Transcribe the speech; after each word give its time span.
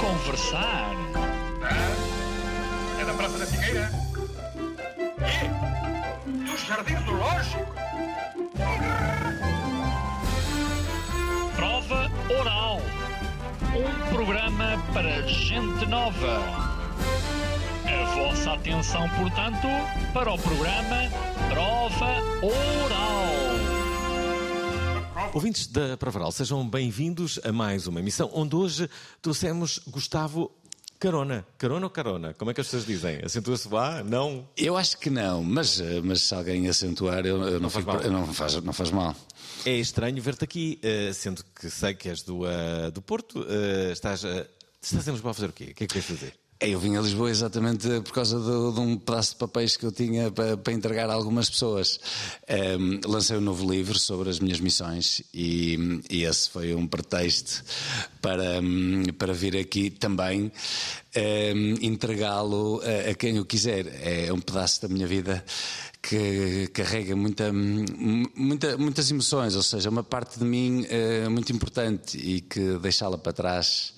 conversar. 0.00 0.90
Ah, 1.62 3.00
é 3.00 3.04
da 3.04 3.14
Praça 3.14 3.38
da 3.38 3.46
Figueira? 3.46 3.90
E? 5.20 6.66
Jardins 6.66 7.00
do 7.04 7.12
Lógico? 7.12 7.64
Prova 11.54 12.10
Oral. 12.40 12.80
Um 13.74 14.14
programa 14.14 14.82
para 14.92 15.22
gente 15.28 15.86
nova. 15.86 16.42
A 17.86 18.04
vossa 18.14 18.54
atenção, 18.54 19.08
portanto, 19.10 19.68
para 20.12 20.32
o 20.32 20.38
programa 20.38 21.08
Prova 21.48 22.20
Oral. 22.42 23.55
Ouvintes 25.34 25.66
da 25.66 25.96
Provaral, 25.96 26.32
sejam 26.32 26.66
bem-vindos 26.68 27.38
a 27.44 27.52
mais 27.52 27.86
uma 27.86 28.00
emissão 28.00 28.30
onde 28.32 28.56
hoje 28.56 28.88
trouxemos 29.20 29.78
Gustavo 29.86 30.50
Carona. 30.98 31.46
Carona 31.58 31.86
ou 31.86 31.90
Carona? 31.90 32.32
Como 32.34 32.50
é 32.50 32.54
que 32.54 32.60
as 32.60 32.66
pessoas 32.68 32.86
dizem? 32.86 33.20
Acentua-se 33.22 33.68
lá? 33.68 34.02
Não? 34.02 34.48
Eu 34.56 34.76
acho 34.76 34.96
que 34.98 35.10
não, 35.10 35.42
mas, 35.42 35.78
eh, 35.80 36.00
mas 36.02 36.22
se 36.22 36.34
alguém 36.34 36.66
acentuar, 36.68 37.26
eu, 37.26 37.42
eu 37.42 37.60
não, 37.60 37.68
faz 37.68 37.84
fico- 37.84 37.96
mal. 37.96 38.02
eu 38.02 38.10
não, 38.10 38.32
faz, 38.32 38.54
não 38.62 38.72
faz 38.72 38.90
mal. 38.90 39.14
É 39.66 39.72
estranho 39.76 40.20
ver-te 40.22 40.44
aqui, 40.44 40.78
eh, 40.82 41.12
sendo 41.12 41.44
que 41.54 41.68
sei 41.68 41.92
que 41.94 42.08
és 42.08 42.22
do, 42.22 42.46
eh, 42.46 42.90
do 42.90 43.02
Porto. 43.02 43.44
estás, 43.92 44.22
estás 44.80 45.06
em 45.06 45.12
Lisboa 45.12 45.32
a 45.32 45.34
fazer 45.34 45.50
o 45.50 45.52
quê? 45.52 45.64
O 45.64 45.74
que 45.74 45.84
é 45.84 45.86
que 45.86 45.92
queres 46.00 46.06
fazer? 46.08 46.34
É, 46.58 46.70
Eu 46.70 46.80
vim 46.80 46.96
a 46.96 47.02
Lisboa 47.02 47.30
exatamente 47.30 47.86
por 48.00 48.12
causa 48.12 48.38
do- 48.40 48.72
de 48.72 48.80
um 48.80 48.96
pedaço 48.96 49.32
de 49.32 49.36
papéis 49.36 49.76
que 49.76 49.84
eu 49.84 49.92
tinha 49.92 50.30
para, 50.30 50.56
para 50.56 50.72
entregar 50.72 51.10
a 51.10 51.12
algumas 51.12 51.50
pessoas. 51.50 52.00
Ehm, 52.48 52.98
lancei 53.04 53.36
um 53.36 53.42
novo 53.42 53.70
livro 53.70 53.98
sobre 53.98 54.30
as 54.30 54.38
minhas 54.40 54.58
missões 54.58 55.22
e, 55.34 56.00
e 56.08 56.22
esse 56.24 56.48
foi 56.48 56.74
um 56.74 56.86
pretexto 56.86 57.62
para, 58.22 58.60
para 59.18 59.34
vir 59.34 59.54
aqui 59.56 59.90
também 59.90 60.50
ehm, 61.14 61.74
entregá-lo 61.82 62.80
a, 62.82 63.10
a 63.10 63.14
quem 63.14 63.36
eu 63.36 63.44
quiser. 63.44 63.86
É 64.02 64.32
um 64.32 64.40
pedaço 64.40 64.80
da 64.80 64.88
minha 64.88 65.06
vida 65.06 65.44
que 66.00 66.68
carrega 66.72 67.14
muita, 67.16 67.52
muita- 67.52 68.78
muitas 68.78 69.10
emoções, 69.10 69.56
ou 69.56 69.62
seja, 69.62 69.90
uma 69.90 70.04
parte 70.04 70.38
de 70.38 70.44
mim 70.44 70.86
eh, 70.88 71.28
muito 71.28 71.52
importante 71.52 72.16
e 72.16 72.40
que 72.40 72.78
deixá-la 72.78 73.18
para 73.18 73.32
trás 73.32 73.92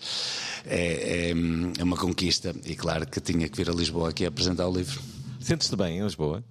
é, 0.67 1.31
é- 1.31 1.34
é 1.78 1.83
uma 1.84 1.97
conquista. 1.97 2.55
E 2.64 2.75
claro 2.75 3.06
que 3.06 3.20
tinha 3.20 3.48
que 3.48 3.56
vir 3.56 3.69
a 3.70 3.73
Lisboa 3.73 4.11
aqui 4.11 4.25
apresentar 4.27 4.67
o 4.69 4.73
livro. 4.77 5.01
Sentes-te 5.41 5.77
bem 5.77 5.98
em 5.98 6.03
Lisboa? 6.05 6.45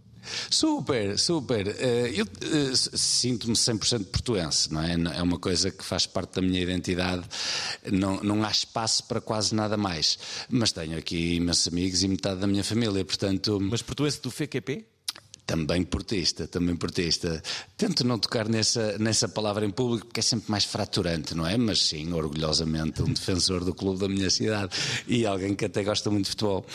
Super, 0.50 1.18
super. 1.18 1.68
Eh, 1.80 2.12
Eu 2.16 2.26
eh, 2.42 2.72
sinto-me 2.76 3.56
100% 3.56 4.06
portuense, 4.06 4.72
não 4.74 4.82
é? 4.84 4.94
É 5.18 5.22
uma 5.22 5.40
coisa 5.40 5.72
que 5.72 5.84
faz 5.86 6.06
parte 6.06 6.36
da 6.36 6.42
minha 6.42 6.62
identidade. 6.62 7.24
Não, 7.92 8.22
não 8.22 8.44
há 8.44 8.52
espaço 8.52 9.06
para 9.06 9.22
quase 9.22 9.56
nada 9.56 9.78
mais. 9.78 10.18
Mas 10.50 10.72
tenho 10.74 10.98
aqui 10.98 11.36
imensos 11.36 11.68
amigos 11.70 12.04
e 12.04 12.08
metade 12.10 12.42
da 12.42 12.48
minha 12.48 12.64
família, 12.64 13.06
portanto. 13.06 13.58
Mas 13.62 13.82
portuense 13.82 14.22
do 14.22 14.30
FQP? 14.30 14.86
Também 15.48 15.82
portista, 15.84 16.46
também 16.46 16.76
portista. 16.76 17.42
Tento 17.78 18.06
não 18.06 18.20
tocar 18.20 18.50
nessa, 18.50 18.98
nessa 18.98 19.30
palavra 19.30 19.66
em 19.66 19.72
público 19.72 20.08
porque 20.08 20.20
é 20.20 20.24
sempre 20.24 20.52
mais 20.52 20.66
fraturante, 20.66 21.34
não 21.34 21.48
é? 21.48 21.56
Mas 21.56 21.88
sim, 21.88 22.12
orgulhosamente, 22.12 23.02
um 23.02 23.14
defensor 23.14 23.64
do 23.64 23.74
clube 23.74 23.98
da 23.98 24.10
minha 24.10 24.30
cidade 24.30 24.76
e 25.08 25.26
alguém 25.26 25.56
que 25.56 25.64
até 25.64 25.86
gosta 25.86 26.12
muito 26.12 26.26
de 26.26 26.32
futebol. 26.32 26.66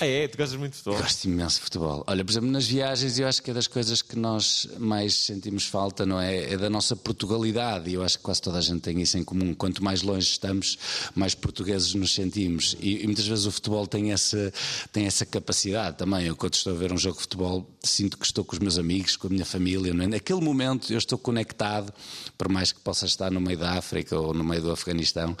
Ah, 0.00 0.06
é? 0.06 0.26
Tu 0.26 0.38
gostas 0.38 0.58
muito 0.58 0.72
de 0.72 0.78
futebol? 0.78 1.02
Gosto 1.02 1.24
imenso 1.26 1.56
de 1.56 1.64
futebol. 1.64 2.04
Olha, 2.06 2.24
por 2.24 2.32
exemplo, 2.32 2.50
nas 2.50 2.66
viagens, 2.66 3.18
eu 3.18 3.28
acho 3.28 3.42
que 3.42 3.50
é 3.50 3.54
das 3.54 3.66
coisas 3.66 4.00
que 4.00 4.18
nós 4.18 4.66
mais 4.78 5.14
sentimos 5.14 5.66
falta, 5.66 6.06
não 6.06 6.18
é? 6.18 6.54
É 6.54 6.56
da 6.56 6.70
nossa 6.70 6.96
Portugalidade. 6.96 7.90
E 7.90 7.94
eu 7.94 8.02
acho 8.02 8.16
que 8.16 8.24
quase 8.24 8.40
toda 8.40 8.56
a 8.56 8.62
gente 8.62 8.80
tem 8.80 9.02
isso 9.02 9.18
em 9.18 9.24
comum. 9.24 9.52
Quanto 9.54 9.84
mais 9.84 10.00
longe 10.00 10.26
estamos, 10.26 10.78
mais 11.14 11.34
portugueses 11.34 11.92
nos 11.92 12.14
sentimos. 12.14 12.74
E, 12.80 13.02
e 13.02 13.06
muitas 13.06 13.26
vezes 13.26 13.44
o 13.44 13.52
futebol 13.52 13.86
tem 13.86 14.12
essa, 14.12 14.50
tem 14.90 15.04
essa 15.04 15.26
capacidade 15.26 15.98
também. 15.98 16.24
Eu, 16.26 16.34
quando 16.34 16.54
estou 16.54 16.72
a 16.72 16.76
ver 16.76 16.90
um 16.90 16.96
jogo 16.96 17.16
de 17.16 17.22
futebol, 17.22 17.68
sinto 17.82 18.13
que 18.16 18.24
estou 18.24 18.44
com 18.44 18.54
os 18.54 18.58
meus 18.58 18.78
amigos, 18.78 19.16
com 19.16 19.26
a 19.26 19.30
minha 19.30 19.44
família. 19.44 19.90
É? 19.90 20.06
Naquele 20.06 20.40
momento, 20.40 20.92
eu 20.92 20.98
estou 20.98 21.18
conectado, 21.18 21.92
por 22.36 22.48
mais 22.48 22.72
que 22.72 22.80
possa 22.80 23.06
estar 23.06 23.30
no 23.30 23.40
meio 23.40 23.58
da 23.58 23.72
África 23.72 24.18
ou 24.18 24.34
no 24.34 24.44
meio 24.44 24.62
do 24.62 24.70
Afeganistão. 24.70 25.36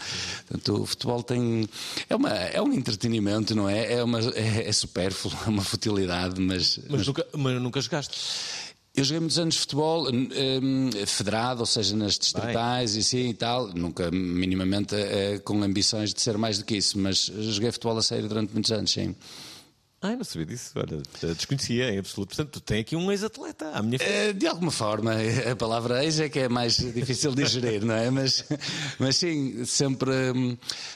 Portanto, 0.48 0.82
o 0.82 0.86
futebol 0.86 1.22
tem. 1.22 1.68
É, 2.08 2.16
uma, 2.16 2.30
é 2.30 2.60
um 2.60 2.72
entretenimento, 2.72 3.54
não 3.54 3.68
é? 3.68 3.94
É, 3.94 4.04
uma, 4.04 4.20
é, 4.20 4.68
é 4.68 4.72
supérfluo, 4.72 5.34
é 5.46 5.48
uma 5.48 5.62
futilidade, 5.62 6.40
mas. 6.40 6.78
Mas 6.88 7.06
nunca, 7.06 7.26
mas 7.36 7.60
nunca 7.60 7.80
jogaste? 7.80 8.18
Eu 8.96 9.02
joguei 9.02 9.18
muitos 9.18 9.40
anos 9.40 9.54
de 9.54 9.60
futebol 9.60 10.08
hum, 10.08 10.90
federado, 11.04 11.60
ou 11.60 11.66
seja, 11.66 11.96
nas 11.96 12.16
distritais 12.16 12.94
e 12.94 13.00
assim 13.00 13.30
e 13.30 13.34
tal, 13.34 13.66
nunca 13.74 14.08
minimamente 14.12 14.94
eh, 14.94 15.40
com 15.44 15.60
ambições 15.64 16.14
de 16.14 16.22
ser 16.22 16.38
mais 16.38 16.58
do 16.58 16.64
que 16.64 16.76
isso, 16.76 16.96
mas 16.96 17.24
joguei 17.26 17.72
futebol 17.72 17.98
a 17.98 18.02
sério 18.02 18.28
durante 18.28 18.52
muitos 18.52 18.70
anos, 18.70 18.92
sim. 18.92 19.16
Ai, 20.04 20.16
não 20.16 20.24
sabia 20.24 20.44
disso. 20.44 20.72
Olha, 20.76 21.00
desconhecia 21.34 21.90
em 21.90 21.98
absoluto. 21.98 22.36
Portanto, 22.36 22.50
tu 22.52 22.60
tens 22.60 22.80
aqui 22.80 22.94
um 22.94 23.10
ex-atleta 23.10 23.70
à 23.70 23.80
minha 23.82 23.98
frente. 23.98 24.12
Eh, 24.12 24.32
De 24.34 24.46
alguma 24.46 24.70
forma, 24.70 25.12
a 25.50 25.56
palavra 25.56 26.04
ex 26.04 26.20
é 26.20 26.28
que 26.28 26.40
é 26.40 26.48
mais 26.48 26.76
difícil 26.76 27.34
de 27.34 27.46
gerir, 27.46 27.82
não 27.82 27.94
é? 27.94 28.10
Mas, 28.10 28.44
mas 28.98 29.16
sim, 29.16 29.64
sempre, 29.64 30.12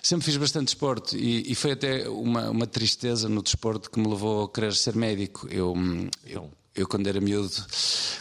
sempre 0.02 0.26
fiz 0.26 0.36
bastante 0.36 0.66
desporto 0.66 1.16
e, 1.16 1.50
e 1.50 1.54
foi 1.54 1.72
até 1.72 2.06
uma, 2.06 2.50
uma 2.50 2.66
tristeza 2.66 3.30
no 3.30 3.42
desporto 3.42 3.90
que 3.90 3.98
me 3.98 4.06
levou 4.06 4.44
a 4.44 4.52
querer 4.52 4.74
ser 4.74 4.94
médico. 4.94 5.48
Eu, 5.50 5.74
eu, 6.26 6.50
eu 6.78 6.86
quando 6.86 7.06
era 7.08 7.20
miúdo, 7.20 7.50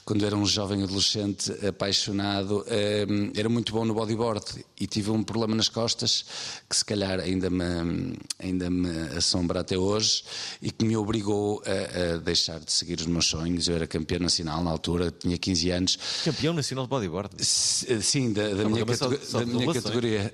quando 0.04 0.26
era 0.26 0.36
um 0.36 0.46
jovem 0.46 0.82
adolescente 0.84 1.52
apaixonado, 1.66 2.66
hum, 3.10 3.32
era 3.36 3.48
muito 3.50 3.72
bom 3.72 3.86
no 3.86 3.94
bodyboard 3.94 4.44
e 4.80 4.88
tive 4.88 5.12
um 5.12 5.22
problema 5.24 5.56
nas 5.56 5.70
costas 5.70 6.26
que 6.70 6.76
se 6.76 6.84
calhar 6.84 7.20
ainda 7.20 7.50
me, 7.50 8.18
ainda 8.40 8.70
me 8.70 8.90
assombra 9.18 9.60
até 9.60 9.78
hoje 9.78 10.24
e 10.62 10.72
que 10.72 10.84
me 10.86 10.96
obrigou 10.98 11.62
a, 11.66 12.16
a 12.16 12.18
deixar 12.18 12.60
de 12.60 12.72
seguir 12.72 13.00
os 13.00 13.06
meus 13.06 13.28
sonhos. 13.28 13.68
Eu 13.68 13.76
era 13.76 13.86
campeão 13.88 14.20
nacional 14.20 14.64
na 14.64 14.72
altura, 14.72 15.12
tinha 15.12 15.38
15 15.38 15.70
anos. 15.72 16.00
Campeão 16.24 16.54
nacional 16.54 16.86
de 16.86 16.90
bodyboard. 16.90 17.30
Sim, 17.46 18.34
da, 18.34 18.50
da 18.50 18.64
Não, 18.64 18.72
minha, 18.72 18.86
só- 18.96 19.12
só 19.24 19.40
da 19.40 19.46
minha 19.46 19.72
categoria. 19.74 20.32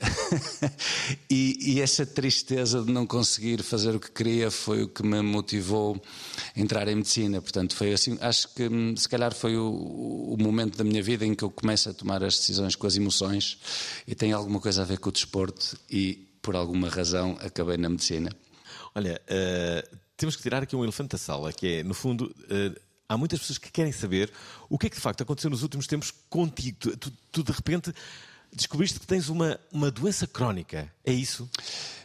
e, 1.30 1.74
e 1.74 1.82
essa 1.82 2.06
tristeza 2.06 2.82
de 2.82 2.92
não 2.92 3.06
conseguir 3.06 3.62
fazer 3.64 3.96
o 3.96 4.00
que 4.00 4.12
queria 4.12 4.50
foi 4.52 4.84
o 4.84 4.88
que 4.88 5.04
me 5.04 5.22
motivou 5.22 6.02
a 6.56 6.60
entrar 6.60 6.88
em 6.88 6.96
medicina. 6.96 7.42
Portanto, 7.42 7.76
foi 7.76 7.94
assim. 7.94 8.13
Acho 8.22 8.48
que 8.54 8.68
hum, 8.68 8.96
se 8.96 9.08
calhar 9.10 9.34
foi 9.34 9.58
o, 9.58 9.70
o 10.34 10.38
momento 10.40 10.78
da 10.78 10.84
minha 10.84 11.02
vida 11.04 11.26
em 11.26 11.34
que 11.36 11.44
eu 11.44 11.50
começo 11.52 11.90
a 11.90 11.94
tomar 11.94 12.24
as 12.24 12.38
decisões 12.38 12.76
com 12.76 12.88
as 12.88 12.96
emoções 12.96 13.58
e 14.08 14.16
tem 14.16 14.32
alguma 14.32 14.60
coisa 14.60 14.82
a 14.82 14.86
ver 14.86 15.00
com 15.00 15.10
o 15.10 15.12
desporto 15.12 15.78
e 15.90 16.28
por 16.42 16.56
alguma 16.56 16.90
razão 16.90 17.38
acabei 17.42 17.78
na 17.78 17.90
medicina. 17.90 18.30
Olha, 18.96 19.22
eh, 19.28 19.88
temos 20.18 20.36
que 20.36 20.42
tirar 20.44 20.62
aqui 20.64 20.76
um 20.76 20.84
elefante 20.84 21.12
da 21.12 21.18
sala, 21.18 21.52
que 21.52 21.68
é, 21.78 21.84
no 21.84 21.94
fundo, 21.94 22.34
eh, 22.50 22.72
há 23.10 23.18
muitas 23.18 23.40
pessoas 23.40 23.58
que 23.58 23.72
querem 23.72 23.92
saber 23.92 24.32
o 24.70 24.78
que 24.78 24.88
é 24.88 24.90
que 24.90 24.96
de 24.98 25.02
facto 25.02 25.22
aconteceu 25.22 25.50
nos 25.50 25.64
últimos 25.64 25.88
tempos 25.88 26.12
contigo. 26.30 26.78
Tu, 26.80 26.98
tu- 26.98 27.14
tu, 27.32 27.44
de 27.44 27.52
repente 27.52 27.92
descobriste 28.52 29.00
que 29.00 29.08
tens 29.08 29.30
uma, 29.30 29.60
uma 29.72 29.90
doença 29.90 30.28
crónica. 30.28 30.93
É 31.06 31.12
isso? 31.12 31.50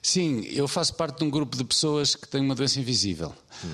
Sim, 0.03 0.43
eu 0.50 0.67
faço 0.67 0.95
parte 0.95 1.19
de 1.19 1.25
um 1.25 1.31
grupo 1.31 1.56
de 1.56 1.65
pessoas 1.65 2.15
que 2.15 2.27
têm 2.27 2.41
uma 2.41 2.55
doença 2.55 2.81
invisível. 2.81 3.33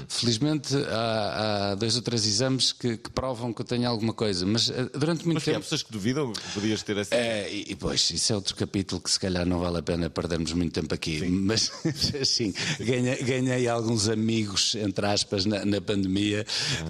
Felizmente 0.08 0.74
há, 0.88 1.72
há 1.72 1.74
dois 1.74 1.94
ou 1.96 2.00
três 2.00 2.24
exames 2.26 2.72
que, 2.72 2.96
que 2.96 3.10
provam 3.10 3.52
que 3.52 3.60
eu 3.60 3.66
tenho 3.66 3.86
alguma 3.86 4.14
coisa, 4.14 4.46
mas 4.46 4.70
eh, 4.70 4.88
durante 4.94 5.26
muito 5.26 5.34
Mas 5.34 5.44
que 5.44 5.50
há 5.50 5.54
tempo. 5.54 5.64
pessoas 5.64 5.82
que 5.82 5.92
duvidam 5.92 6.32
que 6.32 6.40
podias 6.54 6.82
ter 6.82 6.96
essa. 6.96 7.14
É, 7.14 7.52
e, 7.52 7.74
pois, 7.76 8.10
isso 8.10 8.32
é 8.32 8.36
outro 8.36 8.56
capítulo 8.56 9.00
que 9.02 9.10
se 9.10 9.20
calhar 9.20 9.44
não 9.44 9.58
vale 9.60 9.78
a 9.78 9.82
pena 9.82 10.08
perdermos 10.08 10.52
muito 10.54 10.72
tempo 10.72 10.94
aqui. 10.94 11.22
Mas, 11.28 11.70
assim, 12.18 12.54
ganhei, 12.80 13.22
ganhei 13.22 13.68
alguns 13.68 14.08
amigos, 14.08 14.74
entre 14.76 15.04
aspas, 15.06 15.44
na, 15.44 15.64
na 15.66 15.80
pandemia, 15.82 16.46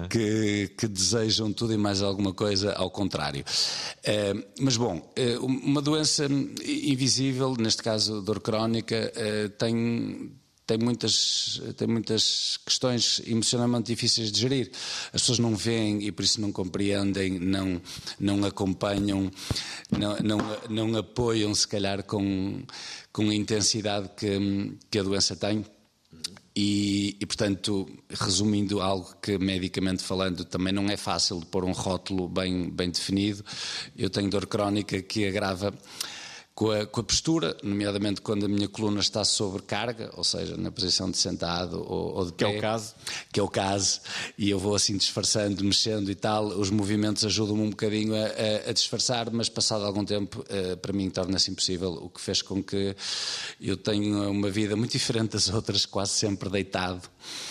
que, 0.09 0.71
que 0.77 0.87
desejam 0.87 1.51
tudo 1.51 1.73
e 1.73 1.77
mais 1.77 2.01
alguma 2.01 2.33
coisa 2.33 2.71
ao 2.73 2.89
contrário. 2.89 3.43
Eh, 4.05 4.33
mas, 4.61 4.77
bom, 4.77 5.11
eh, 5.17 5.37
uma 5.39 5.81
doença 5.81 6.27
invisível, 6.65 7.55
neste 7.59 7.83
caso 7.83 8.21
dor 8.25 8.41
crónica, 8.41 9.11
eh, 9.15 9.47
tem 9.57 10.31
tem 10.65 10.79
muitas, 10.79 11.61
tem 11.77 11.87
muitas 11.87 12.57
questões 12.65 13.21
emocionalmente 13.27 13.87
difíceis 13.93 14.31
de 14.31 14.39
gerir. 14.39 14.71
As 15.13 15.21
pessoas 15.21 15.37
não 15.37 15.55
veem 15.55 16.03
e 16.03 16.11
por 16.11 16.23
isso 16.25 16.41
não 16.41 16.51
compreendem, 16.51 17.39
não, 17.39 17.79
não 18.19 18.43
acompanham, 18.43 19.31
não, 19.91 20.17
não, 20.17 20.39
não 20.69 20.97
apoiam, 20.97 21.53
se 21.53 21.67
calhar, 21.67 22.03
com, 22.03 22.63
com 23.13 23.29
a 23.29 23.35
intensidade 23.35 24.09
que, 24.17 24.75
que 24.89 24.97
a 24.97 25.03
doença 25.03 25.35
tem. 25.35 25.63
E, 26.55 27.17
e, 27.19 27.25
portanto, 27.25 27.85
resumindo 28.09 28.81
algo 28.81 29.13
que 29.21 29.37
medicamente 29.37 30.01
falando 30.01 30.45
também 30.45 30.71
não 30.71 30.85
é 30.85 30.95
fácil 30.95 31.41
de 31.41 31.45
pôr 31.45 31.65
um 31.65 31.73
rótulo 31.73 32.29
bem, 32.29 32.69
bem 32.69 32.89
definido, 32.89 33.43
eu 33.95 34.09
tenho 34.09 34.29
dor 34.29 34.47
crónica 34.47 35.01
que 35.01 35.27
agrava 35.27 35.73
com 36.55 36.71
a, 36.71 36.85
com 36.85 37.01
a, 37.01 37.03
postura, 37.03 37.55
nomeadamente 37.61 38.21
quando 38.21 38.45
a 38.45 38.47
minha 38.47 38.69
coluna 38.69 39.01
está 39.01 39.25
sobre 39.25 39.61
carga, 39.61 40.09
ou 40.15 40.23
seja, 40.23 40.55
na 40.55 40.71
posição 40.71 41.11
de 41.11 41.17
sentado 41.17 41.85
ou, 41.85 42.15
ou 42.15 42.25
de 42.25 42.31
pé. 42.31 42.45
Que 42.45 42.55
é 42.55 42.57
o 42.57 42.61
caso. 42.61 42.93
Que 43.33 43.39
é 43.41 43.43
o 43.43 43.47
caso, 43.49 43.99
e 44.37 44.49
eu 44.49 44.57
vou 44.57 44.73
assim 44.73 44.95
disfarçando, 44.95 45.61
mexendo 45.65 46.09
e 46.09 46.15
tal. 46.15 46.45
Os 46.47 46.69
movimentos 46.69 47.25
ajudam-me 47.25 47.61
um 47.61 47.69
bocadinho 47.69 48.15
a, 48.15 48.69
a, 48.69 48.71
disfarçar, 48.71 49.29
mas 49.31 49.49
passado 49.49 49.83
algum 49.83 50.05
tempo, 50.05 50.45
uh, 50.49 50.77
para 50.77 50.93
mim 50.93 51.09
torna-se 51.09 51.51
impossível, 51.51 51.91
o 51.91 52.09
que 52.09 52.21
fez 52.21 52.41
com 52.41 52.63
que 52.63 52.95
eu 53.59 53.75
tenha 53.75 54.29
uma 54.29 54.49
vida 54.49 54.77
muito 54.77 54.93
diferente 54.93 55.33
das 55.33 55.49
outras, 55.49 55.85
quase 55.85 56.13
sempre 56.13 56.49
deitado. 56.49 57.01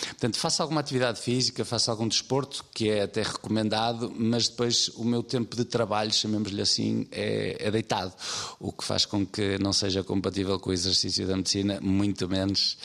Portanto, 0.07 0.37
faço 0.37 0.61
alguma 0.61 0.81
atividade 0.81 1.19
física, 1.19 1.65
faço 1.65 1.91
algum 1.91 2.07
desporto, 2.07 2.65
que 2.73 2.89
é 2.89 3.03
até 3.03 3.21
recomendado, 3.21 4.13
mas 4.15 4.47
depois 4.47 4.89
o 4.95 5.03
meu 5.03 5.23
tempo 5.23 5.55
de 5.55 5.65
trabalho, 5.65 6.13
chamemos-lhe 6.13 6.61
assim, 6.61 7.07
é, 7.11 7.57
é 7.59 7.71
deitado, 7.71 8.13
o 8.59 8.71
que 8.71 8.83
faz 8.83 9.05
com 9.05 9.25
que 9.25 9.57
não 9.59 9.73
seja 9.73 10.03
compatível 10.03 10.59
com 10.59 10.69
o 10.69 10.73
exercício 10.73 11.27
da 11.27 11.35
medicina, 11.35 11.79
muito 11.81 12.27
menos 12.27 12.77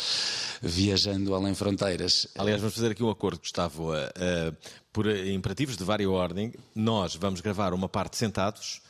viajando 0.63 1.35
além 1.35 1.55
fronteiras. 1.55 2.27
Aliás, 2.37 2.61
vamos 2.61 2.75
fazer 2.75 2.93
aqui 2.93 3.03
um 3.03 3.11
acordo, 3.11 3.41
Gustavo, 3.41 3.93
uh, 3.95 4.57
por 4.93 5.07
imperativos 5.09 5.77
de 5.77 5.85
vária 5.85 6.11
ordem. 6.11 6.53
Nós 6.75 7.15
vamos 7.15 7.41
gravar 7.41 7.73
uma 7.73 7.89
parte 7.89 8.17
sentados. 8.17 8.83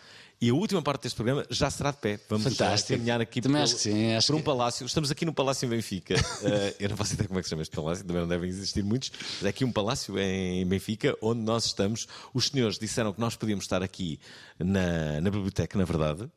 E 0.42 0.48
a 0.48 0.54
última 0.54 0.80
parte 0.80 1.02
deste 1.02 1.16
programa 1.16 1.44
já 1.50 1.70
será 1.70 1.90
de 1.90 1.98
pé. 1.98 2.18
Vamos 2.26 2.44
Fantástico. 2.44 2.94
caminhar 2.94 3.20
aqui 3.20 3.42
por, 3.42 3.68
sim, 3.68 4.08
por 4.26 4.36
um 4.36 4.38
que... 4.38 4.44
palácio. 4.44 4.86
Estamos 4.86 5.10
aqui 5.10 5.26
no 5.26 5.34
Palácio 5.34 5.66
em 5.66 5.68
Benfica. 5.68 6.14
uh, 6.14 6.74
eu 6.80 6.88
não 6.88 6.96
faço 6.96 7.12
ideia 7.12 7.28
como 7.28 7.38
é 7.38 7.42
que 7.42 7.46
se 7.46 7.50
chama 7.50 7.60
este 7.60 7.76
palácio, 7.76 8.06
também 8.06 8.22
não 8.22 8.28
devem 8.28 8.48
existir 8.48 8.82
muitos. 8.82 9.12
Mas 9.34 9.44
é 9.44 9.48
aqui 9.50 9.66
um 9.66 9.72
palácio 9.72 10.18
em 10.18 10.66
Benfica, 10.66 11.14
onde 11.20 11.42
nós 11.42 11.66
estamos. 11.66 12.08
Os 12.32 12.46
senhores 12.46 12.78
disseram 12.78 13.12
que 13.12 13.20
nós 13.20 13.36
podíamos 13.36 13.66
estar 13.66 13.82
aqui 13.82 14.18
na, 14.58 15.20
na 15.20 15.30
biblioteca, 15.30 15.78
na 15.78 15.84
verdade 15.84 16.30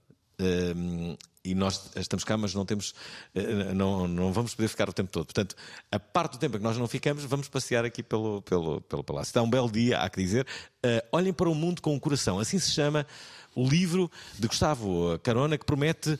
e 1.46 1.54
nós 1.54 1.92
estamos 1.96 2.24
cá, 2.24 2.38
mas 2.38 2.54
não 2.54 2.66
temos, 2.66 2.96
eh, 3.36 3.74
não, 3.74 4.08
não 4.08 4.32
vamos 4.32 4.56
poder 4.56 4.70
ficar 4.70 4.88
o 4.88 4.94
tempo 4.94 5.12
todo. 5.12 5.26
Portanto, 5.26 5.56
a 5.92 6.00
parte 6.00 6.34
do 6.34 6.38
tempo 6.38 6.56
em 6.56 6.60
que 6.60 6.64
nós 6.64 6.78
não 6.78 6.88
ficamos, 6.88 7.26
vamos 7.26 7.50
passear 7.50 7.84
aqui 7.84 8.02
pelo, 8.02 8.42
pelo, 8.44 8.80
pelo 8.82 9.04
palácio. 9.04 9.30
Está 9.30 9.42
um 9.42 9.50
belo 9.50 9.70
dia, 9.70 10.00
há 10.00 10.10
que 10.10 10.22
dizer. 10.22 10.48
Uh, 10.86 11.06
olhem 11.12 11.34
para 11.34 11.50
o 11.50 11.56
mundo 11.56 11.82
com 11.82 11.96
o 11.96 12.00
coração. 12.00 12.40
Assim 12.40 12.58
se 12.60 12.72
chama 12.72 13.06
o 13.56 13.68
livro 13.68 14.10
de 14.38 14.48
Gustavo 14.48 15.20
Carona, 15.20 15.58
que 15.58 15.66
promete 15.66 16.20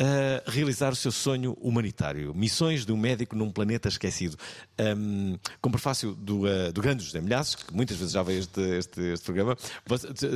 uh, 0.00 0.50
realizar 0.50 0.92
o 0.92 0.96
seu 0.96 1.12
sonho 1.12 1.56
humanitário. 1.60 2.34
Missões 2.34 2.86
de 2.86 2.92
um 2.92 2.96
médico 2.96 3.36
num 3.36 3.50
planeta 3.50 3.88
esquecido. 3.88 4.36
Um, 4.78 5.38
com 5.60 5.70
prefácio 5.70 6.14
do, 6.14 6.42
uh, 6.42 6.72
do 6.72 6.80
grande 6.80 7.04
José 7.04 7.20
Milhazes, 7.20 7.54
que 7.54 7.74
muitas 7.74 7.96
vezes 7.96 8.12
já 8.12 8.22
veio 8.22 8.40
este, 8.40 8.60
este, 8.60 9.00
este 9.12 9.24
programa. 9.24 9.56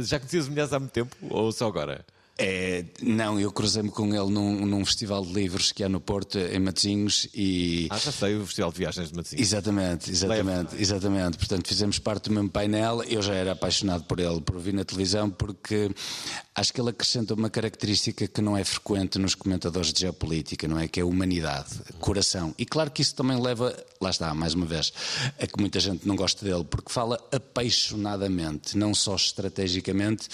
Já 0.02 0.19
conhecias 0.19 0.46
o 0.46 0.50
Milhazes 0.50 0.73
há 0.75 0.79
muito 0.79 0.93
tempo 0.93 1.17
ou 1.31 1.50
só 1.50 1.67
agora? 1.67 2.05
É, 2.36 2.84
não, 3.00 3.38
eu 3.38 3.52
cruzei-me 3.52 3.90
com 3.90 4.08
ele 4.08 4.28
num, 4.28 4.66
num, 4.66 4.84
festival 4.84 5.25
de 5.25 5.32
livros 5.32 5.70
que 5.70 5.84
há 5.84 5.88
no 5.88 6.00
Porto, 6.00 6.36
em 6.36 6.58
Matosinhos. 6.58 7.28
E... 7.32 7.86
Ah, 7.90 7.98
já 7.98 8.10
sei, 8.10 8.36
o 8.36 8.44
Festival 8.44 8.72
de 8.72 8.78
Viagens 8.78 9.08
de 9.10 9.14
Matosinhos. 9.14 9.46
Exatamente, 9.46 10.10
exatamente, 10.10 10.76
exatamente. 10.76 11.38
Portanto, 11.38 11.69
fizemos 11.69 12.00
parte 12.00 12.28
do 12.28 12.34
mesmo 12.34 12.50
painel. 12.50 13.04
Eu 13.04 13.22
já 13.22 13.34
era 13.34 13.52
apaixonado 13.52 14.02
por 14.04 14.19
ele, 14.19 14.40
por 14.40 14.56
ouvir 14.56 14.75
na 14.75 14.84
televisão, 14.84 15.31
porque 15.31 15.94
acho 16.56 16.72
que 16.72 16.81
ele 16.81 16.90
acrescenta 16.90 17.34
uma 17.34 17.48
característica 17.48 18.26
que 18.26 18.42
não 18.42 18.56
é 18.56 18.64
frequente 18.64 19.16
nos 19.16 19.37
comentadores 19.37 19.92
de 19.92 20.00
geopolítica, 20.00 20.66
não 20.66 20.80
é? 20.80 20.88
Que 20.88 20.98
é 20.98 21.02
a 21.04 21.06
humanidade, 21.06 21.70
coração. 22.00 22.52
E 22.58 22.66
claro 22.66 22.90
que 22.90 23.00
isso 23.00 23.14
também 23.14 23.40
leva, 23.40 23.76
lá 24.00 24.10
está, 24.10 24.34
mais 24.34 24.54
uma 24.54 24.66
vez, 24.66 24.92
a 25.38 25.46
que 25.46 25.60
muita 25.60 25.78
gente 25.78 26.06
não 26.06 26.16
gosta 26.16 26.44
dele, 26.44 26.64
porque 26.64 26.92
fala 26.92 27.16
apaixonadamente, 27.30 28.76
não 28.76 28.92
só 28.92 29.14
estrategicamente, 29.14 30.28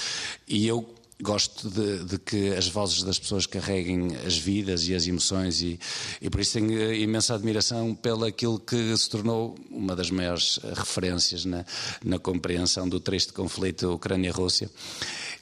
e 0.49 0.67
eu 0.67 0.95
gosto 1.21 1.69
de, 1.69 2.05
de, 2.05 2.19
que 2.19 2.55
as 2.55 2.69
vozes 2.69 3.03
das 3.03 3.19
pessoas 3.19 3.47
carreguem 3.47 4.17
as 4.27 4.37
vidas 4.37 4.89
e 4.89 4.95
as 4.95 5.07
emoções 5.07 5.61
e, 5.61 5.79
e 6.21 6.31
por 6.31 6.41
isso 6.41 6.55
tenho 6.55 6.95
imensa 6.95 7.35
admiração 7.35 7.95
pelo 7.95 8.25
aquilo 8.25 8.59
que 8.59 8.97
se 8.97 9.09
tornou 9.09 9.57
uma 9.71 9.95
das 9.95 10.11
maiores 10.11 10.59
referências 10.75 11.45
na, 11.45 11.65
na 12.05 12.19
compreensão 12.19 12.89
do 12.89 13.01
triste 13.01 13.33
conflito 13.33 13.93
Ucrânia-Rússia. 13.93 14.71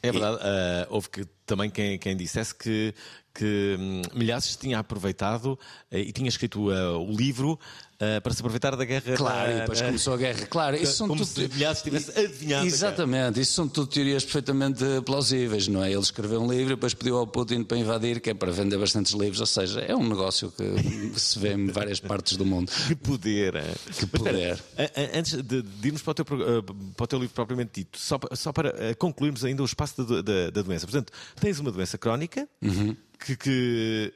É 0.02 0.12
verdade, 0.12 0.36
e... 0.36 0.40
uh, 0.40 0.86
houve 0.90 1.08
que, 1.10 1.24
também 1.44 1.70
quem, 1.70 1.98
quem 1.98 2.16
dissesse 2.16 2.54
que, 2.54 2.94
que 3.34 3.76
hum, 3.78 4.02
Milhaços 4.14 4.56
tinha 4.56 4.78
aproveitado 4.78 5.52
uh, 5.52 5.58
e 5.96 6.12
tinha 6.12 6.28
escrito 6.28 6.70
uh, 6.70 6.98
o 6.98 7.12
livro 7.12 7.58
Uh, 8.00 8.20
para 8.20 8.32
se 8.32 8.40
aproveitar 8.40 8.76
da 8.76 8.84
guerra. 8.84 9.16
Claro, 9.16 9.50
e 9.50 9.54
depois 9.56 9.82
começou 9.82 10.14
a 10.14 10.16
guerra. 10.16 10.46
Claro, 10.46 10.76
isso 10.76 10.92
são 10.92 11.08
como 11.08 11.26
tudo... 11.26 11.48
se 11.48 11.48
Milhares 11.48 11.82
tivesse 11.82 12.16
adivinhado. 12.16 12.64
Exatamente, 12.64 13.40
isso 13.40 13.54
são 13.54 13.66
tudo 13.66 13.88
teorias 13.88 14.22
perfeitamente 14.22 14.84
plausíveis, 15.04 15.66
não 15.66 15.82
é? 15.82 15.90
Ele 15.90 15.98
escreveu 15.98 16.40
um 16.40 16.48
livro 16.48 16.74
e 16.74 16.76
depois 16.76 16.94
pediu 16.94 17.16
ao 17.16 17.26
Putin 17.26 17.64
para 17.64 17.76
invadir, 17.76 18.20
que 18.20 18.30
é 18.30 18.34
para 18.34 18.52
vender 18.52 18.78
bastantes 18.78 19.14
livros, 19.14 19.40
ou 19.40 19.46
seja, 19.46 19.80
é 19.80 19.96
um 19.96 20.08
negócio 20.08 20.52
que 20.52 20.62
se 21.18 21.40
vê 21.40 21.54
em 21.54 21.66
várias 21.66 21.98
partes 21.98 22.36
do 22.36 22.46
mundo. 22.46 22.70
Que 22.86 22.94
poder, 22.94 23.56
é? 23.56 23.74
Que 23.98 24.06
poder. 24.06 24.52
Espera, 24.52 25.18
antes 25.18 25.42
de, 25.42 25.62
de 25.62 25.88
irmos 25.88 26.00
para 26.00 26.12
o, 26.12 26.14
teu, 26.14 26.24
para 26.24 27.04
o 27.04 27.06
teu 27.08 27.18
livro 27.18 27.34
propriamente 27.34 27.80
dito, 27.80 27.98
só, 27.98 28.20
só 28.32 28.52
para 28.52 28.94
concluirmos 28.94 29.44
ainda 29.44 29.60
o 29.60 29.66
espaço 29.66 30.04
da, 30.04 30.22
da, 30.22 30.50
da 30.50 30.62
doença. 30.62 30.86
Portanto, 30.86 31.12
tens 31.40 31.58
uma 31.58 31.72
doença 31.72 31.98
crónica 31.98 32.48
uhum. 32.62 32.96
que, 33.18 33.36
que, 33.36 34.14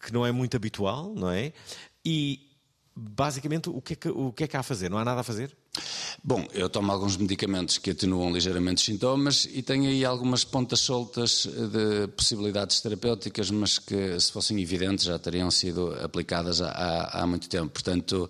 que 0.00 0.12
não 0.12 0.24
é 0.24 0.30
muito 0.30 0.56
habitual, 0.56 1.12
não 1.12 1.28
é? 1.28 1.52
E, 2.06 2.53
basicamente, 2.94 3.68
o 3.68 3.80
que, 3.80 3.94
é 3.94 3.96
que, 3.96 4.08
o 4.08 4.32
que 4.32 4.44
é 4.44 4.48
que 4.48 4.56
há 4.56 4.60
a 4.60 4.62
fazer? 4.62 4.88
Não 4.88 4.98
há 4.98 5.04
nada 5.04 5.20
a 5.20 5.24
fazer? 5.24 5.56
Bom, 6.22 6.46
eu 6.54 6.70
tomo 6.70 6.90
alguns 6.90 7.16
medicamentos 7.16 7.76
que 7.76 7.90
atenuam 7.90 8.32
ligeiramente 8.32 8.78
os 8.78 8.84
sintomas 8.84 9.46
e 9.52 9.62
tenho 9.62 9.84
aí 9.90 10.04
algumas 10.04 10.42
pontas 10.42 10.80
soltas 10.80 11.46
de 11.46 12.08
possibilidades 12.16 12.80
terapêuticas, 12.80 13.50
mas 13.50 13.78
que, 13.78 14.18
se 14.18 14.32
fossem 14.32 14.58
evidentes, 14.58 15.04
já 15.04 15.18
teriam 15.18 15.50
sido 15.50 15.94
aplicadas 16.02 16.62
há, 16.62 17.10
há 17.12 17.26
muito 17.26 17.46
tempo. 17.48 17.68
Portanto, 17.68 18.26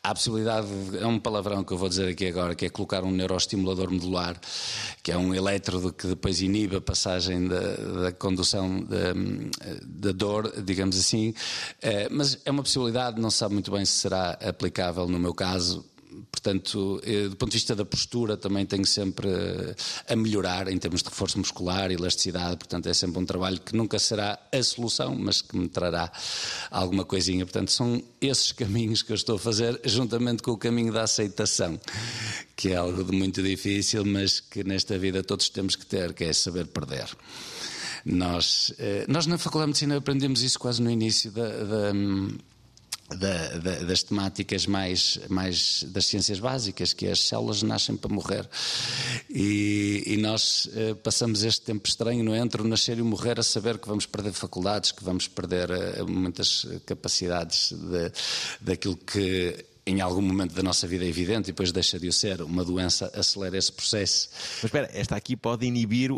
há 0.00 0.10
a 0.10 0.14
possibilidade, 0.14 0.68
é 1.00 1.06
um 1.06 1.18
palavrão 1.18 1.64
que 1.64 1.72
eu 1.72 1.78
vou 1.78 1.88
dizer 1.88 2.08
aqui 2.08 2.28
agora, 2.28 2.54
que 2.54 2.66
é 2.66 2.68
colocar 2.68 3.02
um 3.02 3.10
neuroestimulador 3.10 3.90
medular, 3.90 4.38
que 5.02 5.10
é 5.10 5.16
um 5.16 5.34
elétrodo 5.34 5.92
que 5.92 6.06
depois 6.06 6.40
inibe 6.40 6.76
a 6.76 6.80
passagem 6.80 7.48
da, 7.48 7.60
da 8.02 8.12
condução 8.12 8.86
da, 9.82 10.12
dor, 10.12 10.52
digamos 10.62 10.96
assim. 10.96 11.34
Eh, 11.82 12.08
mas 12.12 12.38
é 12.44 12.50
uma 12.50 12.62
possibilidade, 12.62 13.20
não 13.20 13.30
se 13.30 13.38
sabe 13.38 13.54
muito 13.54 13.72
bem 13.72 13.84
se 13.84 13.92
será 13.92 14.38
aplicável 14.40 15.08
no 15.08 15.18
meu 15.18 15.34
caso 15.34 15.84
Portanto, 16.44 17.00
eh, 17.04 17.26
do 17.30 17.36
ponto 17.36 17.50
de 17.52 17.56
vista 17.56 17.74
da 17.74 17.86
postura, 17.86 18.36
também 18.36 18.66
tenho 18.66 18.84
sempre 18.84 19.26
eh, 19.30 19.74
a 20.06 20.14
melhorar 20.14 20.68
em 20.68 20.76
termos 20.76 21.02
de 21.02 21.08
reforço 21.08 21.38
muscular 21.38 21.90
elasticidade. 21.90 22.58
Portanto, 22.58 22.86
é 22.86 22.92
sempre 22.92 23.18
um 23.18 23.24
trabalho 23.24 23.58
que 23.58 23.74
nunca 23.74 23.98
será 23.98 24.38
a 24.52 24.62
solução, 24.62 25.16
mas 25.18 25.40
que 25.40 25.56
me 25.56 25.70
trará 25.70 26.12
alguma 26.70 27.02
coisinha. 27.02 27.46
Portanto, 27.46 27.72
são 27.72 28.02
esses 28.20 28.52
caminhos 28.52 29.00
que 29.00 29.12
eu 29.12 29.14
estou 29.14 29.36
a 29.36 29.38
fazer, 29.38 29.80
juntamente 29.86 30.42
com 30.42 30.50
o 30.50 30.58
caminho 30.58 30.92
da 30.92 31.04
aceitação, 31.04 31.80
que 32.54 32.68
é 32.68 32.76
algo 32.76 33.02
de 33.02 33.16
muito 33.16 33.42
difícil, 33.42 34.04
mas 34.04 34.38
que 34.38 34.62
nesta 34.62 34.98
vida 34.98 35.24
todos 35.24 35.48
temos 35.48 35.76
que 35.76 35.86
ter, 35.86 36.12
que 36.12 36.24
é 36.24 36.32
saber 36.34 36.66
perder. 36.66 37.08
Nós, 38.04 38.70
eh, 38.78 39.06
nós 39.08 39.26
na 39.26 39.38
Faculdade 39.38 39.68
de 39.68 39.70
Medicina 39.70 39.96
aprendemos 39.96 40.42
isso 40.42 40.58
quase 40.58 40.82
no 40.82 40.90
início 40.90 41.30
da, 41.30 41.48
da 41.48 41.92
da, 43.14 43.48
da, 43.58 43.84
das 43.84 44.02
temáticas 44.02 44.66
mais, 44.66 45.18
mais 45.28 45.84
das 45.88 46.06
ciências 46.06 46.38
básicas, 46.38 46.92
que 46.92 47.06
é 47.06 47.12
as 47.12 47.20
células 47.20 47.62
nascem 47.62 47.96
para 47.96 48.12
morrer. 48.12 48.48
E, 49.30 50.02
e 50.06 50.16
nós 50.16 50.68
eh, 50.74 50.94
passamos 50.94 51.42
este 51.42 51.62
tempo 51.62 51.88
estranho 51.88 52.24
no 52.24 52.34
entre 52.34 52.62
o 52.62 52.64
nascer 52.64 52.98
e 52.98 53.02
o 53.02 53.04
morrer 53.04 53.38
a 53.38 53.42
saber 53.42 53.78
que 53.78 53.88
vamos 53.88 54.06
perder 54.06 54.32
faculdades, 54.32 54.92
que 54.92 55.04
vamos 55.04 55.28
perder 55.28 55.70
eh, 55.70 56.02
muitas 56.02 56.66
capacidades 56.86 57.72
de, 57.72 58.12
daquilo 58.60 58.96
que 58.96 59.64
em 59.86 60.00
algum 60.00 60.22
momento 60.22 60.54
da 60.54 60.62
nossa 60.62 60.86
vida 60.86 61.04
é 61.04 61.08
evidente 61.08 61.50
e 61.50 61.52
depois 61.52 61.70
deixa 61.70 61.98
de 61.98 62.08
o 62.08 62.12
ser. 62.12 62.40
Uma 62.40 62.64
doença 62.64 63.10
acelera 63.14 63.56
esse 63.56 63.70
processo. 63.70 64.30
Mas 64.56 64.64
espera, 64.64 64.90
esta 64.92 65.14
aqui 65.16 65.36
pode 65.36 65.66
inibir 65.66 66.10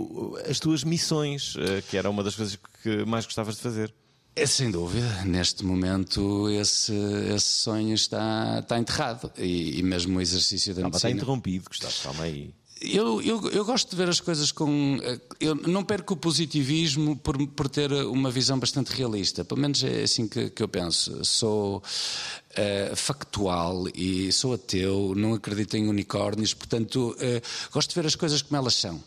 as 0.48 0.60
tuas 0.60 0.84
missões, 0.84 1.54
eh, 1.58 1.82
que 1.88 1.96
era 1.96 2.08
uma 2.08 2.22
das 2.22 2.36
coisas 2.36 2.58
que 2.82 3.04
mais 3.04 3.24
gostavas 3.24 3.56
de 3.56 3.62
fazer. 3.62 3.92
É, 4.36 4.44
sem 4.44 4.70
dúvida, 4.70 5.24
neste 5.24 5.64
momento 5.64 6.50
esse, 6.50 6.92
esse 7.34 7.48
sonho 7.62 7.94
está, 7.94 8.58
está 8.60 8.78
enterrado 8.78 9.32
e, 9.38 9.78
e 9.78 9.82
mesmo 9.82 10.18
o 10.18 10.20
exercício 10.20 10.74
da 10.74 10.82
Não, 10.82 10.90
medicina... 10.90 11.10
Está 11.10 11.16
interrompido, 11.16 11.70
Gustavo, 11.70 11.94
calma 12.02 12.24
aí. 12.24 12.52
Eu, 12.78 13.22
eu, 13.22 13.48
eu, 13.48 13.64
gosto 13.64 13.88
de 13.88 13.96
ver 13.96 14.06
as 14.10 14.20
coisas 14.20 14.52
com. 14.52 14.98
Eu 15.40 15.54
não 15.54 15.82
perco 15.82 16.12
o 16.12 16.16
positivismo 16.16 17.16
por, 17.16 17.38
por 17.48 17.70
ter 17.70 17.90
uma 17.90 18.30
visão 18.30 18.58
bastante 18.58 18.88
realista. 18.88 19.42
Pelo 19.42 19.58
menos 19.62 19.82
é 19.82 20.02
assim 20.02 20.28
que, 20.28 20.50
que 20.50 20.62
eu 20.62 20.68
penso. 20.68 21.24
Sou 21.24 21.78
uh, 21.78 22.94
factual 22.94 23.88
e 23.94 24.30
sou 24.30 24.52
ateu, 24.52 25.14
não 25.16 25.32
acredito 25.32 25.74
em 25.74 25.88
unicórnios, 25.88 26.52
portanto, 26.52 27.16
uh, 27.18 27.70
gosto 27.72 27.88
de 27.88 27.94
ver 27.94 28.06
as 28.06 28.14
coisas 28.14 28.42
como 28.42 28.58
elas 28.58 28.74
são. 28.74 29.02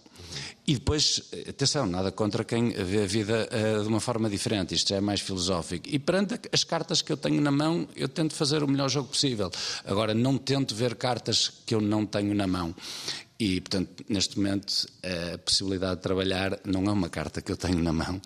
E 0.68 0.76
depois, 0.76 1.24
atenção, 1.48 1.86
nada 1.86 2.12
contra 2.12 2.44
quem 2.44 2.70
vê 2.70 3.04
a 3.04 3.08
vida 3.08 3.50
uh, 3.52 3.82
de 3.82 3.88
uma 3.88 4.00
forma 4.00 4.30
diferente, 4.30 4.76
isto 4.76 4.90
já 4.90 4.98
é 4.98 5.02
mais 5.02 5.20
filosófico. 5.20 5.88
E 5.90 5.98
perante 5.98 6.40
as 6.52 6.64
cartas 6.64 7.02
que 7.02 7.12
eu 7.12 7.18
tenho 7.18 7.42
na 7.42 7.52
mão, 7.52 7.88
eu 7.96 8.08
tento 8.08 8.36
fazer 8.36 8.62
o 8.62 8.68
melhor 8.68 8.90
jogo 8.90 9.10
possível. 9.10 9.50
Agora, 9.86 10.14
não 10.14 10.38
tento 10.38 10.76
ver 10.76 10.96
cartas 10.96 11.52
que 11.66 11.74
eu 11.74 11.82
não 11.82 12.06
tenho 12.06 12.36
na 12.36 12.46
mão. 12.46 12.76
E, 13.40 13.62
portanto, 13.62 14.04
neste 14.10 14.38
momento, 14.38 14.86
a 15.02 15.38
possibilidade 15.38 15.96
de 15.96 16.02
trabalhar 16.02 16.60
não 16.66 16.84
é 16.84 16.92
uma 16.92 17.08
carta 17.08 17.42
que 17.42 17.50
eu 17.50 17.56
tenho 17.56 17.82
na 17.82 17.94
mão. 17.94 18.22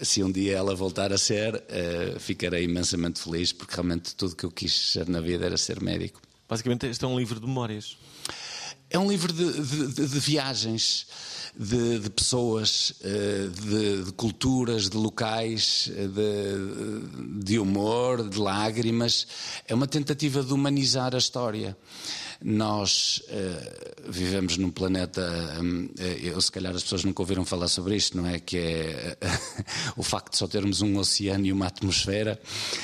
Se 0.00 0.24
um 0.24 0.30
dia 0.30 0.56
ela 0.56 0.74
voltar 0.74 1.12
a 1.12 1.18
ser, 1.18 1.54
uh, 1.54 2.18
ficarei 2.18 2.64
imensamente 2.64 3.20
feliz, 3.20 3.52
porque 3.52 3.74
realmente 3.74 4.14
tudo 4.16 4.34
que 4.34 4.44
eu 4.44 4.50
quis 4.50 4.90
ser 4.90 5.08
na 5.08 5.20
vida 5.20 5.46
era 5.46 5.56
ser 5.56 5.80
médico. 5.80 6.20
Basicamente, 6.48 6.86
este 6.86 7.04
é 7.04 7.08
um 7.08 7.16
livro 7.16 7.38
de 7.38 7.46
memórias. 7.46 7.96
É 8.88 8.98
um 8.98 9.08
livro 9.08 9.32
de, 9.32 9.52
de, 9.92 10.06
de 10.06 10.20
viagens, 10.20 11.06
de, 11.58 11.98
de 11.98 12.10
pessoas, 12.10 12.92
eh, 13.02 13.48
de, 13.48 14.12
culturas, 14.12 14.88
de 14.88 14.96
locais, 14.96 15.90
de, 17.42 17.58
humor, 17.58 18.28
de 18.28 18.38
lágrimas. 18.38 19.26
É 19.66 19.74
uma 19.74 19.88
tentativa 19.88 20.42
de 20.42 20.52
humanizar 20.52 21.14
a 21.14 21.18
história. 21.18 21.76
Nós 22.42 23.22
uh, 23.28 24.10
vivemos 24.10 24.56
num 24.56 24.70
planeta, 24.70 25.22
eh, 25.98 26.20
eu, 26.22 26.40
se 26.40 26.52
calhar 26.52 26.74
as 26.74 26.82
pessoas 26.82 27.04
nunca 27.04 27.22
ouviram 27.22 27.44
falar 27.44 27.68
sobre 27.68 27.96
isto, 27.96 28.16
não 28.16 28.26
é? 28.26 28.38
Que 28.38 28.58
é 28.58 29.18
uh, 29.22 29.64
o 29.96 30.02
facto 30.02 30.32
de 30.32 30.38
só 30.38 30.46
termos 30.46 30.82
um 30.82 30.98
oceano 30.98 31.46
e 31.46 31.52
uma 31.52 31.66
atmosfera 31.66 32.40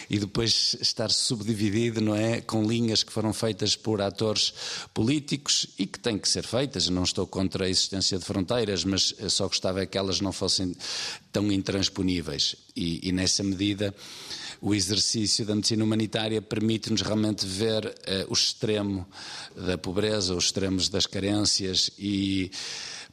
e 0.09 0.19
depois 0.19 0.77
estar 0.81 1.11
subdividido, 1.11 2.01
não 2.01 2.15
é? 2.15 2.41
Com 2.41 2.65
linhas 2.65 3.03
que 3.03 3.13
foram 3.13 3.33
feitas 3.33 3.77
por 3.77 4.01
atores 4.01 4.55
políticos 4.95 5.67
e 5.79 5.87
que 5.87 5.99
têm 5.99 6.19
que 6.19 6.29
ser 6.29 6.45
feitas. 6.45 6.89
Não 6.89 7.05
estou 7.05 7.27
contra 7.27 7.67
a 7.67 7.69
existência 7.69 8.19
de 8.19 8.25
fronteiras, 8.25 8.85
mas 8.85 9.15
só 9.29 9.47
gostava 9.47 9.85
que 9.87 9.99
elas 9.99 10.21
não 10.21 10.33
fossem 10.33 10.75
tão 11.31 11.51
intransponíveis. 11.53 12.57
E, 12.75 13.09
e 13.09 13.13
nessa 13.13 13.43
medida 13.43 13.95
o 14.63 14.73
exercício 14.73 15.45
da 15.45 15.57
medicina 15.57 15.83
humanitária 15.83 16.41
permite-nos 16.41 17.03
realmente 17.03 17.45
ver 17.45 17.85
uh, 17.85 18.31
o 18.31 18.33
extremo 18.33 19.05
da 19.57 19.77
pobreza, 19.77 20.35
os 20.35 20.45
extremos 20.45 20.89
das 20.89 21.05
carências 21.05 21.91
e 21.99 22.51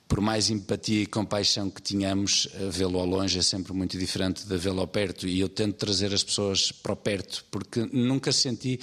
por 0.10 0.22
mais 0.22 0.50
empatia 0.50 1.04
e 1.04 1.06
compaixão 1.06 1.70
que 1.70 1.84
tenhamos, 1.84 2.48
eh, 2.56 2.68
vê-lo 2.72 3.00
ao 3.00 3.06
longe 3.06 3.38
é 3.38 3.44
sempre 3.44 3.74
muito 3.74 3.96
diferente 3.96 4.44
de 4.44 4.58
vê-lo 4.58 4.82
ao 4.82 4.88
perto. 4.88 5.28
E 5.28 5.40
eu 5.40 5.48
tento 5.48 5.76
trazer 5.76 6.12
as 6.12 6.24
pessoas 6.24 6.72
para 6.72 6.94
o 6.94 6.96
perto, 6.96 7.46
porque 7.52 7.88
nunca 7.94 8.32
senti 8.32 8.80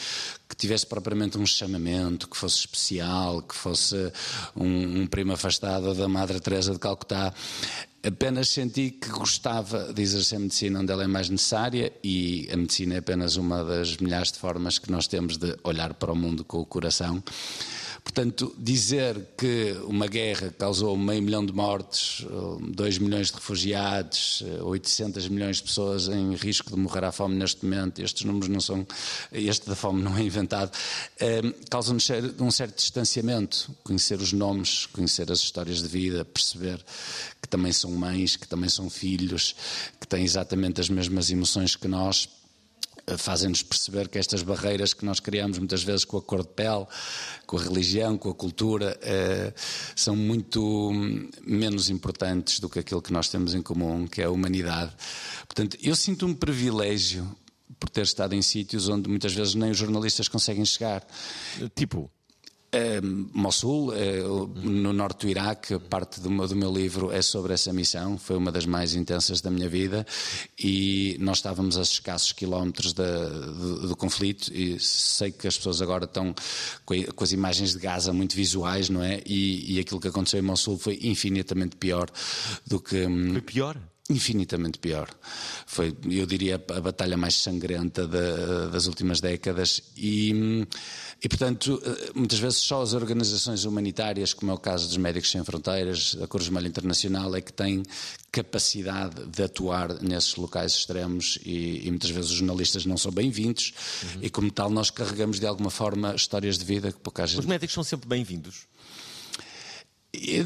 que 0.48 0.54
tivesse 0.54 0.86
propriamente 0.86 1.36
um 1.36 1.44
chamamento, 1.44 2.28
que 2.28 2.36
fosse 2.36 2.60
especial, 2.60 3.42
que 3.42 3.56
fosse 3.56 3.96
um, 4.54 5.00
um 5.00 5.06
primo 5.08 5.32
afastado 5.32 5.92
da 5.94 6.06
Madre 6.06 6.38
Teresa 6.38 6.72
de 6.72 6.78
Calcutá. 6.78 7.34
Apenas 8.06 8.50
senti 8.50 8.92
que 8.92 9.10
gostava 9.10 9.92
de 9.92 10.00
exercer 10.00 10.36
a 10.36 10.40
medicina 10.40 10.78
onde 10.78 10.92
ela 10.92 11.02
é 11.02 11.08
mais 11.08 11.28
necessária 11.28 11.92
e 12.04 12.48
a 12.52 12.56
medicina 12.56 12.94
é 12.94 12.98
apenas 12.98 13.34
uma 13.34 13.64
das 13.64 13.96
milhares 13.96 14.30
de 14.30 14.38
formas 14.38 14.78
que 14.78 14.92
nós 14.92 15.08
temos 15.08 15.36
de 15.36 15.56
olhar 15.64 15.92
para 15.92 16.12
o 16.12 16.14
mundo 16.14 16.44
com 16.44 16.58
o 16.58 16.64
coração. 16.64 17.20
Portanto, 18.06 18.54
dizer 18.56 19.20
que 19.36 19.76
uma 19.84 20.06
guerra 20.06 20.54
causou 20.56 20.96
meio 20.96 21.20
milhão 21.20 21.44
de 21.44 21.52
mortes, 21.52 22.24
dois 22.70 22.98
milhões 22.98 23.26
de 23.28 23.34
refugiados, 23.34 24.44
800 24.62 25.28
milhões 25.28 25.56
de 25.56 25.64
pessoas 25.64 26.06
em 26.06 26.32
risco 26.36 26.70
de 26.70 26.76
morrer 26.76 27.04
à 27.04 27.10
fome 27.10 27.34
neste 27.34 27.64
momento, 27.64 28.00
estes 28.00 28.22
números 28.24 28.48
não 28.48 28.60
são, 28.60 28.86
este 29.32 29.68
da 29.68 29.74
fome 29.74 30.02
não 30.04 30.16
é 30.16 30.22
inventado, 30.22 30.70
eh, 31.18 31.42
causa-nos 31.68 32.08
um 32.40 32.50
certo 32.50 32.76
distanciamento. 32.76 33.74
Conhecer 33.82 34.20
os 34.20 34.32
nomes, 34.32 34.86
conhecer 34.86 35.30
as 35.32 35.40
histórias 35.40 35.82
de 35.82 35.88
vida, 35.88 36.24
perceber 36.24 36.78
que 37.42 37.48
também 37.48 37.72
são 37.72 37.90
mães, 37.90 38.36
que 38.36 38.46
também 38.46 38.70
são 38.70 38.88
filhos, 38.88 39.56
que 40.00 40.06
têm 40.06 40.24
exatamente 40.24 40.80
as 40.80 40.88
mesmas 40.88 41.28
emoções 41.28 41.74
que 41.74 41.88
nós 41.88 42.28
fazem-nos 43.16 43.62
perceber 43.62 44.08
que 44.08 44.18
estas 44.18 44.42
barreiras 44.42 44.92
que 44.92 45.04
nós 45.04 45.20
criamos 45.20 45.58
muitas 45.58 45.82
vezes 45.82 46.04
com 46.04 46.16
a 46.16 46.22
cor 46.22 46.42
de 46.42 46.48
pele, 46.48 46.86
com 47.46 47.56
a 47.56 47.62
religião, 47.62 48.18
com 48.18 48.30
a 48.30 48.34
cultura, 48.34 48.98
eh, 49.02 49.52
são 49.94 50.16
muito 50.16 50.90
menos 51.46 51.88
importantes 51.88 52.58
do 52.58 52.68
que 52.68 52.80
aquilo 52.80 53.00
que 53.00 53.12
nós 53.12 53.28
temos 53.28 53.54
em 53.54 53.62
comum, 53.62 54.06
que 54.06 54.20
é 54.20 54.24
a 54.24 54.30
humanidade. 54.30 54.92
Portanto, 55.46 55.76
eu 55.80 55.94
sinto 55.94 56.26
um 56.26 56.34
privilégio 56.34 57.36
por 57.78 57.88
ter 57.90 58.02
estado 58.02 58.34
em 58.34 58.42
sítios 58.42 58.88
onde 58.88 59.08
muitas 59.08 59.32
vezes 59.32 59.54
nem 59.54 59.70
os 59.70 59.76
jornalistas 59.76 60.28
conseguem 60.28 60.64
chegar. 60.64 61.06
Tipo? 61.74 62.10
É, 62.76 63.00
Mossul, 63.00 63.94
é, 63.94 64.20
no 64.20 64.92
norte 64.92 65.24
do 65.24 65.30
Iraque, 65.30 65.78
parte 65.78 66.20
do 66.20 66.30
meu, 66.30 66.46
do 66.46 66.54
meu, 66.54 66.70
livro 66.70 67.10
é 67.10 67.22
sobre 67.22 67.54
essa 67.54 67.72
missão, 67.72 68.18
foi 68.18 68.36
uma 68.36 68.52
das 68.52 68.66
mais 68.66 68.94
intensas 68.94 69.40
da 69.40 69.50
minha 69.50 69.66
vida 69.66 70.06
e 70.58 71.16
nós 71.18 71.38
estávamos 71.38 71.78
a 71.78 71.80
escassos 71.80 72.32
quilómetros 72.32 72.92
da, 72.92 73.28
do, 73.28 73.88
do, 73.88 73.96
conflito 73.96 74.52
e 74.52 74.78
sei 74.78 75.32
que 75.32 75.48
as 75.48 75.56
pessoas 75.56 75.80
agora 75.80 76.04
estão 76.04 76.34
com, 76.84 77.02
com 77.02 77.24
as 77.24 77.32
imagens 77.32 77.72
de 77.72 77.78
Gaza 77.78 78.12
muito 78.12 78.36
visuais, 78.36 78.90
não 78.90 79.02
é? 79.02 79.22
E, 79.24 79.76
e 79.76 79.80
aquilo 79.80 79.98
que 79.98 80.08
aconteceu 80.08 80.38
em 80.38 80.42
Mossul 80.42 80.76
foi 80.76 80.98
infinitamente 81.00 81.76
pior 81.76 82.10
do 82.66 82.78
que... 82.78 83.06
Hum, 83.06 83.32
foi 83.32 83.40
pior? 83.40 83.80
Infinitamente 84.08 84.78
pior. 84.78 85.08
Foi, 85.66 85.96
eu 86.08 86.26
diria, 86.26 86.54
a 86.54 86.80
batalha 86.80 87.16
mais 87.16 87.34
sangrenta 87.36 88.06
de, 88.06 88.70
das 88.70 88.86
últimas 88.86 89.20
décadas 89.20 89.82
e 89.96 90.32
hum, 90.32 90.66
e, 91.22 91.28
portanto, 91.28 91.80
eh, 91.82 92.10
muitas 92.14 92.38
vezes 92.38 92.58
só 92.58 92.82
as 92.82 92.92
organizações 92.92 93.64
humanitárias, 93.64 94.34
como 94.34 94.52
é 94.52 94.54
o 94.54 94.58
caso 94.58 94.86
dos 94.86 94.96
Médicos 94.98 95.30
Sem 95.30 95.42
Fronteiras, 95.42 96.16
a 96.22 96.26
Cruz 96.26 96.44
Vermelha 96.44 96.68
Internacional, 96.68 97.34
é 97.34 97.40
que 97.40 97.52
têm 97.52 97.82
capacidade 98.30 99.24
de 99.26 99.42
atuar 99.42 100.02
nesses 100.02 100.36
locais 100.36 100.72
extremos 100.72 101.38
e, 101.44 101.86
e 101.86 101.90
muitas 101.90 102.10
vezes 102.10 102.30
os 102.30 102.36
jornalistas 102.36 102.84
não 102.84 102.98
são 102.98 103.10
bem-vindos 103.10 103.72
uhum. 104.02 104.22
e, 104.22 104.30
como 104.30 104.50
tal, 104.50 104.68
nós 104.68 104.90
carregamos 104.90 105.40
de 105.40 105.46
alguma 105.46 105.70
forma 105.70 106.14
histórias 106.14 106.58
de 106.58 106.64
vida 106.64 106.92
que 106.92 106.98
pouca 106.98 107.26
gente... 107.26 107.40
Os 107.40 107.46
médicos 107.46 107.72
são 107.72 107.82
sempre 107.82 108.08
bem-vindos? 108.08 108.66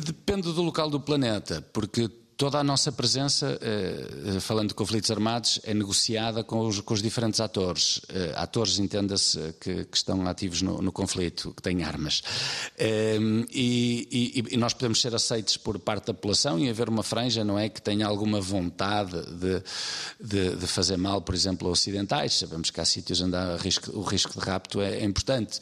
Depende 0.04 0.52
do 0.52 0.62
local 0.62 0.88
do 0.88 1.00
planeta, 1.00 1.62
porque 1.72 2.10
toda 2.40 2.58
a 2.58 2.64
nossa 2.64 2.90
presença, 2.90 3.58
eh, 3.60 4.40
falando 4.40 4.68
de 4.68 4.74
conflitos 4.74 5.10
armados, 5.10 5.60
é 5.62 5.74
negociada 5.74 6.42
com 6.42 6.66
os, 6.66 6.80
com 6.80 6.94
os 6.94 7.02
diferentes 7.02 7.38
atores. 7.38 8.00
Eh, 8.08 8.32
atores, 8.34 8.78
entenda-se, 8.78 9.54
que, 9.60 9.84
que, 9.84 9.94
estão 9.94 10.26
ativos 10.26 10.62
no, 10.62 10.80
no, 10.80 10.90
conflito, 10.90 11.52
que 11.52 11.60
têm 11.60 11.82
armas. 11.82 12.22
Eh, 12.78 13.18
e, 13.52 14.08
e, 14.10 14.54
e, 14.54 14.56
nós 14.56 14.72
podemos 14.72 15.02
ser 15.02 15.14
aceitos 15.14 15.58
por 15.58 15.78
parte 15.78 16.06
da 16.06 16.14
população 16.14 16.58
e 16.58 16.70
haver 16.70 16.88
uma 16.88 17.02
franja, 17.02 17.44
não 17.44 17.58
é, 17.58 17.68
que 17.68 17.82
tenha 17.82 18.06
alguma 18.06 18.40
vontade 18.40 19.20
de, 19.34 19.62
de, 20.18 20.56
de 20.56 20.66
fazer 20.66 20.96
mal, 20.96 21.20
por 21.20 21.34
exemplo, 21.34 21.68
a 21.68 21.72
ocidentais. 21.72 22.38
Sabemos 22.38 22.70
que 22.70 22.80
há 22.80 22.86
sítios 22.86 23.20
onde 23.20 23.36
há 23.36 23.58
risco, 23.58 23.94
o 23.94 24.02
risco 24.02 24.40
de 24.40 24.46
rapto 24.46 24.80
é, 24.80 25.00
é, 25.00 25.04
importante. 25.04 25.60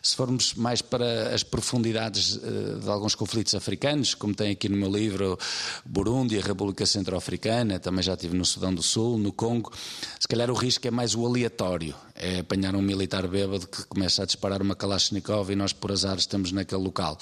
Se 0.00 0.14
formos 0.14 0.54
mais 0.54 0.80
para 0.80 1.34
as 1.34 1.42
profundidades 1.42 2.38
de 2.38 2.88
alguns 2.88 3.16
conflitos 3.16 3.52
africanos, 3.56 4.14
como 4.14 4.32
tem 4.32 4.52
aqui 4.52 4.68
no 4.68 4.76
meu 4.76 4.92
livro, 4.92 5.36
Burundi, 5.84 6.19
Burundi, 6.20 6.38
a 6.38 6.42
República 6.42 6.84
Centro-Africana, 6.84 7.80
também 7.80 8.02
já 8.02 8.12
estive 8.12 8.36
no 8.36 8.44
Sudão 8.44 8.74
do 8.74 8.82
Sul, 8.82 9.16
no 9.16 9.32
Congo. 9.32 9.72
Se 10.18 10.28
calhar 10.28 10.50
o 10.50 10.54
risco 10.54 10.86
é 10.86 10.90
mais 10.90 11.14
o 11.14 11.24
aleatório, 11.24 11.94
é 12.14 12.40
apanhar 12.40 12.76
um 12.76 12.82
militar 12.82 13.26
bêbado 13.26 13.66
que 13.66 13.86
começa 13.86 14.22
a 14.22 14.26
disparar 14.26 14.60
uma 14.60 14.76
Kalashnikov 14.76 15.50
e 15.50 15.56
nós, 15.56 15.72
por 15.72 15.90
azar, 15.90 16.18
estamos 16.18 16.52
naquele 16.52 16.82
local. 16.82 17.16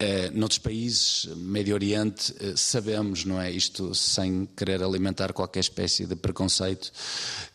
Eh, 0.00 0.30
noutros 0.34 0.58
países, 0.58 1.26
Médio 1.36 1.74
Oriente, 1.74 2.34
eh, 2.40 2.54
sabemos, 2.56 3.24
não 3.24 3.40
é? 3.40 3.52
Isto 3.52 3.94
sem 3.94 4.46
querer 4.56 4.82
alimentar 4.82 5.32
qualquer 5.32 5.60
espécie 5.60 6.04
de 6.04 6.16
preconceito, 6.16 6.90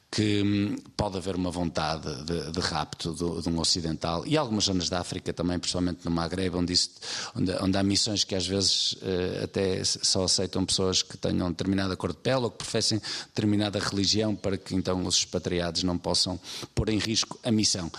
que 0.10 0.42
hum, 0.42 0.76
pode 0.96 1.18
haver 1.18 1.36
uma 1.36 1.52
vontade 1.52 2.24
de, 2.24 2.52
de 2.52 2.60
rapto 2.60 3.14
de 3.14 3.50
um 3.50 3.60
ocidental 3.60 4.26
e 4.26 4.38
algumas 4.38 4.66
zonas 4.66 4.90
da 4.90 5.00
África 5.00 5.34
também, 5.34 5.60
principalmente 5.60 6.06
no 6.06 6.12
Maghreb, 6.12 6.56
onde, 6.56 6.74
isso, 6.74 6.92
onde, 7.36 7.52
onde 7.62 7.78
há 7.78 7.84
missões 7.84 8.24
que 8.24 8.34
às 8.34 8.48
vezes 8.48 8.94
uh, 8.94 9.44
até 9.44 9.84
só 9.84 10.24
aceitam 10.24 10.66
pessoas 10.66 11.02
que 11.04 11.18
tenham 11.18 11.50
determinada 11.50 11.96
cor 11.96 12.14
de 12.14 12.20
pele 12.20 12.44
ou 12.44 12.52
que 12.52 12.58
professem 12.58 13.02
determinada 13.28 13.80
religião 13.80 14.36
para 14.36 14.58
que 14.58 14.74
então 14.74 15.06
os 15.06 15.18
expatriados 15.18 15.84
não 15.84 15.98
possam 15.98 16.40
pôr 16.74 16.90
em 16.90 16.98
risco 16.98 17.38
a 17.44 17.52
missão. 17.52 17.92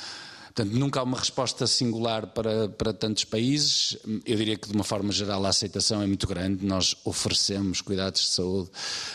Portanto, 0.58 0.76
nunca 0.76 0.98
há 0.98 1.04
uma 1.04 1.16
resposta 1.16 1.68
singular 1.68 2.26
para, 2.26 2.68
para 2.68 2.92
tantos 2.92 3.22
países. 3.22 3.96
Eu 4.26 4.36
diria 4.36 4.56
que, 4.56 4.66
de 4.66 4.74
uma 4.74 4.82
forma 4.82 5.12
geral, 5.12 5.46
a 5.46 5.50
aceitação 5.50 6.02
é 6.02 6.06
muito 6.06 6.26
grande. 6.26 6.66
Nós 6.66 6.96
oferecemos 7.04 7.80
cuidados 7.80 8.22
de 8.22 8.26
saúde 8.30 8.68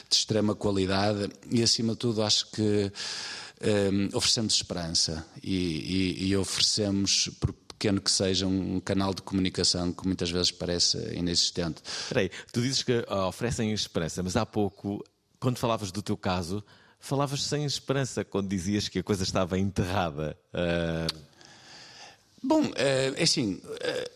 de 0.09 0.15
extrema 0.15 0.55
qualidade 0.55 1.29
e, 1.51 1.61
acima 1.61 1.91
de 1.91 1.99
tudo, 1.99 2.23
acho 2.23 2.49
que 2.49 2.89
um, 3.91 4.17
oferecemos 4.17 4.53
esperança 4.53 5.25
e, 5.43 6.15
e, 6.23 6.27
e 6.27 6.37
oferecemos, 6.37 7.29
pequeno 7.67 7.99
que 7.99 8.09
seja, 8.09 8.47
um 8.47 8.79
canal 8.79 9.13
de 9.13 9.21
comunicação 9.21 9.91
que 9.91 10.07
muitas 10.07 10.31
vezes 10.31 10.49
parece 10.49 10.97
inexistente. 11.13 11.81
Espera 11.85 12.21
aí, 12.21 12.31
tu 12.53 12.61
dizes 12.61 12.83
que 12.83 13.03
ah, 13.09 13.27
oferecem 13.27 13.73
esperança, 13.73 14.23
mas 14.23 14.37
há 14.37 14.45
pouco, 14.45 15.03
quando 15.41 15.57
falavas 15.57 15.91
do 15.91 16.01
teu 16.01 16.15
caso, 16.15 16.63
falavas 17.01 17.43
sem 17.43 17.65
esperança 17.65 18.23
quando 18.23 18.47
dizias 18.47 18.87
que 18.87 18.99
a 18.99 19.03
coisa 19.03 19.23
estava 19.23 19.59
enterrada. 19.59 20.37
Uh... 20.53 21.32
Bom, 22.43 22.71
é 22.75 23.23
assim, 23.23 23.61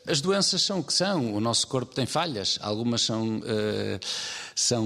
as 0.06 0.20
doenças 0.20 0.62
são 0.62 0.80
o 0.80 0.84
que 0.84 0.92
são, 0.94 1.34
o 1.34 1.40
nosso 1.40 1.66
corpo 1.66 1.96
tem 1.96 2.06
falhas, 2.06 2.60
algumas 2.62 3.02
são, 3.02 3.42
são 4.54 4.86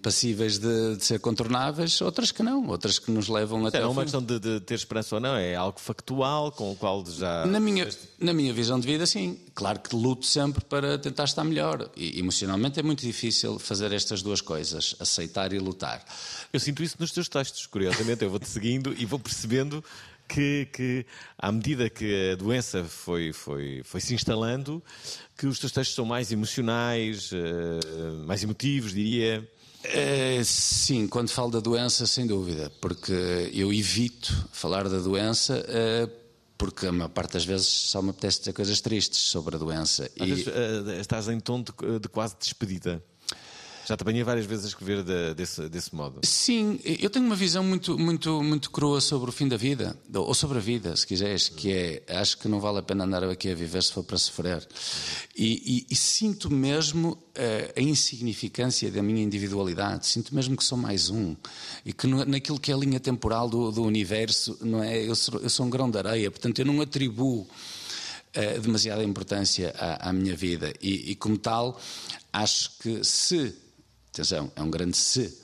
passíveis 0.00 0.58
de, 0.58 0.96
de 0.96 1.04
ser 1.04 1.18
contornáveis, 1.18 2.00
outras 2.00 2.30
que 2.30 2.42
não, 2.42 2.68
outras 2.68 3.00
que 3.00 3.10
nos 3.10 3.28
levam 3.28 3.66
até. 3.66 3.80
Não 3.80 3.88
é 3.88 3.90
uma 3.90 4.02
questão 4.02 4.22
de, 4.22 4.38
de, 4.38 4.60
ter 4.60 4.74
esperança 4.74 5.16
ou 5.16 5.20
não, 5.20 5.34
é 5.34 5.56
algo 5.56 5.80
factual 5.80 6.52
com 6.52 6.70
o 6.70 6.76
qual 6.76 7.04
já. 7.06 7.44
Na 7.46 7.58
minha, 7.58 7.88
na 8.20 8.32
minha 8.32 8.52
visão 8.52 8.78
de 8.78 8.86
vida, 8.86 9.06
sim. 9.06 9.38
Claro 9.54 9.80
que 9.80 9.94
luto 9.94 10.24
sempre 10.24 10.64
para 10.64 10.98
tentar 10.98 11.24
estar 11.24 11.44
melhor. 11.44 11.90
E 11.96 12.18
emocionalmente 12.18 12.78
é 12.78 12.82
muito 12.82 13.00
difícil 13.00 13.58
fazer 13.58 13.92
estas 13.92 14.22
duas 14.22 14.40
coisas, 14.40 14.94
aceitar 15.00 15.52
e 15.52 15.58
lutar. 15.58 16.04
Eu 16.52 16.60
sinto 16.60 16.82
isso 16.82 16.96
nos 16.98 17.10
teus 17.10 17.28
textos, 17.28 17.66
curiosamente, 17.66 18.22
eu 18.22 18.30
vou-te 18.30 18.48
seguindo 18.48 18.94
e 18.96 19.04
vou 19.04 19.18
percebendo 19.18 19.84
que, 20.32 20.66
que, 20.72 21.06
à 21.38 21.52
medida 21.52 21.90
que 21.90 22.30
a 22.32 22.36
doença 22.36 22.84
foi, 22.84 23.32
foi, 23.32 23.82
foi 23.84 24.00
se 24.00 24.14
instalando, 24.14 24.82
que 25.36 25.46
os 25.46 25.58
teus 25.58 25.72
textos 25.72 25.94
são 25.94 26.06
mais 26.06 26.32
emocionais, 26.32 27.30
uh, 27.32 28.24
mais 28.26 28.42
emotivos, 28.42 28.94
diria. 28.94 29.46
É, 29.84 30.40
sim, 30.42 31.06
quando 31.06 31.28
falo 31.28 31.50
da 31.50 31.60
doença, 31.60 32.06
sem 32.06 32.26
dúvida, 32.26 32.72
porque 32.80 33.12
eu 33.52 33.70
evito 33.72 34.48
falar 34.52 34.88
da 34.88 34.98
doença. 34.98 35.62
Uh, 35.68 36.22
porque 36.56 36.86
a 36.86 36.92
maior 36.92 37.08
parte 37.08 37.32
das 37.32 37.44
vezes 37.44 37.66
só 37.66 38.00
me 38.00 38.10
apetece 38.10 38.38
dizer 38.38 38.52
coisas 38.52 38.80
tristes 38.80 39.18
sobre 39.18 39.56
a 39.56 39.58
doença. 39.58 40.08
Às 40.18 40.28
e... 40.28 40.30
vezes, 40.30 40.46
estás 41.00 41.28
em 41.28 41.40
tom 41.40 41.60
de, 41.60 41.72
de 41.98 42.08
quase 42.08 42.36
despedida. 42.38 43.02
Já 43.86 43.96
te 43.96 44.02
apanhei 44.02 44.22
várias 44.22 44.46
vezes 44.46 44.64
a 44.64 44.68
escrever 44.68 45.02
de, 45.02 45.34
desse, 45.34 45.68
desse 45.68 45.94
modo. 45.94 46.20
Sim, 46.24 46.78
eu 46.84 47.10
tenho 47.10 47.26
uma 47.26 47.34
visão 47.34 47.64
muito, 47.64 47.98
muito, 47.98 48.42
muito 48.42 48.70
crua 48.70 49.00
sobre 49.00 49.28
o 49.28 49.32
fim 49.32 49.48
da 49.48 49.56
vida, 49.56 49.96
ou 50.14 50.32
sobre 50.34 50.58
a 50.58 50.60
vida, 50.60 50.96
se 50.96 51.06
quiseres, 51.06 51.48
que 51.48 51.72
é, 51.72 52.02
acho 52.08 52.38
que 52.38 52.46
não 52.46 52.60
vale 52.60 52.78
a 52.78 52.82
pena 52.82 53.04
andar 53.04 53.24
aqui 53.24 53.50
a 53.50 53.54
viver 53.54 53.82
se 53.82 53.92
for 53.92 54.04
para 54.04 54.16
sofrer. 54.18 54.66
E, 55.36 55.86
e, 55.88 55.92
e 55.92 55.96
sinto 55.96 56.52
mesmo 56.52 57.18
a, 57.36 57.40
eh, 57.40 57.72
a 57.76 57.80
insignificância 57.80 58.90
da 58.90 59.02
minha 59.02 59.22
individualidade, 59.22 60.06
sinto 60.06 60.34
mesmo 60.34 60.56
que 60.56 60.62
sou 60.62 60.78
mais 60.78 61.10
um, 61.10 61.34
e 61.84 61.92
que 61.92 62.06
no, 62.06 62.24
naquilo 62.24 62.60
que 62.60 62.70
é 62.70 62.74
a 62.74 62.78
linha 62.78 63.00
temporal 63.00 63.48
do, 63.48 63.72
do 63.72 63.82
universo, 63.82 64.58
não 64.60 64.82
é, 64.82 65.02
eu 65.02 65.14
sou, 65.16 65.40
eu 65.40 65.50
sou 65.50 65.66
um 65.66 65.70
grão 65.70 65.90
de 65.90 65.98
areia, 65.98 66.30
portanto 66.30 66.58
eu 66.60 66.64
não 66.64 66.80
atribuo 66.80 67.40
uh, 68.36 68.60
demasiada 68.60 69.02
importância 69.02 69.74
à, 69.76 70.10
à 70.10 70.12
minha 70.12 70.36
vida. 70.36 70.72
E, 70.80 71.10
e, 71.12 71.14
como 71.14 71.36
tal, 71.36 71.80
acho 72.32 72.78
que 72.78 73.02
se 73.04 73.54
atenção, 74.12 74.52
é 74.54 74.62
um 74.62 74.70
grande 74.70 74.96
se, 74.96 75.38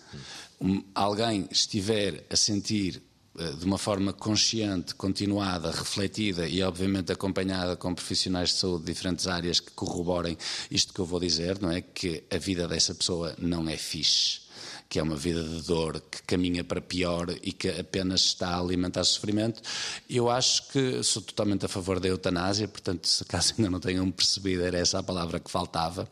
um, 0.61 0.83
alguém 0.95 1.49
estiver 1.51 2.25
a 2.31 2.37
sentir 2.37 3.03
uh, 3.35 3.57
de 3.57 3.65
uma 3.65 3.79
forma 3.79 4.13
consciente, 4.13 4.95
continuada, 4.95 5.71
refletida 5.71 6.47
e 6.47 6.63
obviamente 6.63 7.13
acompanhada 7.13 7.77
com 7.77 7.95
profissionais 7.95 8.51
de 8.51 8.57
saúde 8.57 8.85
de 8.85 8.93
diferentes 8.93 9.27
áreas 9.27 9.61
que 9.61 9.71
corroborem 9.73 10.37
isto 10.71 10.93
que 10.93 11.01
eu 11.01 11.07
vou 11.07 11.19
dizer, 11.21 11.61
não 11.61 11.71
é? 11.71 11.81
Que 11.81 12.25
a 12.31 12.39
vida 12.39 12.69
dessa 12.69 12.95
pessoa 12.95 13.35
não 13.39 13.69
é 13.69 13.77
fixe 13.77 14.49
que 14.89 14.99
é 14.99 15.03
uma 15.03 15.17
vida 15.17 15.43
de 15.43 15.63
dor, 15.63 16.03
que 16.11 16.23
caminha 16.23 16.65
para 16.65 16.81
pior 16.81 17.27
e 17.43 17.53
que 17.53 17.69
apenas 17.69 18.23
está 18.23 18.49
a 18.49 18.61
alimentar 18.61 19.05
sofrimento. 19.05 19.61
Eu 20.09 20.31
acho 20.31 20.69
que 20.69 21.03
sou 21.03 21.21
totalmente 21.21 21.67
a 21.67 21.69
favor 21.69 22.01
da 22.01 22.09
eutanásia, 22.09 22.67
portanto, 22.67 23.07
se 23.07 23.25
caso 23.27 23.55
ainda 23.59 23.71
não 23.71 23.81
tenham 23.81 24.11
percebido, 24.11 24.65
era 24.65 24.79
essa 24.79 24.99
a 24.99 25.03
palavra 25.03 25.39
que 25.39 25.51
faltava. 25.51 26.09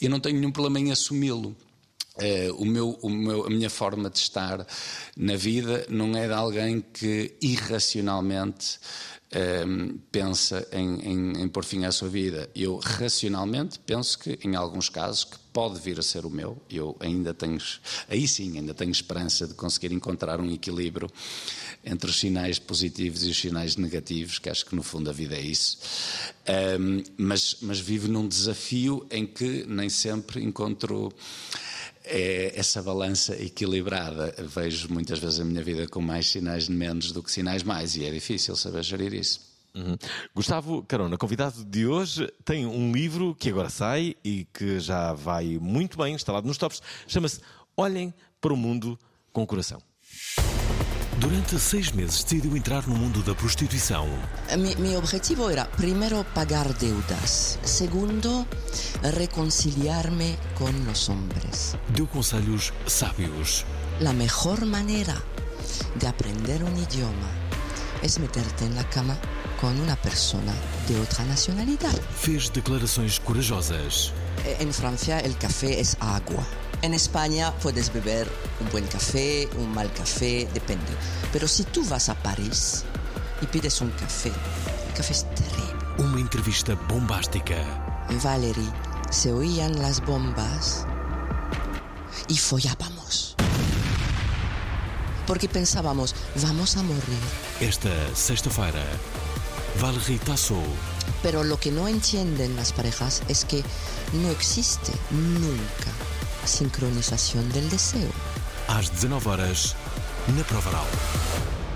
E 0.00 0.08
não 0.08 0.20
tenho 0.20 0.38
nenhum 0.38 0.52
problema 0.52 0.78
em 0.78 0.92
assumi-lo. 0.92 1.56
Uh, 2.16 2.54
o 2.56 2.64
meu, 2.64 2.98
o 3.02 3.10
meu, 3.10 3.46
a 3.46 3.50
minha 3.50 3.68
forma 3.68 4.08
de 4.08 4.18
estar 4.18 4.66
na 5.16 5.36
vida 5.36 5.86
não 5.90 6.16
é 6.16 6.26
de 6.26 6.32
alguém 6.32 6.80
que 6.80 7.36
irracionalmente 7.42 8.78
uh, 9.32 9.98
pensa 10.10 10.66
em, 10.72 11.00
em, 11.00 11.42
em 11.42 11.48
pôr 11.48 11.64
fim 11.64 11.84
à 11.84 11.92
sua 11.92 12.08
vida. 12.08 12.48
Eu 12.54 12.78
racionalmente 12.78 13.78
penso 13.80 14.18
que, 14.18 14.38
em 14.42 14.56
alguns 14.56 14.88
casos, 14.88 15.24
que 15.24 15.36
pode 15.56 15.80
vir 15.80 15.98
a 15.98 16.02
ser 16.02 16.26
o 16.26 16.30
meu. 16.30 16.60
Eu 16.70 16.94
ainda 17.00 17.32
tenho, 17.32 17.58
aí 18.10 18.28
sim, 18.28 18.58
ainda 18.58 18.74
tenho 18.74 18.90
esperança 18.90 19.46
de 19.46 19.54
conseguir 19.54 19.90
encontrar 19.90 20.38
um 20.38 20.50
equilíbrio 20.50 21.08
entre 21.82 22.10
os 22.10 22.18
sinais 22.18 22.58
positivos 22.58 23.24
e 23.24 23.30
os 23.30 23.38
sinais 23.38 23.76
negativos, 23.76 24.38
que 24.38 24.50
acho 24.50 24.66
que 24.66 24.76
no 24.76 24.82
fundo 24.82 25.08
a 25.08 25.14
vida 25.14 25.34
é 25.34 25.40
isso. 25.40 25.78
Um, 26.78 27.02
mas, 27.16 27.56
mas 27.62 27.78
vivo 27.78 28.06
num 28.06 28.28
desafio 28.28 29.06
em 29.10 29.26
que 29.26 29.64
nem 29.66 29.88
sempre 29.88 30.42
encontro 30.42 31.10
é 32.06 32.52
essa 32.58 32.82
balança 32.82 33.34
equilibrada. 33.34 34.34
Vejo 34.38 34.88
muitas 34.88 35.18
vezes 35.18 35.40
a 35.40 35.44
minha 35.44 35.62
vida 35.62 35.86
com 35.88 36.00
mais 36.00 36.28
sinais 36.28 36.66
de 36.66 36.72
menos 36.72 37.12
do 37.12 37.22
que 37.22 37.30
sinais 37.30 37.62
mais, 37.62 37.96
e 37.96 38.04
é 38.04 38.10
difícil 38.10 38.54
saber 38.56 38.82
gerir 38.82 39.12
isso. 39.12 39.40
Uhum. 39.74 39.96
Gustavo 40.34 40.82
Carona, 40.84 41.18
convidado 41.18 41.62
de 41.62 41.86
hoje, 41.86 42.32
tem 42.44 42.64
um 42.64 42.92
livro 42.92 43.34
que 43.34 43.50
agora 43.50 43.68
sai 43.68 44.16
e 44.24 44.46
que 44.54 44.80
já 44.80 45.12
vai 45.12 45.58
muito 45.60 45.98
bem 45.98 46.14
instalado 46.14 46.46
nos 46.46 46.56
tops. 46.56 46.80
Chama-se 47.06 47.40
Olhem 47.76 48.14
para 48.40 48.54
o 48.54 48.56
Mundo 48.56 48.98
com 49.32 49.42
o 49.42 49.46
Coração. 49.46 49.82
Durante 51.18 51.58
seis 51.58 51.90
meses 51.92 52.22
decidiu 52.22 52.54
entrar 52.56 52.86
no 52.86 52.94
mundo 52.94 53.22
da 53.22 53.34
prostituição. 53.34 54.06
Mi, 54.58 54.76
meu 54.76 54.98
objetivo 54.98 55.48
era, 55.48 55.64
primeiro, 55.64 56.22
pagar 56.34 56.70
deudas. 56.74 57.58
Segundo, 57.62 58.46
reconciliar-me 59.16 60.38
com 60.54 60.68
os 60.90 61.08
homens. 61.08 61.74
Deu 61.88 62.06
conselhos 62.06 62.70
sábios. 62.86 63.64
A 64.06 64.12
melhor 64.12 64.62
maneira 64.66 65.16
de 65.96 66.06
aprender 66.06 66.62
um 66.62 66.82
idioma 66.82 67.30
é 68.02 68.20
meterte 68.20 68.64
na 68.64 68.84
cama 68.84 69.18
com 69.58 69.68
uma 69.68 69.96
pessoa 69.96 70.42
de 70.86 70.96
outra 70.96 71.24
nacionalidade. 71.24 71.98
Fez 72.14 72.50
declarações 72.50 73.18
corajosas. 73.18 74.12
Em 74.60 74.70
França, 74.70 75.16
o 75.26 75.34
café 75.36 75.80
é 75.80 75.84
água. 75.98 76.46
En 76.82 76.94
España 76.94 77.52
puedes 77.62 77.92
beber 77.92 78.30
un 78.60 78.70
buen 78.70 78.86
café, 78.86 79.48
un 79.58 79.72
mal 79.72 79.92
café, 79.92 80.48
depende. 80.52 80.92
Pero 81.32 81.48
si 81.48 81.64
tú 81.64 81.84
vas 81.88 82.08
a 82.08 82.14
París 82.14 82.84
y 83.40 83.46
pides 83.46 83.80
un 83.80 83.90
café, 83.90 84.28
el 84.28 84.94
café 84.94 85.12
es 85.12 85.26
terrible. 85.34 85.76
Uma 85.98 86.20
entrevista 86.20 86.74
bombástica. 86.88 87.56
Valerie, 88.22 88.70
se 89.10 89.32
oían 89.32 89.80
las 89.80 90.04
bombas 90.04 90.86
y 92.28 92.36
follábamos. 92.36 93.34
Porque 95.26 95.48
pensábamos, 95.48 96.14
vamos 96.42 96.76
a 96.76 96.82
morir. 96.82 97.18
Esta 97.60 97.90
sexta-feira, 98.14 98.84
Valerie 99.80 100.18
Tassou. 100.18 100.62
Pero 101.22 101.42
lo 101.42 101.58
que 101.58 101.72
no 101.72 101.88
entienden 101.88 102.54
las 102.54 102.72
parejas 102.72 103.22
es 103.28 103.44
que 103.44 103.64
no 104.12 104.28
existe 104.30 104.92
nunca 105.10 106.05
sincronização 106.46 107.42
del 107.48 107.68
deseo. 107.68 108.10
Às 108.68 108.88
19 108.88 109.28
horas, 109.28 109.76
na 110.36 110.44
Provaral. 110.44 110.86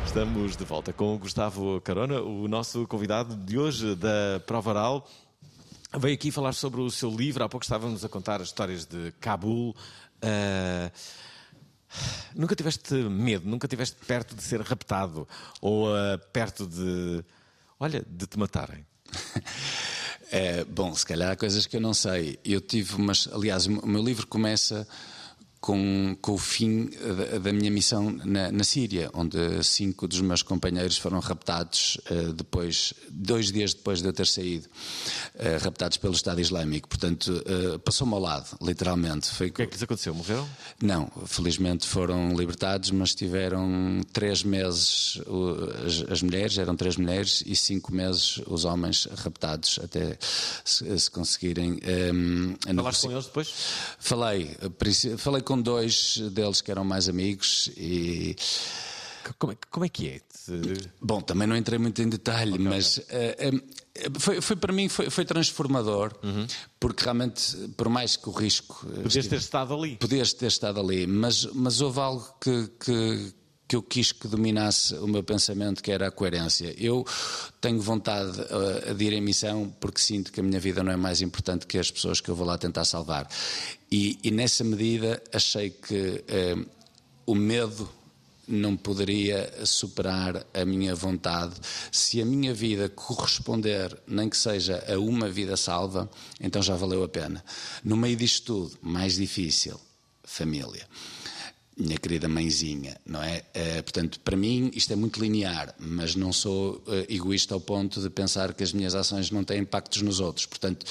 Estamos 0.07 0.57
de 0.57 0.65
volta 0.65 0.93
com 0.93 1.15
o 1.15 1.19
Gustavo 1.19 1.81
Carona, 1.81 2.21
o 2.21 2.47
nosso 2.47 2.87
convidado 2.87 3.35
de 3.35 3.59
hoje 3.59 3.95
da 3.97 4.41
Provaral. 4.47 5.09
Veio 5.99 6.15
aqui 6.15 6.31
falar 6.31 6.53
sobre 6.53 6.81
o 6.81 6.91
seu 6.91 7.11
livro. 7.11 7.43
Há 7.43 7.49
pouco 7.49 7.65
estávamos 7.65 8.05
a 8.05 8.09
contar 8.09 8.41
as 8.41 8.49
histórias 8.49 8.87
de 8.87 9.13
Cabul. 9.21 9.75
Uh... 10.23 10.91
Nunca 12.37 12.55
tiveste 12.55 12.95
medo, 12.95 13.49
nunca 13.49 13.67
tiveste 13.67 13.97
perto 14.07 14.37
de 14.37 14.43
ser 14.43 14.61
raptado 14.61 15.27
ou 15.61 15.89
uh, 15.89 16.17
perto 16.33 16.65
de, 16.65 17.25
olha, 17.81 18.05
de 18.09 18.27
te 18.29 18.39
matarem? 18.39 18.87
É, 20.31 20.65
bom, 20.65 20.95
se 20.95 21.05
calhar 21.05 21.33
há 21.33 21.37
coisas 21.37 21.67
que 21.67 21.77
eu 21.77 21.81
não 21.81 21.93
sei. 21.93 22.39
Eu 22.45 22.61
tive 22.61 22.95
umas. 22.95 23.29
Aliás, 23.33 23.67
o 23.67 23.87
meu 23.87 24.03
livro 24.03 24.27
começa 24.27 24.87
com, 25.61 26.17
com 26.23 26.33
o 26.33 26.39
fim 26.39 26.87
da, 26.87 27.39
da 27.39 27.53
minha 27.53 27.71
missão 27.71 28.11
na, 28.25 28.51
na, 28.51 28.65
Síria, 28.65 29.11
onde 29.13 29.63
cinco 29.63 30.09
dos 30.09 30.21
meus 30.21 30.43
companheiros 30.43 30.97
foram 30.97 31.21
raptados 31.21 31.99
uh, 32.11 32.33
depois, 32.33 32.95
dois 33.11 33.53
dias 33.53 33.75
depois 33.75 34.01
de 34.01 34.09
eu 34.09 34.13
ter 34.13 34.27
saído, 34.27 34.67
uh, 35.35 35.63
raptados 35.63 35.99
pelo 35.99 36.15
Estado 36.15 36.41
Islâmico. 36.41 36.89
Portanto, 36.89 37.29
uh, 37.29 37.79
passou-me 37.81 38.15
ao 38.15 38.21
lado, 38.21 38.57
literalmente. 38.63 39.29
Foi... 39.29 39.49
O 39.49 39.53
que 39.53 39.63
é 39.63 39.67
que 39.67 39.75
lhes 39.75 39.83
aconteceu? 39.83 40.15
Morreram? 40.15 40.49
Não, 40.83 41.11
felizmente 41.27 41.87
foram 41.87 42.35
libertados, 42.35 42.91
mas 42.91 43.15
tiveram 43.15 44.01
três 44.13 44.43
meses 44.43 45.21
as, 45.85 46.11
as 46.11 46.23
mulheres, 46.23 46.57
eram 46.57 46.75
três 46.75 46.97
mulheres, 46.97 47.43
e 47.47 47.55
cinco 47.55 47.93
meses 47.93 48.41
os 48.47 48.65
homens 48.65 49.07
raptados 49.17 49.79
até 49.83 50.17
se, 50.65 50.99
se 50.99 51.11
conseguirem. 51.11 51.79
Um, 52.15 52.55
Falaste 52.75 53.03
com 53.03 53.13
eles 53.13 53.27
depois? 53.27 53.53
Falei, 53.99 54.57
falei 55.19 55.43
com 55.43 55.50
dois 55.59 56.19
deles 56.33 56.61
que 56.61 56.71
eram 56.71 56.85
mais 56.85 57.09
amigos 57.09 57.71
e 57.77 58.37
Como 59.39 59.53
é, 59.53 59.57
como 59.71 59.85
é 59.85 59.89
que 59.89 60.09
é? 60.09 60.21
Bom, 61.01 61.21
também 61.21 61.47
não 61.47 61.57
entrei 61.57 61.79
muito 61.79 62.01
em 62.03 62.09
detalhe, 62.09 62.55
okay, 62.55 62.65
mas 62.65 62.99
okay. 62.99 63.51
Uh, 63.51 63.57
uh, 63.57 64.21
foi, 64.21 64.41
foi, 64.41 64.57
para 64.57 64.73
mim 64.73 64.89
foi, 64.89 65.11
foi 65.11 65.25
transformador, 65.25 66.13
uhum. 66.23 66.47
porque 66.79 67.05
realmente, 67.05 67.57
por 67.77 67.89
mais 67.89 68.17
que 68.17 68.29
o 68.29 68.33
risco. 68.33 68.87
Podias 69.03 69.27
ter 69.27 69.37
estado 69.37 69.75
ali. 69.75 69.97
Podias 69.97 70.33
ter 70.33 70.47
estado 70.47 70.81
ali, 70.81 71.07
mas, 71.07 71.45
mas 71.53 71.81
houve 71.81 72.01
algo 72.01 72.27
que, 72.41 72.69
que 72.85 73.35
que 73.71 73.77
eu 73.77 73.83
quis 73.85 74.11
que 74.11 74.27
dominasse 74.27 74.97
o 74.97 75.07
meu 75.07 75.23
pensamento, 75.23 75.81
que 75.81 75.93
era 75.93 76.09
a 76.09 76.11
coerência. 76.11 76.75
Eu 76.77 77.07
tenho 77.61 77.81
vontade 77.81 78.37
uh, 78.41 78.93
de 78.93 79.05
ir 79.05 79.13
em 79.13 79.21
missão 79.21 79.73
porque 79.79 80.01
sinto 80.01 80.33
que 80.33 80.41
a 80.41 80.43
minha 80.43 80.59
vida 80.59 80.83
não 80.83 80.91
é 80.91 80.97
mais 80.97 81.23
importante 81.23 81.69
que 81.69 81.79
as 81.79 81.89
pessoas 81.89 82.21
que 82.21 82.29
eu 82.29 82.35
vou 82.35 82.45
lá 82.45 82.59
tentar 82.59 82.85
salvar. 82.85 83.29
E, 83.89 84.19
e 84.25 84.33
nessa 84.33 84.65
medida 84.65 85.23
achei 85.33 85.71
que 85.71 85.95
uh, 85.95 86.67
o 87.25 87.33
medo 87.37 87.89
não 88.49 88.77
poderia 88.77 89.65
superar 89.65 90.45
a 90.53 90.65
minha 90.65 90.93
vontade. 90.93 91.55
Se 91.93 92.21
a 92.21 92.25
minha 92.25 92.53
vida 92.53 92.89
corresponder, 92.89 93.97
nem 94.05 94.29
que 94.29 94.37
seja 94.37 94.85
a 94.93 94.99
uma 94.99 95.29
vida 95.29 95.57
salva, 95.57 96.11
então 96.41 96.61
já 96.61 96.75
valeu 96.75 97.05
a 97.05 97.09
pena. 97.09 97.45
No 97.85 97.97
meio 97.97 98.17
disto 98.17 98.47
tudo, 98.47 98.79
mais 98.83 99.15
difícil, 99.15 99.81
família 100.25 100.89
minha 101.81 101.99
querida 101.99 102.29
mãezinha, 102.29 102.97
não 103.07 103.23
é? 103.23 103.39
Uh, 103.39 103.83
portanto, 103.83 104.21
para 104.21 104.37
mim 104.37 104.71
isto 104.75 104.93
é 104.93 104.97
muito 104.97 105.21
linear, 105.21 105.75
mas 105.79 106.15
não 106.15 106.33
sou 106.33 106.83
uh, 106.87 107.07
egoísta 107.09 107.55
ao 107.55 107.61
ponto 107.61 108.01
de 108.01 108.11
pensar 108.11 108.55
que 108.55 108.63
as 108.63 108.73
minhas 108.73 108.95
ações 108.95 109.31
não 109.31 109.43
têm 109.43 109.61
impactos 109.61 110.03
nos 110.03 110.21
outros. 110.21 110.47
Portanto, 110.47 110.85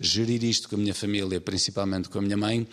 gerir 0.00 0.42
isto 0.44 0.68
com 0.68 0.76
a 0.76 0.78
minha 0.78 0.94
família, 0.94 1.40
principalmente 1.40 2.08
com 2.08 2.18
a 2.18 2.22
minha 2.22 2.36
mãe, 2.36 2.66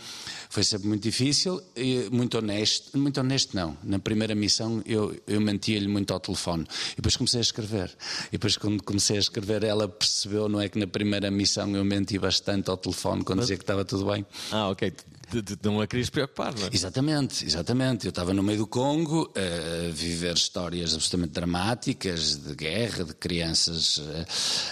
foi 0.49 0.63
sempre 0.63 0.87
muito 0.87 1.03
difícil 1.03 1.61
e 1.75 2.09
muito 2.11 2.37
honesto. 2.37 2.97
Muito 2.97 3.19
honesto, 3.19 3.55
não. 3.55 3.77
Na 3.83 3.99
primeira 3.99 4.33
missão 4.33 4.81
eu, 4.85 5.15
eu 5.27 5.41
mentia-lhe 5.41 5.87
muito 5.87 6.13
ao 6.13 6.19
telefone. 6.19 6.65
E 6.93 6.95
depois 6.97 7.17
comecei 7.17 7.39
a 7.39 7.41
escrever. 7.41 7.95
E 8.27 8.31
depois, 8.31 8.57
quando 8.57 8.81
comecei 8.83 9.17
a 9.17 9.19
escrever, 9.19 9.63
ela 9.63 9.87
percebeu, 9.87 10.47
não 10.47 10.61
é? 10.61 10.69
Que 10.69 10.79
na 10.79 10.87
primeira 10.87 11.29
missão 11.29 11.75
eu 11.75 11.83
menti 11.83 12.17
bastante 12.17 12.69
ao 12.69 12.77
telefone 12.77 13.23
quando 13.23 13.39
mas... 13.39 13.45
dizia 13.45 13.57
que 13.57 13.63
estava 13.63 13.83
tudo 13.83 14.05
bem. 14.05 14.25
Ah, 14.51 14.69
ok 14.69 14.93
de, 15.29 15.41
de, 15.41 15.57
não 15.63 15.81
a 15.81 15.87
querias 15.87 16.09
preocupar, 16.09 16.53
não 16.57 16.67
é? 16.67 16.69
Exatamente, 16.71 17.45
exatamente. 17.45 18.05
Eu 18.05 18.09
estava 18.09 18.33
no 18.33 18.41
meio 18.43 18.59
do 18.59 18.67
Congo 18.67 19.31
a 19.35 19.91
viver 19.91 20.35
histórias 20.35 20.93
absolutamente 20.93 21.33
dramáticas 21.33 22.37
de 22.37 22.55
guerra, 22.55 23.03
de 23.03 23.13
crianças 23.13 24.01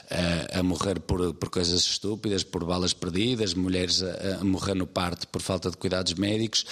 a, 0.10 0.58
a, 0.58 0.60
a 0.60 0.64
morrer 0.64 1.00
por, 1.00 1.34
por 1.34 1.50
coisas 1.50 1.82
estúpidas, 1.82 2.44
por 2.44 2.64
balas 2.64 2.94
perdidas, 2.94 3.54
mulheres 3.54 4.02
a, 4.02 4.40
a 4.42 4.44
morrer 4.44 4.76
no 4.76 4.88
parto 4.88 5.28
por 5.28 5.42
falta 5.42 5.70
de 5.70 5.78
cuidados 5.78 6.14
médicos 6.14 6.66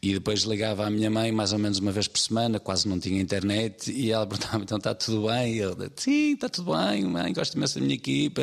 e 0.00 0.14
depois 0.14 0.42
ligava 0.42 0.86
à 0.86 0.90
minha 0.90 1.10
mãe 1.10 1.32
mais 1.32 1.52
ou 1.52 1.58
menos 1.58 1.80
uma 1.80 1.90
vez 1.90 2.06
por 2.06 2.20
semana, 2.20 2.60
quase 2.60 2.86
não 2.88 3.00
tinha 3.00 3.20
internet, 3.20 3.90
e 3.90 4.12
ela 4.12 4.26
perguntava: 4.26 4.62
então 4.62 4.78
está 4.78 4.94
tudo 4.94 5.26
bem? 5.26 5.54
E 5.54 5.58
eu, 5.58 5.76
sim, 5.96 6.34
está 6.34 6.48
tudo 6.48 6.72
bem, 6.76 7.04
mãe, 7.04 7.32
gosto 7.32 7.54
imenso 7.54 7.74
da 7.74 7.80
minha 7.80 7.96
equipa. 7.96 8.42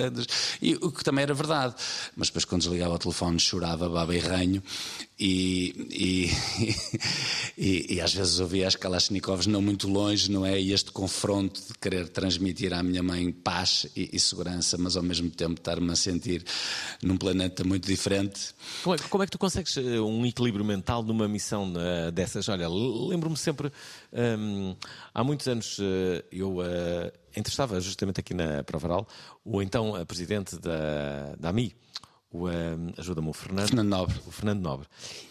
E 0.61 0.75
o 0.75 0.91
que 0.91 1.03
também 1.03 1.23
era 1.23 1.33
verdade. 1.33 1.75
Mas 2.15 2.27
depois, 2.27 2.43
quando 2.43 2.63
desligava 2.63 2.95
o 2.95 2.99
telefone, 2.99 3.39
chorava, 3.39 3.87
baba 3.87 4.13
e 4.13 4.19
ranho, 4.19 4.61
e, 5.17 5.87
e, 5.91 6.31
e, 7.57 7.95
e, 7.95 8.01
às 8.01 8.13
vezes 8.13 8.39
ouvia 8.39 8.67
as 8.67 8.75
Kalashnikovs 8.75 9.47
não 9.47 9.61
muito 9.61 9.87
longe, 9.87 10.29
não 10.29 10.45
é? 10.45 10.59
E 10.59 10.73
este 10.73 10.91
confronto 10.91 11.61
de 11.61 11.73
querer 11.79 12.09
transmitir 12.09 12.73
à 12.73 12.83
minha 12.83 13.01
mãe 13.01 13.31
paz 13.31 13.87
e, 13.95 14.09
e 14.11 14.19
segurança, 14.19 14.77
mas 14.77 14.97
ao 14.97 15.03
mesmo 15.03 15.29
tempo 15.29 15.53
estar-me 15.53 15.89
a 15.89 15.95
sentir 15.95 16.43
num 17.01 17.15
planeta 17.15 17.63
muito 17.63 17.87
diferente. 17.87 18.53
Como 18.83 18.95
é, 18.95 18.99
como 18.99 19.23
é, 19.23 19.25
que 19.25 19.31
tu 19.31 19.37
consegues 19.37 19.77
eh, 19.77 20.01
um 20.01 20.25
equilíbrio 20.25 20.65
mental 20.65 21.01
numa 21.01 21.27
missão 21.27 21.71
uh, 21.71 22.11
dessas? 22.11 22.49
Olha, 22.49 22.67
lembro-me 22.67 23.37
sempre, 23.37 23.71
ehm, 24.11 24.75
há 25.13 25.23
muitos 25.23 25.47
anos 25.47 25.79
uh, 25.79 26.23
eu. 26.31 26.57
Uh, 26.57 27.25
entrevistava 27.37 27.81
justamente 27.81 28.21
aqui 28.21 28.33
na 28.33 28.63
Provaral 28.63 29.05
o 29.43 29.61
então 29.61 29.93
presidente 30.05 30.57
da, 30.57 31.35
da 31.37 31.49
AMI, 31.49 31.75
o, 32.35 32.49
um, 32.49 32.93
ajuda-me, 32.97 33.29
o 33.29 33.33
Fernando, 33.33 33.67
Fernando 33.67 33.89
Nobre. 33.89 34.21
O 34.27 34.31
Fernando 34.31 34.61
Nobre. 34.61 34.87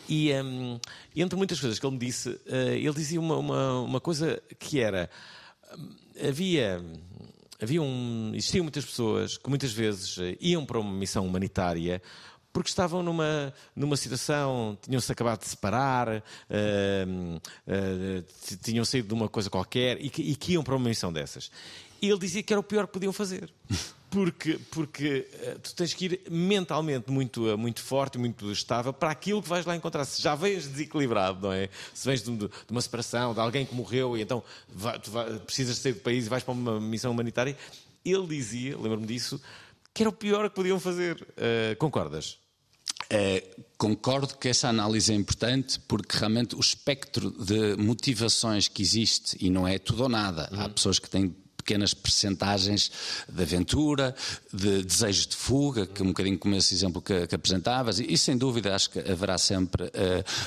E 0.08 0.32
um, 0.32 0.80
entre 1.14 1.36
muitas 1.36 1.60
coisas 1.60 1.78
que 1.78 1.86
ele 1.86 1.94
me 1.94 1.98
disse, 1.98 2.30
uh, 2.30 2.74
ele 2.74 2.92
dizia 2.94 3.20
uma, 3.20 3.36
uma, 3.36 3.80
uma, 3.80 4.00
coisa 4.00 4.42
que 4.58 4.80
era: 4.80 5.10
havia, 6.26 6.82
havia 7.62 7.82
um, 7.82 8.32
existiam 8.34 8.62
muitas 8.62 8.84
pessoas 8.84 9.36
que 9.36 9.48
muitas 9.48 9.72
vezes 9.72 10.16
iam 10.40 10.64
para 10.64 10.78
uma 10.78 10.92
missão 10.92 11.26
humanitária 11.26 12.00
porque 12.54 12.68
estavam 12.68 13.02
numa, 13.02 13.52
numa 13.74 13.96
situação, 13.96 14.78
tinham-se 14.80 15.10
acabado 15.10 15.40
de 15.40 15.48
separar, 15.48 16.08
uh, 16.08 17.36
uh, 17.36 18.56
tinham 18.62 18.84
saído 18.84 19.08
de 19.08 19.14
uma 19.14 19.28
coisa 19.28 19.50
qualquer 19.50 20.00
e 20.00 20.08
que, 20.08 20.22
e 20.22 20.36
que, 20.36 20.52
iam 20.52 20.62
para 20.62 20.76
uma 20.76 20.88
missão 20.88 21.12
dessas. 21.12 21.50
E 22.00 22.08
ele 22.08 22.18
dizia 22.20 22.44
que 22.44 22.52
era 22.52 22.60
o 22.60 22.62
pior 22.62 22.86
que 22.86 22.92
podiam 22.92 23.12
fazer. 23.12 23.52
Porque, 24.14 24.60
porque 24.70 25.26
uh, 25.42 25.58
tu 25.58 25.74
tens 25.74 25.92
que 25.92 26.04
ir 26.04 26.20
mentalmente 26.30 27.10
muito, 27.10 27.52
uh, 27.52 27.58
muito 27.58 27.80
forte, 27.80 28.16
muito 28.16 28.52
estável 28.52 28.92
para 28.92 29.10
aquilo 29.10 29.42
que 29.42 29.48
vais 29.48 29.66
lá 29.66 29.74
encontrar. 29.74 30.04
Se 30.04 30.22
já 30.22 30.36
vens 30.36 30.68
desequilibrado, 30.68 31.40
não 31.40 31.52
é? 31.52 31.68
Se 31.92 32.06
vens 32.06 32.22
de, 32.22 32.30
de 32.36 32.48
uma 32.70 32.80
separação, 32.80 33.34
de 33.34 33.40
alguém 33.40 33.66
que 33.66 33.74
morreu 33.74 34.16
e 34.16 34.22
então 34.22 34.40
vai, 34.72 35.00
tu 35.00 35.10
vai, 35.10 35.36
precisas 35.40 35.78
sair 35.78 35.94
do 35.94 36.00
país 36.00 36.26
e 36.26 36.28
vais 36.28 36.44
para 36.44 36.54
uma 36.54 36.80
missão 36.80 37.10
humanitária, 37.10 37.56
ele 38.04 38.26
dizia, 38.28 38.78
lembro-me 38.78 39.04
disso, 39.04 39.42
que 39.92 40.04
era 40.04 40.10
o 40.10 40.12
pior 40.12 40.48
que 40.48 40.54
podiam 40.54 40.78
fazer. 40.78 41.20
Uh, 41.20 41.74
concordas? 41.76 42.38
É, 43.10 43.42
concordo 43.76 44.36
que 44.36 44.48
essa 44.48 44.68
análise 44.68 45.12
é 45.12 45.16
importante 45.16 45.80
porque 45.80 46.16
realmente 46.16 46.54
o 46.54 46.60
espectro 46.60 47.32
de 47.32 47.76
motivações 47.76 48.68
que 48.68 48.80
existe, 48.80 49.36
e 49.40 49.50
não 49.50 49.66
é 49.66 49.76
tudo 49.76 50.04
ou 50.04 50.08
nada, 50.08 50.48
uhum. 50.52 50.60
há 50.60 50.68
pessoas 50.68 51.00
que 51.00 51.10
têm 51.10 51.34
pequenas 51.64 51.94
percentagens 51.94 52.92
de 53.26 53.42
aventura, 53.42 54.14
de 54.52 54.82
desejo 54.82 55.28
de 55.28 55.34
fuga, 55.34 55.86
que 55.86 56.02
um 56.02 56.08
bocadinho 56.08 56.38
como 56.38 56.54
esse 56.54 56.74
exemplo 56.74 57.00
que, 57.00 57.26
que 57.26 57.34
apresentavas, 57.34 57.98
e, 57.98 58.12
e, 58.12 58.18
sem 58.18 58.36
dúvida 58.36 58.74
acho 58.74 58.90
que 58.90 58.98
haverá 58.98 59.38
sempre 59.38 59.84
uh, 59.84 59.90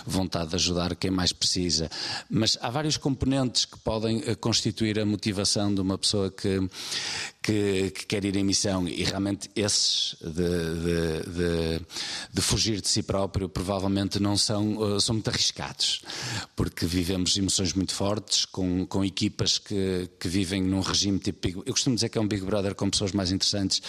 vontade 0.06 0.52
de 0.52 0.56
ajudar 0.56 0.96
quem 0.96 1.10
mais 1.10 1.34
precisa. 1.34 1.90
Mas 2.30 2.58
há 2.62 2.70
vários 2.70 2.98
componentes 2.98 3.66
que 3.66 3.78
podem 3.80 4.18
uh, 4.20 4.38
constituir 4.38 5.00
a 5.00 5.06
motivação 5.06 5.74
de 5.74 5.82
uma 5.82 5.98
pessoa 5.98 6.30
que, 6.30 6.70
que, 7.42 7.92
que, 7.92 8.06
quer 8.06 8.24
ir 8.24 8.36
em 8.36 8.44
missão 8.44 8.88
e 8.88 9.04
realmente 9.04 9.50
esses 9.56 10.16
de, 10.22 10.32
de, 10.32 11.32
de, 11.32 11.86
de, 12.32 12.42
fugir 12.42 12.80
de 12.80 12.88
si 12.88 13.02
próprio 13.02 13.50
provavelmente 13.50 14.20
não 14.20 14.38
são, 14.38 15.00
são 15.00 15.16
muito 15.16 15.30
arriscados, 15.30 16.02
porque 16.56 16.86
vivemos 16.86 17.36
emoções 17.38 17.74
muito 17.74 17.94
fortes 17.94 18.46
com, 18.46 18.86
com 18.86 19.04
equipas 19.04 19.58
que, 19.58 20.10
que 20.20 20.28
vivem 20.28 20.62
num 20.62 20.82
regime 20.82 21.07
regime 21.08 21.20
tipo 21.20 21.40
Big 21.42 21.58
Eu 21.58 21.74
costumo 21.74 21.96
dizer 21.96 22.10
que 22.10 22.18
é 22.18 22.22
um 22.22 22.28
Big 22.28 22.44
Brother 22.44 22.76
com 22.76 22.90
pessoas 22.90 23.12
mais 23.12 23.32
interessantes, 23.32 23.82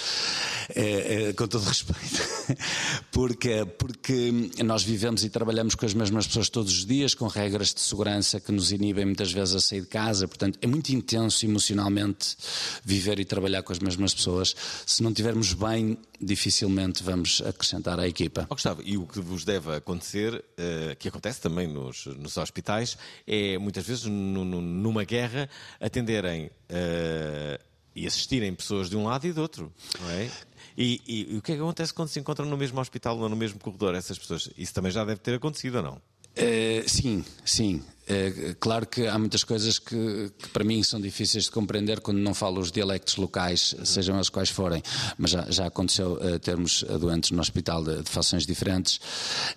é, 0.75 1.29
é, 1.29 1.33
com 1.33 1.47
todo 1.47 1.65
respeito, 1.65 2.23
porque, 3.11 3.65
porque 3.79 4.51
nós 4.65 4.83
vivemos 4.83 5.25
e 5.25 5.31
trabalhamos 5.31 5.75
com 5.75 5.85
as 5.85 5.95
mesmas 5.95 6.27
pessoas 6.27 6.49
todos 6.49 6.73
os 6.73 6.87
dias, 6.87 7.15
com 7.15 7.27
regras 7.27 7.75
de 7.75 7.81
segurança 7.81 8.41
que 8.41 8.53
nos 8.53 8.73
inibem 8.73 9.05
muitas 9.05 9.33
vezes 9.33 9.55
a 9.55 9.61
sair 9.61 9.81
de 9.83 9.89
casa. 9.89 10.29
Portanto, 10.29 10.59
é 10.63 10.67
muito 10.67 10.91
intenso 10.91 11.45
emocionalmente 11.45 12.37
viver 12.85 13.19
e 13.19 13.25
trabalhar 13.25 13.63
com 13.63 13.73
as 13.73 13.79
mesmas 13.79 14.15
pessoas. 14.15 14.55
Se 14.87 15.03
não 15.03 15.13
tivermos 15.13 15.53
bem, 15.53 15.99
dificilmente 16.21 17.03
vamos 17.03 17.43
acrescentar 17.43 17.99
à 17.99 18.09
equipa. 18.09 18.47
Oh, 18.51 18.55
Gustavo, 18.55 18.83
e 18.85 18.97
o 18.97 19.07
que 19.07 19.21
vos 19.21 19.45
deve 19.45 19.77
acontecer, 19.77 20.35
uh, 20.35 20.97
que 20.99 21.09
acontece 21.09 21.41
também 21.41 21.67
nos, 21.67 22.07
nos 22.07 22.37
hospitais, 22.37 22.97
é 23.27 23.59
muitas 23.59 23.87
vezes 23.87 24.05
numa 24.05 25.05
guerra 25.05 25.49
atenderem 25.81 26.47
uh, 26.47 27.63
e 27.95 28.07
assistirem 28.07 28.55
pessoas 28.55 28.89
de 28.89 28.97
um 28.97 29.05
lado 29.05 29.27
e 29.27 29.33
do 29.33 29.41
outro, 29.41 29.73
não 30.01 30.11
é? 30.11 30.31
E, 30.77 31.01
e, 31.07 31.35
e, 31.35 31.37
o 31.37 31.43
que 31.43 31.53
é 31.53 31.57
que 31.57 31.61
acontece 31.61 31.93
quando 31.93 32.09
se 32.09 32.21
encontram 32.21 32.47
no 32.47 32.57
mesmo 32.57 32.81
hospital 32.81 33.19
ou 33.19 33.29
no 33.29 33.35
mesmo 33.35 33.59
corredor 33.59 33.95
essas 33.97 34.17
pessoas? 34.17 34.49
Isso 34.57 34.73
também 34.73 34.93
já 34.93 35.05
deve 35.05 35.21
ter 35.21 35.35
acontecido 35.35 35.77
ou 35.77 35.83
não? 35.83 35.95
Uh, 35.95 36.89
sim, 36.89 37.25
sim. 37.45 37.83
É, 38.09 38.55
claro 38.59 38.87
que 38.87 39.07
há 39.07 39.19
muitas 39.19 39.45
coisas 39.45 39.79
que, 39.79 40.33
que, 40.39 40.49
para 40.49 40.65
mim 40.65 40.83
são 40.83 41.01
difíceis 41.01 41.45
de 41.45 41.51
compreender 41.51 42.01
quando 42.01 42.19
não 42.19 42.33
falo 42.33 42.61
os 42.61 42.73
dialectos 42.73 43.17
locais, 43.17 43.75
sejam 43.85 44.19
as 44.19 44.29
quais 44.31 44.49
forem, 44.49 44.83
mas 45.19 45.31
já, 45.31 45.47
já 45.51 45.67
aconteceu 45.67 46.15
uh, 46.15 46.39
termos 46.39 46.83
doentes 47.01 47.31
no 47.31 47.41
hospital 47.41 47.85
de, 47.85 48.03
de 48.03 48.11
fações 48.11 48.47
diferentes. 48.47 48.99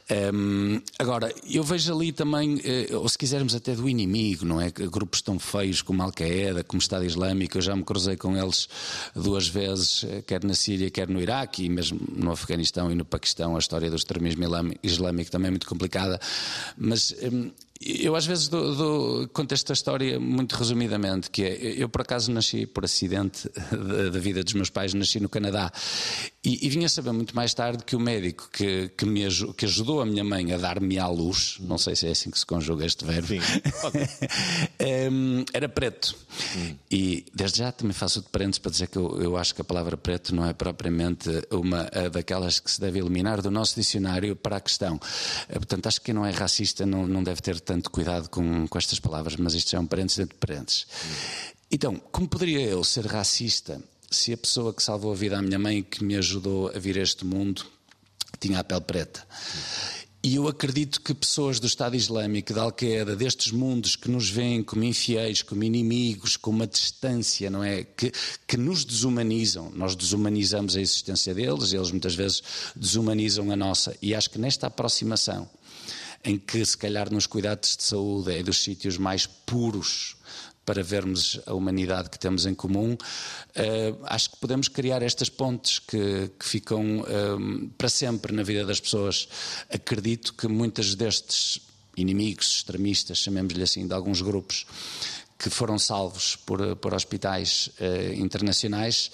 Ehm, 0.09 0.81
agora, 0.99 1.33
eu 1.49 1.63
vejo 1.63 1.93
ali 1.93 2.11
também, 2.11 2.55
uh, 2.55 2.99
ou 2.99 3.07
se 3.07 3.17
quisermos 3.17 3.55
até 3.55 3.73
do 3.73 3.87
inimigo, 3.87 4.45
não 4.45 4.59
é? 4.59 4.69
Grupos 4.69 5.21
tão 5.21 5.39
feios 5.39 5.81
como 5.81 6.03
Al-Qaeda, 6.03 6.63
como 6.63 6.81
Estado 6.81 7.05
Islâmico, 7.05 7.57
eu 7.57 7.61
já 7.61 7.75
me 7.75 7.83
cruzei 7.83 8.17
com 8.17 8.35
eles 8.35 8.67
duas 9.15 9.47
vezes, 9.47 10.03
eh, 10.03 10.21
quer 10.21 10.43
na 10.43 10.53
Síria, 10.53 10.89
quer 10.89 11.07
no 11.07 11.21
Iraque, 11.21 11.63
e 11.63 11.69
mesmo 11.69 11.99
no 12.15 12.31
Afeganistão 12.31 12.91
e 12.91 12.95
no 12.95 13.05
Paquistão, 13.05 13.55
a 13.55 13.59
história 13.59 13.89
do 13.89 13.95
extremismo 13.95 14.43
islâmico 14.83 15.31
também 15.31 15.47
é 15.47 15.51
muito 15.51 15.67
complicada, 15.67 16.19
mas 16.77 17.13
ehm, 17.21 17.51
eu 17.83 18.15
às 18.15 18.25
vezes 18.25 18.47
dou, 18.47 18.75
dou, 18.75 19.27
conto 19.29 19.53
esta 19.53 19.73
história 19.73 20.19
muito 20.19 20.55
resumidamente, 20.55 21.29
que 21.31 21.43
é, 21.43 21.55
eu 21.81 21.89
por 21.89 22.01
acaso 22.01 22.31
nasci 22.31 22.65
por 22.67 22.85
acidente 22.85 23.49
da, 23.71 24.09
da 24.09 24.19
vida 24.19 24.43
dos 24.43 24.53
meus 24.53 24.69
pais, 24.69 24.93
nasci 24.93 25.19
no 25.19 25.27
Canadá 25.27 25.71
E, 26.43 26.65
e 26.65 26.69
vinha 26.69 26.89
saber 26.89 27.12
muito 27.12 27.36
mais 27.36 27.54
tarde 27.54 27.84
que 27.84 27.95
o 27.95 27.99
médico 27.99 28.49
que, 28.51 28.89
que, 28.97 29.06
me, 29.06 29.21
que 29.56 29.65
ajudou 29.65 30.01
a 30.01 30.06
minha 30.08 30.23
mãe 30.23 30.51
a 30.51 30.58
dar-me 30.58 30.97
à 30.97 31.08
luz, 31.08 31.58
não 31.60 31.77
sei 31.77 31.95
se 31.95 32.08
é 32.08 32.12
assim 32.12 32.32
que 32.32 32.39
se 32.39 32.45
conjuga 32.47 32.84
este 32.84 33.06
verbo, 33.06 33.27
Sim. 33.27 33.39
um, 35.12 35.45
era 35.54 35.69
preto. 35.69 36.15
Hum. 36.58 36.75
E 36.89 37.25
desde 37.32 37.60
já 37.60 37.71
também 37.71 37.93
faço 37.93 38.21
de 38.21 38.30
parênteses 38.30 38.58
para 38.58 38.71
dizer 38.71 38.88
que 38.88 38.97
eu, 38.97 39.21
eu, 39.21 39.38
acho 39.38 39.54
que 39.54 39.62
a 39.62 39.63
palavra 39.63 39.95
preto 39.95 40.34
não 40.34 40.43
é 40.43 40.51
propriamente 40.51 41.30
uma 41.51 41.84
daquelas 42.12 42.60
que 42.60 42.71
se 42.71 42.82
deve 42.82 42.97
eliminar 42.97 43.39
do 43.39 43.51
nosso 43.51 43.75
dicionário 43.75 44.36
para 44.36 44.58
a 44.58 44.60
questão. 44.60 44.99
Eh, 45.47 45.54
portanto, 45.54 45.86
acho 45.86 45.99
que 45.99 46.06
quem 46.06 46.15
não 46.15 46.25
é 46.25 46.32
racista 46.32 46.88
não, 46.88 47.06
não 47.06 47.23
deve 47.23 47.41
ter 47.41 47.60
tanto 47.60 47.91
cuidado 47.91 48.30
com, 48.30 48.67
com 48.67 48.77
estas 48.80 48.99
palavras, 48.99 49.36
mas 49.36 49.54
isto 49.54 49.69
já 49.69 49.77
é 49.77 49.82
um 49.82 49.86
parênteses 49.86 50.17
dentro 50.17 50.34
de 50.34 50.39
parênteses. 50.39 50.88
Hum. 50.89 51.51
Então, 51.71 52.01
como 52.12 52.27
poderia 52.27 52.62
eu 52.65 52.84
ser 52.84 53.06
racista 53.06 53.80
se 54.12 54.34
a 54.34 54.38
pessoa 54.38 54.74
que 54.74 54.84
salvou 54.84 55.13
a 55.13 55.15
vida 55.15 55.39
à 55.39 55.41
minha 55.41 55.58
mãe 55.58 55.82
que 55.82 56.04
me 56.04 56.15
ajudou 56.17 56.67
a 56.67 56.78
vir 56.78 57.00
a 57.00 57.02
este 57.02 57.26
mundo 57.26 57.65
tinha 58.39 58.60
a 58.60 58.63
pele 58.63 58.82
preta. 58.82 59.26
E 60.24 60.36
eu 60.36 60.47
acredito 60.47 61.02
que 61.02 61.15
pessoas 61.15 61.60
do 61.60 61.65
Estado 61.65 61.95
Islâmico, 61.95 62.54
da 62.54 62.62
Al-Qaeda, 62.62 63.15
destes 63.15 63.52
mundos 63.52 63.95
que 63.95 64.12
nos 64.12 64.30
veem 64.30 64.62
como 64.62 64.84
infiéis, 64.84 65.41
como 65.41 65.63
inimigos, 65.63 66.38
com 66.38 66.52
uma 66.52 66.67
distância, 66.67 67.50
não 67.50 67.63
é? 67.63 67.84
Que, 67.84 68.12
que 68.45 68.56
nos 68.56 68.86
desumanizam. 68.86 69.71
Nós 69.74 69.95
desumanizamos 69.95 70.76
a 70.76 70.82
existência 70.82 71.34
deles, 71.34 71.74
eles 71.74 71.89
muitas 71.89 72.13
vezes 72.13 72.43
desumanizam 72.76 73.50
a 73.50 73.56
nossa. 73.56 73.97
E 74.00 74.13
acho 74.13 74.30
que 74.30 74.38
nesta 74.38 74.67
aproximação, 74.67 75.50
em 76.24 76.38
que 76.38 76.63
se 76.63 76.78
calhar 76.78 77.12
nos 77.12 77.26
cuidados 77.26 77.76
de 77.76 77.84
saúde 77.84 78.32
é 78.32 78.43
dos 78.43 78.63
sítios 78.63 79.00
mais 79.00 79.26
puros 79.26 80.17
para 80.65 80.84
vermos 80.84 81.39
a 81.45 81.54
humanidade 81.54 82.10
que 82.10 82.19
temos 82.19 82.45
em 82.45 82.54
comum, 82.54 82.93
uh, 82.93 84.06
acho 84.06 84.32
que 84.32 84.38
podemos 84.38 84.67
criar 84.67 85.02
estas 85.02 85.30
pontes 85.30 85.80
que, 85.80 86.32
que 86.39 86.45
ficam 86.45 87.00
uh, 87.00 87.69
para 87.78 87.89
sempre 87.89 88.34
na 88.34 88.43
vida 88.43 88.65
das 88.65 88.80
pessoas. 88.80 89.28
Acredito 89.74 90.34
que 90.34 90.47
muitos 90.47 90.95
destes 90.95 91.62
inimigos 91.97 92.58
extremistas, 92.58 93.17
chamemos-lhe 93.17 93.63
assim, 93.63 93.88
de 93.88 93.93
alguns 93.93 94.21
grupos, 94.21 94.65
que 95.38 95.50
foram 95.50 95.80
salvos 95.80 96.36
por, 96.36 96.76
por 96.76 96.93
hospitais 96.93 97.71
uh, 97.80 98.13
internacionais, 98.13 99.12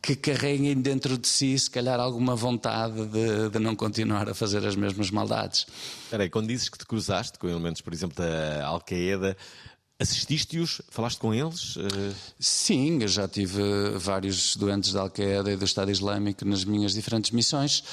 que 0.00 0.16
carreguem 0.16 0.80
dentro 0.80 1.16
de 1.16 1.28
si, 1.28 1.56
se 1.56 1.70
calhar, 1.70 2.00
alguma 2.00 2.34
vontade 2.34 3.06
de, 3.06 3.50
de 3.50 3.58
não 3.60 3.76
continuar 3.76 4.28
a 4.28 4.34
fazer 4.34 4.66
as 4.66 4.74
mesmas 4.74 5.10
maldades. 5.10 5.64
Espera 6.04 6.24
aí, 6.24 6.30
quando 6.30 6.48
dizes 6.48 6.68
que 6.68 6.76
te 6.76 6.84
cruzaste 6.84 7.38
com 7.38 7.48
elementos, 7.48 7.80
por 7.82 7.92
exemplo, 7.92 8.16
da 8.16 8.66
Al-Qaeda, 8.66 9.36
Assististe-os? 10.02 10.82
Falaste 10.90 11.18
com 11.18 11.32
eles? 11.32 11.76
Eh, 11.76 12.12
Sim, 12.40 13.00
eu 13.02 13.06
já 13.06 13.28
tive 13.28 13.62
vários 13.96 14.56
doentes 14.56 14.92
da 14.92 15.02
Al-Qaeda 15.02 15.52
e 15.52 15.56
do 15.56 15.64
Estado 15.64 15.92
Islâmico 15.92 16.44
nas 16.44 16.64
minhas 16.64 16.92
diferentes 16.92 17.30
missões. 17.30 17.84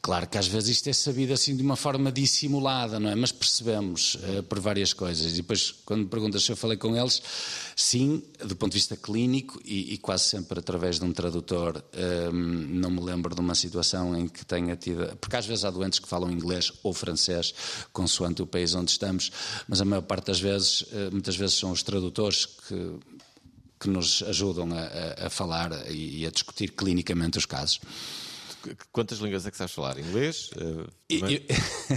Claro 0.00 0.28
que 0.28 0.38
às 0.38 0.46
vezes 0.46 0.76
isto 0.76 0.88
é 0.88 0.92
sabido 0.92 1.32
assim 1.32 1.56
de 1.56 1.62
uma 1.62 1.74
forma 1.74 2.12
dissimulada, 2.12 3.00
não 3.00 3.10
é? 3.10 3.16
Mas 3.16 3.32
percebemos 3.32 4.14
uh, 4.14 4.44
por 4.44 4.60
várias 4.60 4.92
coisas. 4.92 5.32
E 5.32 5.36
depois, 5.36 5.72
quando 5.84 6.02
me 6.02 6.06
perguntas 6.06 6.44
se 6.44 6.52
eu 6.52 6.56
falei 6.56 6.76
com 6.76 6.96
eles, 6.96 7.20
sim, 7.74 8.22
do 8.44 8.54
ponto 8.54 8.72
de 8.72 8.78
vista 8.78 8.96
clínico 8.96 9.60
e, 9.64 9.94
e 9.94 9.98
quase 9.98 10.24
sempre 10.24 10.60
através 10.60 11.00
de 11.00 11.04
um 11.04 11.12
tradutor. 11.12 11.82
Ehm, 11.92 12.78
não 12.78 12.90
me 12.90 13.00
lembro 13.00 13.34
de 13.34 13.40
uma 13.40 13.54
situação 13.56 14.16
em 14.16 14.28
que 14.28 14.46
tenha 14.46 14.76
tido. 14.76 15.16
Porque 15.16 15.34
às 15.34 15.46
vezes 15.46 15.64
há 15.64 15.70
doentes 15.70 15.98
que 15.98 16.08
falam 16.08 16.30
inglês 16.30 16.72
ou 16.84 16.94
francês, 16.94 17.52
consoante 17.92 18.40
o 18.40 18.46
país 18.46 18.74
onde 18.74 18.92
estamos, 18.92 19.32
mas 19.68 19.80
a 19.80 19.84
maior 19.84 20.02
parte 20.02 20.28
das 20.28 20.40
vezes, 20.40 20.82
uh, 20.82 21.10
muitas 21.10 21.36
vezes 21.36 21.55
são 21.56 21.70
os 21.70 21.82
tradutores 21.82 22.46
que, 22.46 22.98
que 23.80 23.88
nos 23.88 24.22
ajudam 24.22 24.68
a, 24.72 25.26
a 25.26 25.30
falar 25.30 25.90
e, 25.90 26.26
a 26.26 26.30
discutir 26.30 26.72
clinicamente 26.72 27.38
os 27.38 27.46
casos. 27.46 27.80
Quantas 28.90 29.18
línguas 29.18 29.46
é 29.46 29.50
que 29.50 29.56
sabes 29.56 29.72
falar? 29.72 29.96
Inglês? 29.98 30.50
Uh, 30.56 30.90
eu, 31.08 31.40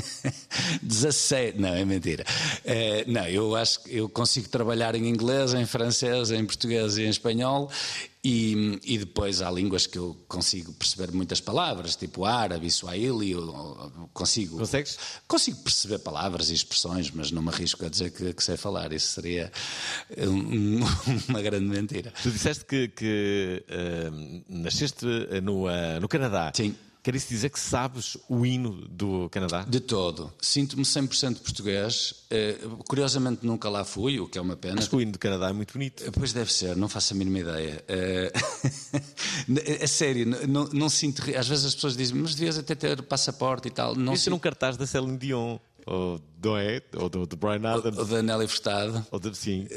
17, 0.83 1.57
não, 1.59 1.73
é 1.73 1.83
mentira. 1.83 2.23
Uh, 2.63 3.11
não, 3.11 3.27
eu 3.27 3.55
acho 3.55 3.83
que 3.83 3.95
eu 3.95 4.07
consigo 4.07 4.47
trabalhar 4.49 4.93
em 4.93 5.07
inglês, 5.07 5.53
em 5.55 5.65
francês, 5.65 6.29
em 6.29 6.45
português 6.45 6.97
e 6.97 7.03
em 7.03 7.09
espanhol 7.09 7.71
e, 8.21 8.79
e, 8.83 8.97
depois 8.97 9.41
há 9.41 9.49
línguas 9.49 9.87
que 9.87 9.97
eu 9.97 10.13
consigo 10.27 10.73
perceber 10.73 11.09
muitas 11.13 11.39
palavras, 11.39 11.95
tipo 11.95 12.25
árabe, 12.25 12.69
swahili, 12.69 13.31
eu 13.31 14.09
consigo. 14.13 14.57
Consegues? 14.57 14.99
Consigo 15.25 15.57
perceber 15.63 15.99
palavras 15.99 16.49
e 16.49 16.53
expressões, 16.53 17.09
mas 17.11 17.31
não 17.31 17.41
me 17.41 17.47
arrisco 17.47 17.85
a 17.85 17.89
dizer 17.89 18.11
que, 18.11 18.33
que 18.33 18.43
sei 18.43 18.57
falar. 18.57 18.91
Isso 18.91 19.13
seria 19.13 19.49
um, 20.17 20.79
uma 21.29 21.41
grande 21.41 21.65
mentira. 21.65 22.11
Tu 22.21 22.29
disseste 22.29 22.65
que, 22.65 22.89
que 22.89 23.63
uh, 23.69 24.43
nasceste 24.49 25.05
no, 25.41 25.67
uh, 25.67 25.99
no 26.01 26.09
Canadá. 26.09 26.51
Sim. 26.53 26.75
Quer 27.01 27.15
isso 27.15 27.29
dizer 27.29 27.49
que 27.49 27.59
sabes 27.59 28.17
o 28.27 28.45
hino 28.45 28.85
do 28.89 29.29
Canadá? 29.29 29.63
De 29.63 29.79
todo. 29.79 30.33
Sinto-me 30.41 30.83
100% 30.83 31.39
português. 31.39 32.25
Uh, 32.29 32.83
curiosamente 32.83 33.45
nunca 33.45 33.69
lá 33.69 33.85
fui, 33.85 34.19
o 34.19 34.27
que 34.27 34.37
é 34.37 34.41
uma 34.41 34.57
pena. 34.57 34.79
Acho 34.79 34.89
que 34.89 34.95
o 34.97 35.01
hino 35.01 35.13
do 35.13 35.19
Canadá 35.19 35.49
é 35.49 35.53
muito 35.53 35.71
bonito. 35.71 36.05
Uh, 36.05 36.11
pois 36.11 36.33
deve 36.33 36.51
ser, 36.51 36.75
não 36.75 36.89
faço 36.89 37.13
a 37.13 37.17
mínima 37.17 37.39
ideia. 37.39 37.83
Uh, 39.49 39.59
é 39.65 39.87
sério, 39.87 40.25
não, 40.47 40.65
não, 40.65 40.89
sinto. 40.89 41.23
Às 41.35 41.47
vezes 41.47 41.65
as 41.65 41.75
pessoas 41.75 41.95
dizem, 41.95 42.17
mas 42.17 42.35
devias 42.35 42.57
até 42.57 42.75
ter 42.75 43.01
passaporte 43.03 43.67
e 43.67 43.71
tal. 43.71 43.95
Não 43.95 44.13
Isso 44.13 44.25
sinto... 44.25 44.33
num 44.33 44.39
cartaz 44.39 44.77
da 44.77 44.85
Celine 44.85 45.17
Dion. 45.17 45.57
Ou 45.85 46.19
do, 46.37 46.57
é, 46.57 46.81
ou 46.95 47.09
do, 47.09 47.25
do 47.25 47.35
Brian 47.35 47.67
Adams. 47.67 47.97
Ou, 47.97 48.03
ou 48.03 48.09
da 48.09 48.21
Nelly 48.21 48.47
Furtado. 48.47 49.05
Ou 49.11 49.19
de, 49.19 49.35
sim. 49.35 49.67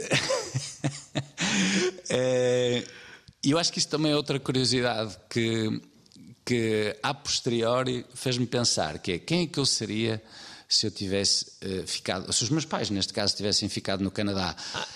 E 3.45 3.51
eu 3.51 3.59
acho 3.59 3.73
que 3.73 3.81
isso 3.81 3.89
também 3.89 4.13
é 4.13 4.17
outra 4.17 4.39
curiosidade 4.39 5.17
que 5.29 5.81
que 6.45 6.97
a 7.03 7.15
posteriori 7.15 8.05
fez-me 8.15 8.47
pensar 8.47 8.99
que 8.99 9.13
é 9.13 9.19
quem 9.19 9.45
é 9.45 9.47
que 9.47 9.59
eu 9.59 9.67
seria 9.67 10.23
se 10.69 10.87
eu 10.87 10.91
tivesse 10.91 11.47
uh, 11.65 11.87
ficado, 11.87 12.33
se 12.33 12.43
os 12.43 12.51
meus 12.51 12.65
pais 12.65 12.89
neste 12.91 13.13
caso 13.13 13.37
tivessem 13.37 13.69
ficado 13.69 14.03
no 14.03 14.11
Canadá. 14.11 14.57
Ah, 14.75 14.87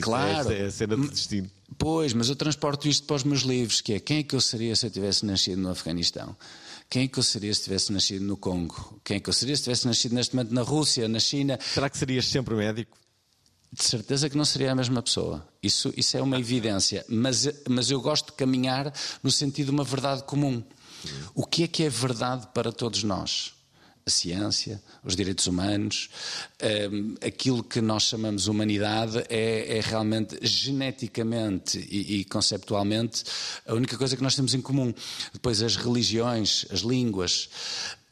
claro, 0.00 0.52
é 0.52 0.66
a 0.66 0.70
cena 0.70 0.96
de 0.96 1.08
destino. 1.08 1.50
Pois, 1.78 2.12
mas 2.12 2.28
eu 2.28 2.36
transporto 2.36 2.88
isto 2.88 3.06
para 3.06 3.16
os 3.16 3.24
meus 3.24 3.42
livros, 3.42 3.80
que 3.80 3.94
é 3.94 4.00
quem 4.00 4.18
é 4.18 4.22
que 4.22 4.34
eu 4.34 4.40
seria 4.40 4.74
se 4.76 4.86
eu 4.86 4.90
tivesse 4.90 5.24
nascido 5.24 5.60
no 5.60 5.70
Afeganistão? 5.70 6.36
Quem 6.88 7.04
é 7.04 7.08
que 7.08 7.18
eu 7.18 7.22
seria 7.22 7.52
se 7.54 7.64
tivesse 7.64 7.92
nascido 7.92 8.24
no 8.24 8.36
Congo? 8.36 9.00
Quem 9.02 9.16
é 9.16 9.20
que 9.20 9.28
eu 9.28 9.32
seria 9.32 9.56
se 9.56 9.62
tivesse 9.62 9.86
nascido 9.86 10.14
neste 10.14 10.34
momento 10.36 10.52
na 10.52 10.62
Rússia, 10.62 11.08
na 11.08 11.18
China? 11.18 11.58
Será 11.60 11.88
que 11.88 11.98
serias 11.98 12.26
sempre 12.26 12.54
médico? 12.54 12.96
De 13.72 13.82
certeza 13.82 14.30
que 14.30 14.36
não 14.36 14.44
seria 14.44 14.70
a 14.70 14.74
mesma 14.74 15.02
pessoa. 15.02 15.44
Isso, 15.60 15.92
isso 15.96 16.16
é 16.16 16.22
uma 16.22 16.38
evidência. 16.38 17.04
Mas, 17.08 17.48
mas 17.68 17.90
eu 17.90 18.00
gosto 18.00 18.26
de 18.26 18.32
caminhar 18.34 18.92
no 19.22 19.30
sentido 19.30 19.66
de 19.66 19.72
uma 19.72 19.82
verdade 19.82 20.22
comum. 20.22 20.62
O 21.34 21.46
que 21.46 21.64
é 21.64 21.68
que 21.68 21.84
é 21.84 21.88
verdade 21.88 22.48
para 22.54 22.72
todos 22.72 23.02
nós? 23.02 23.54
A 24.06 24.10
ciência, 24.10 24.82
os 25.02 25.16
direitos 25.16 25.46
humanos, 25.46 26.10
um, 26.92 27.14
aquilo 27.26 27.64
que 27.64 27.80
nós 27.80 28.02
chamamos 28.02 28.48
humanidade 28.48 29.24
é, 29.30 29.78
é 29.78 29.80
realmente 29.80 30.38
geneticamente 30.42 31.78
e, 31.78 32.20
e, 32.20 32.24
conceptualmente 32.26 33.24
a 33.66 33.72
única 33.72 33.96
coisa 33.96 34.14
que 34.14 34.22
nós 34.22 34.36
temos 34.36 34.52
em 34.52 34.60
comum. 34.60 34.92
Depois, 35.32 35.62
as 35.62 35.76
religiões, 35.76 36.66
as 36.70 36.80
línguas, 36.80 37.48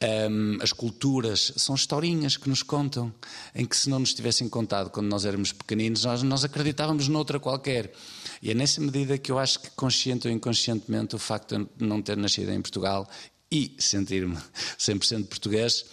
um, 0.03 0.57
as 0.63 0.73
culturas, 0.73 1.53
são 1.57 1.75
historinhas 1.75 2.37
que 2.37 2.49
nos 2.49 2.63
contam, 2.63 3.13
em 3.53 3.63
que 3.63 3.77
se 3.77 3.87
não 3.87 3.99
nos 3.99 4.15
tivessem 4.15 4.49
contado 4.49 4.89
quando 4.89 5.07
nós 5.07 5.25
éramos 5.25 5.51
pequeninos, 5.51 6.05
nós, 6.05 6.23
nós 6.23 6.43
acreditávamos 6.43 7.07
noutra 7.07 7.39
qualquer. 7.39 7.93
E 8.41 8.49
é 8.49 8.55
nessa 8.55 8.81
medida 8.81 9.17
que 9.17 9.31
eu 9.31 9.37
acho 9.37 9.59
que, 9.59 9.69
consciente 9.69 10.27
ou 10.27 10.33
inconscientemente, 10.33 11.15
o 11.15 11.19
facto 11.19 11.69
de 11.77 11.85
não 11.85 12.01
ter 12.01 12.17
nascido 12.17 12.49
em 12.49 12.61
Portugal 12.61 13.07
e 13.53 13.75
sentir-me 13.77 14.35
100% 14.79 15.27
português 15.27 15.85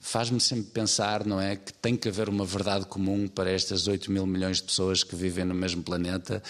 faz-me 0.00 0.38
sempre 0.38 0.70
pensar, 0.70 1.24
não 1.24 1.40
é, 1.40 1.56
que 1.56 1.72
tem 1.72 1.96
que 1.96 2.08
haver 2.08 2.28
uma 2.28 2.44
verdade 2.44 2.84
comum 2.84 3.26
para 3.26 3.50
estas 3.50 3.88
8 3.88 4.12
mil 4.12 4.26
milhões 4.26 4.58
de 4.58 4.64
pessoas 4.64 5.02
que 5.02 5.16
vivem 5.16 5.46
no 5.46 5.54
mesmo 5.54 5.82
planeta 5.82 6.42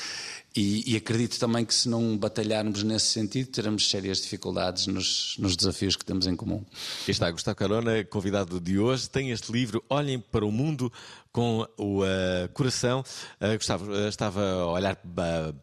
e, 0.56 0.92
e, 0.92 0.96
acredito 0.96 1.38
também 1.38 1.64
que 1.64 1.72
se 1.72 1.88
não 1.88 2.16
batalharmos 2.16 2.82
nesse 2.82 3.06
sentido, 3.06 3.50
teremos 3.50 3.88
sérias 3.88 4.20
dificuldades 4.20 4.86
nos, 4.88 5.36
nos 5.38 5.56
desafios 5.56 5.96
que 5.96 6.04
temos 6.04 6.26
em 6.26 6.36
comum. 6.36 6.64
Aqui 7.02 7.10
está 7.10 7.30
Gustavo 7.30 7.56
Carona, 7.56 8.04
convidado 8.04 8.60
de 8.60 8.78
hoje, 8.78 9.08
tem 9.08 9.30
este 9.30 9.50
livro, 9.50 9.82
Olhem 9.88 10.18
para 10.18 10.44
o 10.44 10.52
Mundo 10.52 10.92
com 11.34 11.66
o 11.76 12.04
uh, 12.04 12.48
coração. 12.52 13.04
Uh, 13.40 13.56
Gustavo, 13.56 13.90
uh, 13.90 14.08
estava 14.08 14.40
a 14.40 14.66
olhar 14.68 14.96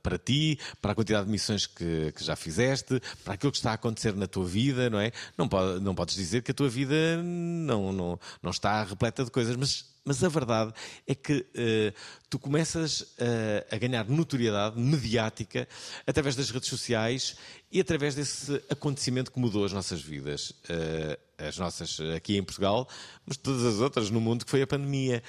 para 0.03 0.17
ti, 0.17 0.59
para 0.81 0.91
a 0.91 0.95
quantidade 0.95 1.25
de 1.25 1.31
missões 1.31 1.65
que, 1.65 2.11
que, 2.11 2.25
já 2.25 2.35
fizeste, 2.35 3.01
para 3.23 3.35
aquilo 3.35 3.53
que 3.53 3.57
está 3.57 3.71
a 3.71 3.75
acontecer 3.75 4.13
na 4.13 4.27
tua 4.27 4.45
vida, 4.45 4.89
não 4.89 4.99
é? 4.99 5.13
Não, 5.37 5.47
pode, 5.47 5.79
não 5.79 5.95
podes 5.95 6.15
dizer 6.15 6.41
que 6.43 6.51
a 6.51 6.53
tua 6.53 6.67
vida 6.67 7.23
não, 7.23 7.93
não, 7.93 8.19
não 8.43 8.51
está 8.51 8.83
repleta 8.83 9.23
de 9.23 9.31
coisas, 9.31 9.55
mas 9.55 9.90
mas 10.03 10.23
a 10.23 10.29
verdade 10.29 10.73
é 11.05 11.13
que 11.13 11.33
uh, 11.33 11.93
tu 12.29 12.39
começas 12.39 13.01
uh, 13.01 13.65
a 13.71 13.77
ganhar 13.77 14.07
notoriedade 14.09 14.79
mediática 14.79 15.67
através 16.07 16.35
das 16.35 16.49
redes 16.49 16.69
sociais 16.69 17.35
e 17.71 17.79
através 17.79 18.15
desse 18.15 18.61
acontecimento 18.69 19.31
que 19.31 19.39
mudou 19.39 19.63
as 19.63 19.71
nossas 19.71 20.01
vidas. 20.01 20.51
Uh, 20.69 21.31
as 21.37 21.57
nossas 21.57 21.99
aqui 22.15 22.37
em 22.37 22.43
Portugal, 22.43 22.87
mas 23.25 23.35
todas 23.35 23.65
as 23.65 23.79
outras 23.79 24.11
no 24.11 24.21
mundo, 24.21 24.45
que 24.45 24.51
foi 24.51 24.61
a 24.61 24.67
pandemia. 24.67 25.23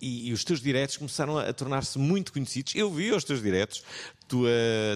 E, 0.00 0.30
e, 0.30 0.32
os 0.32 0.42
teus 0.42 0.60
diretos 0.60 0.96
começaram 0.96 1.38
a, 1.38 1.52
tornar-se 1.52 1.96
muito 1.96 2.32
conhecidos. 2.32 2.74
Eu 2.74 2.92
vi 2.92 3.12
os 3.12 3.22
teus 3.22 3.40
diretos, 3.40 3.84
tu 4.26 4.42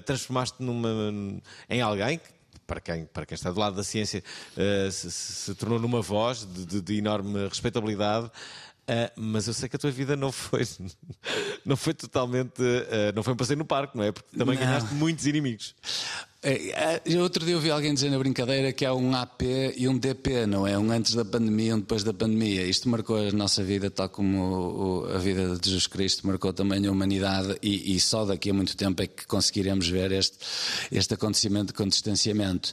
transformaste 0.05 0.61
numa, 0.61 1.41
em 1.69 1.79
alguém 1.79 2.19
para, 2.71 2.79
quem, 2.79 3.05
para 3.05 3.25
quem 3.25 3.35
está 3.35 3.51
do 3.51 3.59
lado 3.59 3.75
da 3.75 3.83
ciência, 3.83 4.23
uh, 4.55 4.89
se, 4.89 5.11
se, 5.11 5.55
tornou 5.55 5.77
numa 5.77 6.01
voz 6.01 6.45
de, 6.45 6.65
de, 6.65 6.81
de 6.81 6.97
enorme 6.99 7.45
respeitabilidade. 7.49 8.31
Uh, 8.81 9.11
mas 9.15 9.47
eu 9.47 9.53
sei 9.53 9.69
que 9.69 9.75
a 9.75 9.79
tua 9.79 9.91
vida 9.91 10.15
não 10.15 10.31
foi, 10.31 10.63
não 11.63 11.77
foi 11.77 11.93
totalmente, 11.93 12.61
uh, 12.61 13.13
não 13.15 13.23
foi 13.23 13.33
um 13.33 13.37
passeio 13.37 13.59
no 13.59 13.65
parque, 13.65 13.95
não 13.95 14.03
é? 14.03 14.11
Porque 14.11 14.35
também 14.35 14.55
não. 14.55 14.65
ganhaste 14.65 14.93
muitos 14.93 15.25
inimigos. 15.25 15.75
É, 16.43 17.03
outro 17.19 17.45
dia 17.45 17.53
ouvi 17.53 17.69
alguém 17.69 17.93
dizer 17.93 18.09
na 18.09 18.17
brincadeira 18.17 18.73
que 18.73 18.83
há 18.83 18.95
um 18.95 19.15
AP 19.15 19.43
e 19.77 19.87
um 19.87 19.95
DP, 19.95 20.47
não 20.47 20.65
é? 20.65 20.75
Um 20.75 20.91
antes 20.91 21.13
da 21.13 21.23
pandemia 21.23 21.69
e 21.69 21.73
um 21.75 21.79
depois 21.79 22.03
da 22.03 22.11
pandemia. 22.11 22.63
Isto 22.63 22.89
marcou 22.89 23.15
a 23.15 23.31
nossa 23.31 23.63
vida, 23.63 23.91
tal 23.91 24.09
como 24.09 25.05
a 25.13 25.19
vida 25.19 25.55
de 25.55 25.69
Jesus 25.69 25.85
Cristo 25.85 26.25
marcou 26.25 26.51
também 26.51 26.83
a 26.87 26.91
humanidade, 26.91 27.55
e, 27.61 27.95
e 27.95 27.99
só 27.99 28.25
daqui 28.25 28.49
a 28.49 28.53
muito 28.55 28.75
tempo 28.75 29.03
é 29.03 29.07
que 29.07 29.27
conseguiremos 29.27 29.87
ver 29.87 30.11
este, 30.11 30.39
este 30.91 31.13
acontecimento 31.13 31.75
com 31.75 31.87
distanciamento. 31.87 32.71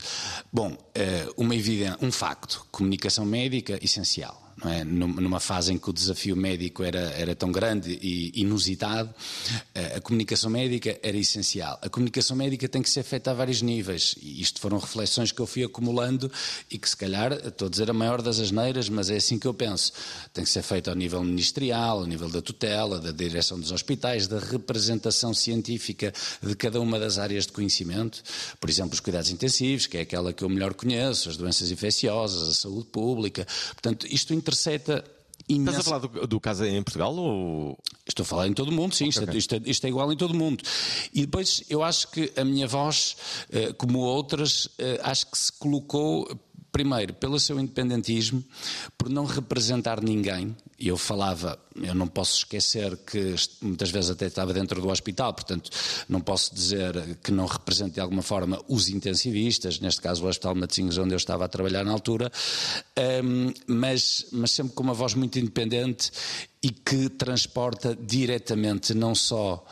Bom, 0.50 0.74
é, 0.94 1.28
uma 1.36 1.54
evidência, 1.54 1.98
um 2.00 2.10
facto: 2.10 2.66
comunicação 2.72 3.26
médica 3.26 3.78
essencial 3.84 4.47
é? 4.64 4.84
numa 4.84 5.40
fase 5.40 5.72
em 5.72 5.78
que 5.78 5.88
o 5.88 5.92
desafio 5.92 6.36
médico 6.36 6.82
era, 6.82 7.00
era 7.12 7.34
tão 7.34 7.52
grande 7.52 7.98
e 8.02 8.40
inusitado, 8.40 9.14
eh, 9.74 9.96
a 9.96 10.00
comunicação 10.00 10.50
médica 10.50 10.98
era 11.02 11.16
essencial. 11.16 11.78
A 11.82 11.88
comunicação 11.88 12.36
médica 12.36 12.68
tem 12.68 12.82
que 12.82 12.90
ser 12.90 13.02
feita 13.02 13.30
a 13.30 13.34
vários 13.34 13.62
níveis, 13.62 14.14
e 14.20 14.40
isto 14.40 14.60
foram 14.60 14.78
reflexões 14.78 15.30
que 15.30 15.40
eu 15.40 15.46
fui 15.46 15.62
acumulando 15.64 16.30
e 16.70 16.78
que, 16.78 16.88
se 16.88 16.96
calhar, 16.96 17.32
estou 17.32 17.66
a 17.66 17.70
dizer 17.70 17.90
a 17.90 17.92
maior 17.92 18.20
das 18.22 18.38
asneiras, 18.38 18.88
mas 18.88 19.10
é 19.10 19.16
assim 19.16 19.38
que 19.38 19.46
eu 19.46 19.54
penso. 19.54 19.92
Tem 20.32 20.44
que 20.44 20.50
ser 20.50 20.62
feita 20.62 20.90
ao 20.90 20.96
nível 20.96 21.22
ministerial, 21.22 22.00
ao 22.00 22.06
nível 22.06 22.28
da 22.28 22.42
tutela, 22.42 22.98
da 22.98 23.12
direção 23.12 23.58
dos 23.60 23.70
hospitais, 23.70 24.26
da 24.26 24.38
representação 24.38 25.32
científica 25.32 26.12
de 26.42 26.54
cada 26.56 26.80
uma 26.80 26.98
das 26.98 27.18
áreas 27.18 27.46
de 27.46 27.52
conhecimento. 27.52 28.22
Por 28.60 28.68
exemplo, 28.68 28.94
os 28.94 29.00
cuidados 29.00 29.30
intensivos, 29.30 29.86
que 29.86 29.98
é 29.98 30.00
aquela 30.00 30.32
que 30.32 30.42
eu 30.42 30.48
melhor 30.48 30.74
conheço, 30.74 31.28
as 31.28 31.36
doenças 31.36 31.70
infecciosas, 31.70 32.48
a 32.48 32.54
saúde 32.54 32.86
pública. 32.86 33.46
Portanto, 33.74 34.06
isto 34.10 34.34
intercepta 34.48 35.04
Imenso. 35.48 35.78
Estás 35.78 35.86
a 35.86 35.90
falar 35.90 36.06
do, 36.06 36.26
do, 36.26 36.40
caso 36.40 36.62
em 36.66 36.82
Portugal 36.82 37.14
ou. 37.14 37.78
Estou 38.06 38.22
a 38.22 38.26
falar 38.26 38.48
em 38.48 38.52
todo 38.52 38.68
o 38.68 38.72
mundo, 38.72 38.94
sim, 38.94 39.04
okay, 39.04 39.08
isto, 39.08 39.22
okay. 39.24 39.38
Isto, 39.38 39.54
é, 39.54 39.60
isto, 39.64 39.84
é, 39.86 39.88
igual 39.88 40.12
em 40.12 40.16
todo 40.16 40.32
o 40.32 40.36
mundo. 40.36 40.62
E 41.14 41.22
depois 41.22 41.64
eu 41.70 41.82
acho 41.82 42.08
que 42.08 42.30
a 42.36 42.44
minha 42.44 42.66
voz, 42.66 43.16
eh, 43.50 43.72
como 43.72 44.00
outras, 44.00 44.68
eh, 44.78 45.00
acho 45.02 45.30
que 45.30 45.38
se 45.38 45.50
colocou 45.52 46.28
primeiro, 46.78 47.12
pelo 47.14 47.40
seu 47.40 47.58
independentismo, 47.58 48.44
por 48.96 49.08
não 49.10 49.24
representar 49.24 50.00
ninguém. 50.00 50.56
Eu 50.78 50.96
falava, 50.96 51.58
eu 51.74 51.92
não 51.92 52.06
posso 52.06 52.36
esquecer 52.36 52.96
que 52.98 53.34
muitas 53.60 53.90
vezes 53.90 54.10
até 54.10 54.26
estava 54.26 54.54
dentro 54.54 54.80
do 54.80 54.88
hospital, 54.88 55.34
portanto, 55.34 55.70
não 56.08 56.20
posso 56.20 56.54
dizer 56.54 57.18
que 57.20 57.32
não 57.32 57.46
represente 57.46 57.94
de 57.94 58.00
alguma 58.00 58.22
forma 58.22 58.62
os 58.68 58.88
intensivistas, 58.88 59.80
neste 59.80 60.00
caso 60.00 60.24
o 60.24 60.28
Hospital 60.28 60.54
Matosinhos, 60.54 60.98
onde 60.98 61.14
eu 61.14 61.16
estava 61.16 61.46
a 61.46 61.48
trabalhar 61.48 61.84
na 61.84 61.90
altura, 61.90 62.30
um, 63.24 63.52
mas, 63.66 64.26
mas 64.30 64.52
sempre 64.52 64.72
com 64.72 64.84
uma 64.84 64.94
voz 64.94 65.14
muito 65.14 65.36
independente 65.36 66.12
e 66.62 66.70
que 66.70 67.08
transporta 67.08 67.98
diretamente 68.00 68.94
não 68.94 69.16
só 69.16 69.66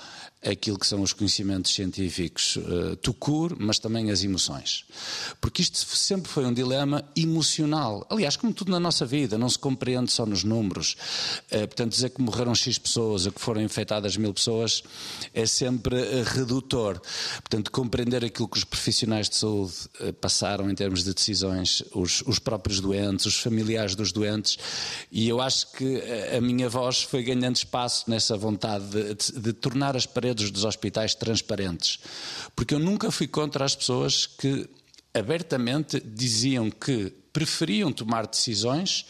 aquilo 0.47 0.79
que 0.79 0.87
são 0.87 1.03
os 1.03 1.13
conhecimentos 1.13 1.75
científicos 1.75 2.57
uh, 2.57 2.97
to 2.97 3.13
cure, 3.13 3.57
mas 3.59 3.79
também 3.79 4.11
as 4.11 4.23
emoções. 4.23 4.85
Porque 5.41 5.63
isto 5.63 5.77
sempre 5.97 6.31
foi 6.31 6.45
um 6.45 6.53
dilema 6.53 7.05
emocional. 7.17 8.07
Aliás, 8.09 8.37
como 8.37 8.53
tudo 8.53 8.71
na 8.71 8.79
nossa 8.79 9.05
vida, 9.05 9.37
não 9.37 9.49
se 9.49 9.59
compreende 9.59 10.13
só 10.13 10.25
nos 10.25 10.45
números. 10.45 10.97
Uh, 11.51 11.67
portanto, 11.67 11.91
dizer 11.91 12.11
que 12.11 12.23
morreram 12.23 12.55
X 12.55 12.79
pessoas 12.79 13.27
ou 13.27 13.33
que 13.33 13.41
foram 13.41 13.61
infectadas 13.61 14.17
mil 14.17 14.33
pessoas 14.33 14.83
é 15.35 15.47
sempre 15.47 15.97
uh, 15.97 16.23
redutor. 16.25 17.01
Portanto, 17.37 17.71
compreender 17.71 18.25
aquilo 18.25 18.49
que 18.49 18.59
os 18.59 18.65
profissionais 18.65 19.29
de 19.29 19.37
saúde 19.37 19.75
uh, 20.01 20.13
passaram 20.15 20.71
em 20.71 20.75
termos 20.75 21.03
de 21.03 21.13
decisões, 21.13 21.83
os, 21.93 22.23
os, 22.27 22.39
próprios 22.39 22.81
doentes, 22.81 23.27
os 23.27 23.37
familiares 23.37 23.95
dos 23.95 24.13
doentes, 24.13 24.59
e 25.11 25.29
eu 25.29 25.41
acho 25.41 25.73
que 25.73 26.03
a 26.37 26.41
minha 26.41 26.69
voz 26.69 27.03
foi 27.03 27.23
ganhando 27.23 27.57
espaço 27.57 28.09
nessa 28.09 28.37
vontade 28.37 28.85
de, 28.87 29.15
de, 29.15 29.41
de 29.41 29.53
tornar 29.53 29.97
as 29.97 30.07
paredes 30.07 30.36
dos 30.37 30.65
hospitais 30.65 31.15
transparentes. 31.15 31.99
Porque 32.55 32.75
eu 32.75 32.79
nunca 32.79 33.11
fui 33.11 33.27
contra 33.27 33.65
as 33.65 33.75
pessoas 33.75 34.27
que 34.27 34.69
abertamente 35.15 36.01
diziam 36.01 36.71
que 36.71 37.13
preferiam 37.33 37.93
tomar 37.93 38.27
decisões 38.27 39.07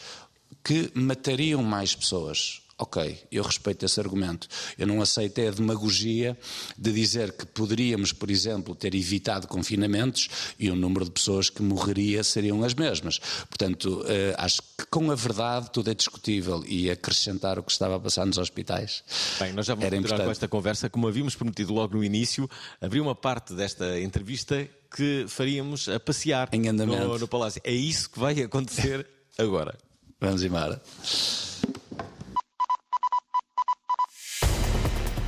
que 0.63 0.91
matariam 0.93 1.63
mais 1.63 1.95
pessoas. 1.95 2.61
Ok, 2.79 3.17
eu 3.31 3.43
respeito 3.43 3.83
esse 3.85 3.99
argumento. 3.99 4.47
Eu 4.77 4.85
não 4.85 5.01
aceito 5.01 5.39
é 5.39 5.47
a 5.47 5.51
demagogia 5.51 6.37
de 6.77 6.93
dizer 6.93 7.31
que 7.31 7.43
poderíamos, 7.43 8.11
por 8.11 8.29
exemplo, 8.29 8.75
ter 8.75 8.93
evitado 8.93 9.47
confinamentos 9.47 10.29
e 10.59 10.69
o 10.69 10.75
número 10.75 11.03
de 11.05 11.09
pessoas 11.09 11.49
que 11.49 11.63
morreria 11.63 12.23
seriam 12.23 12.63
as 12.63 12.75
mesmas. 12.75 13.17
Portanto, 13.49 14.05
eh, 14.07 14.35
acho 14.37 14.61
que 14.77 14.85
com 14.91 15.09
a 15.09 15.15
verdade 15.15 15.71
tudo 15.71 15.89
é 15.89 15.95
discutível 15.95 16.63
e 16.67 16.91
acrescentar 16.91 17.57
o 17.57 17.63
que 17.63 17.71
estava 17.71 17.95
a 17.95 17.99
passar 17.99 18.27
nos 18.27 18.37
hospitais. 18.37 19.03
Bem, 19.39 19.53
nós 19.53 19.65
já 19.65 19.73
vamos 19.73 19.89
continuar 19.89 20.25
com 20.25 20.31
esta 20.31 20.47
conversa. 20.47 20.87
Como 20.87 21.07
havíamos 21.07 21.35
prometido 21.35 21.73
logo 21.73 21.97
no 21.97 22.03
início, 22.03 22.47
havia 22.79 23.01
uma 23.01 23.15
parte 23.15 23.55
desta 23.55 23.99
entrevista 23.99 24.69
que 24.95 25.25
faríamos 25.27 25.89
a 25.89 25.99
passear 25.99 26.47
no, 26.53 27.17
no 27.17 27.27
Palácio. 27.27 27.59
É 27.63 27.73
isso 27.73 28.07
que 28.07 28.19
vai 28.19 28.39
acontecer 28.39 29.07
agora. 29.35 29.75
Vamos 30.21 30.43
embora. 30.43 30.79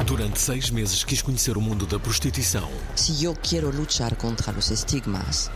Durante 0.10 0.42
seis 0.42 0.72
meses 0.72 1.04
quis 1.04 1.22
conhecer 1.22 1.56
o 1.56 1.62
mundo 1.62 1.86
da 1.86 2.00
prostituição. 2.00 2.68
Se 2.96 3.24
eu 3.24 3.36
quero 3.36 3.70
lutar 3.70 4.16
contra 4.16 4.52
os 4.58 4.72
estigmas, 4.72 5.52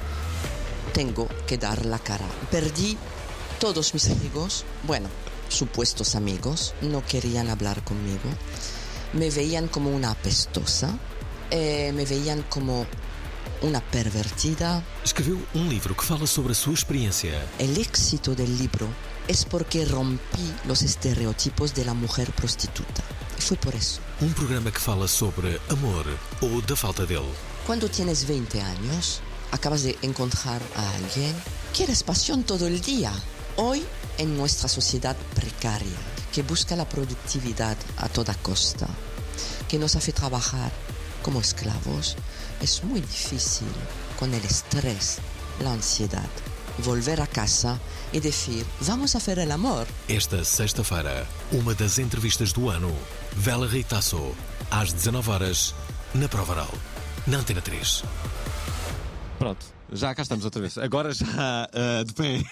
tenho 0.93 1.27
que 1.47 1.57
dar 1.57 1.83
la 1.83 1.97
cara. 1.97 2.27
Perdi 2.51 2.95
todos 3.59 3.93
mis 3.93 4.11
amigos, 4.11 4.63
bueno, 4.83 5.09
supuestos 5.49 6.13
amigos, 6.13 6.75
no 6.83 7.01
querían 7.01 7.49
hablar 7.49 7.83
conmigo. 7.83 8.29
Me 9.13 9.31
veían 9.31 9.69
como 9.69 9.89
una 9.89 10.11
apestosa, 10.11 10.99
eh, 11.49 11.91
me 11.91 12.05
veían 12.05 12.43
como 12.43 12.85
uma 13.63 13.81
pervertida. 13.81 14.83
Escreveu 15.03 15.41
um 15.55 15.67
livro 15.67 15.95
que 15.95 16.05
fala 16.05 16.27
sobre 16.27 16.51
a 16.51 16.55
sua 16.55 16.75
experiência. 16.75 17.43
O 17.59 17.81
éxito 17.81 18.35
do 18.35 18.45
livro 18.45 18.87
é 19.27 19.33
porque 19.49 19.83
rompi 19.83 20.53
os 20.69 20.83
estereotipos 20.83 21.71
da 21.71 21.91
mulher 21.95 22.31
prostituta. 22.33 23.22
Foi 23.43 23.57
por 23.57 23.75
isso. 23.75 23.99
Um 24.21 24.31
programa 24.31 24.71
que 24.71 24.79
fala 24.79 25.05
sobre 25.05 25.59
amor 25.67 26.05
ou 26.39 26.61
da 26.61 26.77
falta 26.77 27.05
dele. 27.05 27.29
Quando 27.65 27.89
tienes 27.89 28.23
20 28.23 28.57
anos, 28.59 29.21
acabas 29.51 29.83
de 29.83 29.97
encontrar 30.01 30.61
a 30.77 30.95
alguien, 30.95 31.35
quieres 31.73 32.03
pasión 32.03 32.43
todo 32.43 32.67
el 32.67 32.79
día. 32.79 33.11
Hoy, 33.57 33.85
en 34.17 34.37
nuestra 34.37 34.69
sociedad 34.69 35.17
precaria, 35.35 35.99
que 36.31 36.41
busca 36.41 36.77
la 36.77 36.87
productividad 36.87 37.75
a 37.97 38.07
toda 38.07 38.33
costa, 38.35 38.87
que 39.67 39.77
nos 39.77 39.97
hace 39.97 40.13
trabajar 40.13 40.71
como 41.21 41.41
esclavos, 41.41 42.15
es 42.61 42.81
muy 42.85 43.01
difícil 43.01 43.67
con 44.17 44.33
el 44.33 44.45
estrés, 44.45 45.17
la 45.61 45.73
ansiedad, 45.73 46.29
volver 46.77 47.19
a 47.19 47.27
casa 47.27 47.77
e 48.13 48.21
dizer 48.21 48.65
vamos 48.79 49.15
a 49.15 49.19
fazer 49.19 49.51
amor. 49.51 49.85
Esta 50.07 50.45
sexta-feira, 50.45 51.27
uma 51.51 51.75
das 51.75 51.99
entrevistas 51.99 52.53
do 52.53 52.69
ano, 52.69 52.95
Vela 53.35 53.67
Reitaço, 53.67 54.35
às 54.69 54.93
19 54.93 55.29
horas 55.29 55.75
na 56.13 56.29
Provaral, 56.29 56.71
na 57.27 57.39
Antena 57.39 57.61
3. 57.61 58.03
Pronto, 59.39 59.65
já 59.91 60.13
cá 60.13 60.21
estamos 60.21 60.45
outra 60.45 60.61
vez. 60.61 60.77
Agora 60.77 61.13
já 61.13 61.25
uh, 61.25 62.03
de 62.05 62.13
pé. 62.13 62.43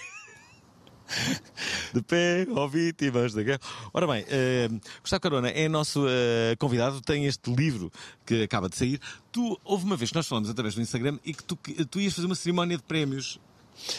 de 1.93 2.01
pé, 2.01 2.47
ó 2.51 2.67
vítimas 2.67 3.33
da 3.33 3.43
guerra. 3.43 3.59
Ora 3.93 4.07
bem, 4.07 4.23
uh, 4.23 4.81
Gustavo 5.01 5.21
Carona 5.21 5.49
é 5.49 5.69
nosso 5.69 6.05
uh, 6.05 6.57
convidado, 6.57 6.99
tem 7.01 7.25
este 7.25 7.53
livro 7.53 7.91
que 8.25 8.43
acaba 8.43 8.67
de 8.67 8.75
sair. 8.75 8.99
Tu, 9.31 9.59
houve 9.63 9.85
uma 9.85 9.95
vez 9.95 10.09
que 10.09 10.15
nós 10.15 10.27
falamos 10.27 10.49
através 10.49 10.75
do 10.75 10.81
Instagram 10.81 11.19
e 11.23 11.33
que 11.33 11.43
tu, 11.43 11.55
tu 11.89 11.99
ias 11.99 12.13
fazer 12.13 12.25
uma 12.25 12.35
cerimónia 12.35 12.77
de 12.77 12.83
prémios 12.83 13.39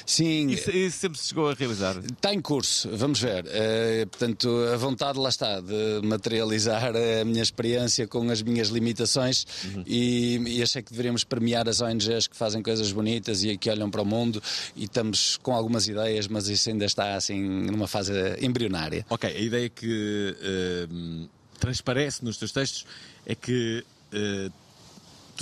Sim. 0.06 0.48
Isso, 0.50 0.70
isso, 0.70 0.98
sempre 0.98 1.18
se 1.18 1.28
chegou 1.28 1.48
a 1.48 1.54
realizar? 1.54 1.96
Está 1.98 2.32
em 2.32 2.40
curso, 2.40 2.88
vamos 2.92 3.20
ver. 3.20 3.44
Uh, 3.44 4.06
portanto, 4.08 4.48
a 4.72 4.76
vontade 4.76 5.18
lá 5.18 5.28
está 5.28 5.60
de 5.60 6.00
materializar 6.04 6.92
a 6.94 7.24
minha 7.24 7.42
experiência 7.42 8.06
com 8.06 8.30
as 8.30 8.42
minhas 8.42 8.68
limitações 8.68 9.46
uhum. 9.64 9.84
e, 9.86 10.36
e, 10.46 10.62
achei 10.62 10.82
que 10.82 10.90
deveríamos 10.90 11.24
premiar 11.24 11.68
as 11.68 11.80
ONGs 11.80 12.26
que 12.26 12.36
fazem 12.36 12.62
coisas 12.62 12.92
bonitas 12.92 13.44
e 13.44 13.56
que 13.56 13.70
olham 13.70 13.90
para 13.90 14.02
o 14.02 14.04
mundo 14.04 14.42
e 14.76 14.84
estamos 14.84 15.36
com 15.38 15.54
algumas 15.54 15.88
ideias, 15.88 16.28
mas 16.28 16.48
isso 16.48 16.68
ainda 16.68 16.84
está 16.84 17.16
assim 17.16 17.40
numa 17.42 17.88
fase 17.88 18.12
embrionária. 18.40 19.04
Ok, 19.10 19.28
a 19.28 19.40
ideia 19.40 19.68
que 19.68 20.36
uh, 20.38 21.28
transparece 21.58 22.24
nos 22.24 22.36
teus 22.36 22.52
textos 22.52 22.86
é 23.26 23.34
que 23.34 23.84
uh, 24.12 24.52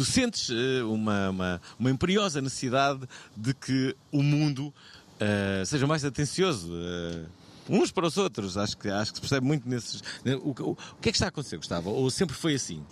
tu 0.00 0.04
sentes 0.06 0.48
uh, 0.48 0.90
uma, 0.90 1.28
uma, 1.28 1.60
uma, 1.78 1.90
imperiosa 1.90 2.40
necessidade 2.40 3.06
de 3.36 3.52
que 3.52 3.94
o 4.10 4.22
mundo 4.22 4.68
uh, 4.68 5.66
seja 5.66 5.86
mais 5.86 6.02
atencioso. 6.06 6.72
Uh, 6.72 7.26
uns 7.68 7.92
para 7.92 8.06
os 8.06 8.16
outros, 8.16 8.56
acho 8.56 8.78
que, 8.78 8.88
acho 8.88 9.12
que 9.12 9.18
se 9.18 9.20
percebe 9.20 9.46
muito 9.46 9.68
nesses. 9.68 10.02
O, 10.42 10.48
o, 10.48 10.70
o, 10.70 10.76
que 11.02 11.10
é 11.10 11.12
que 11.12 11.16
está 11.16 11.26
a 11.26 11.28
acontecer, 11.28 11.58
Gustavo? 11.58 11.90
Ou 11.90 12.10
sempre 12.10 12.34
foi 12.34 12.54
assim? 12.54 12.82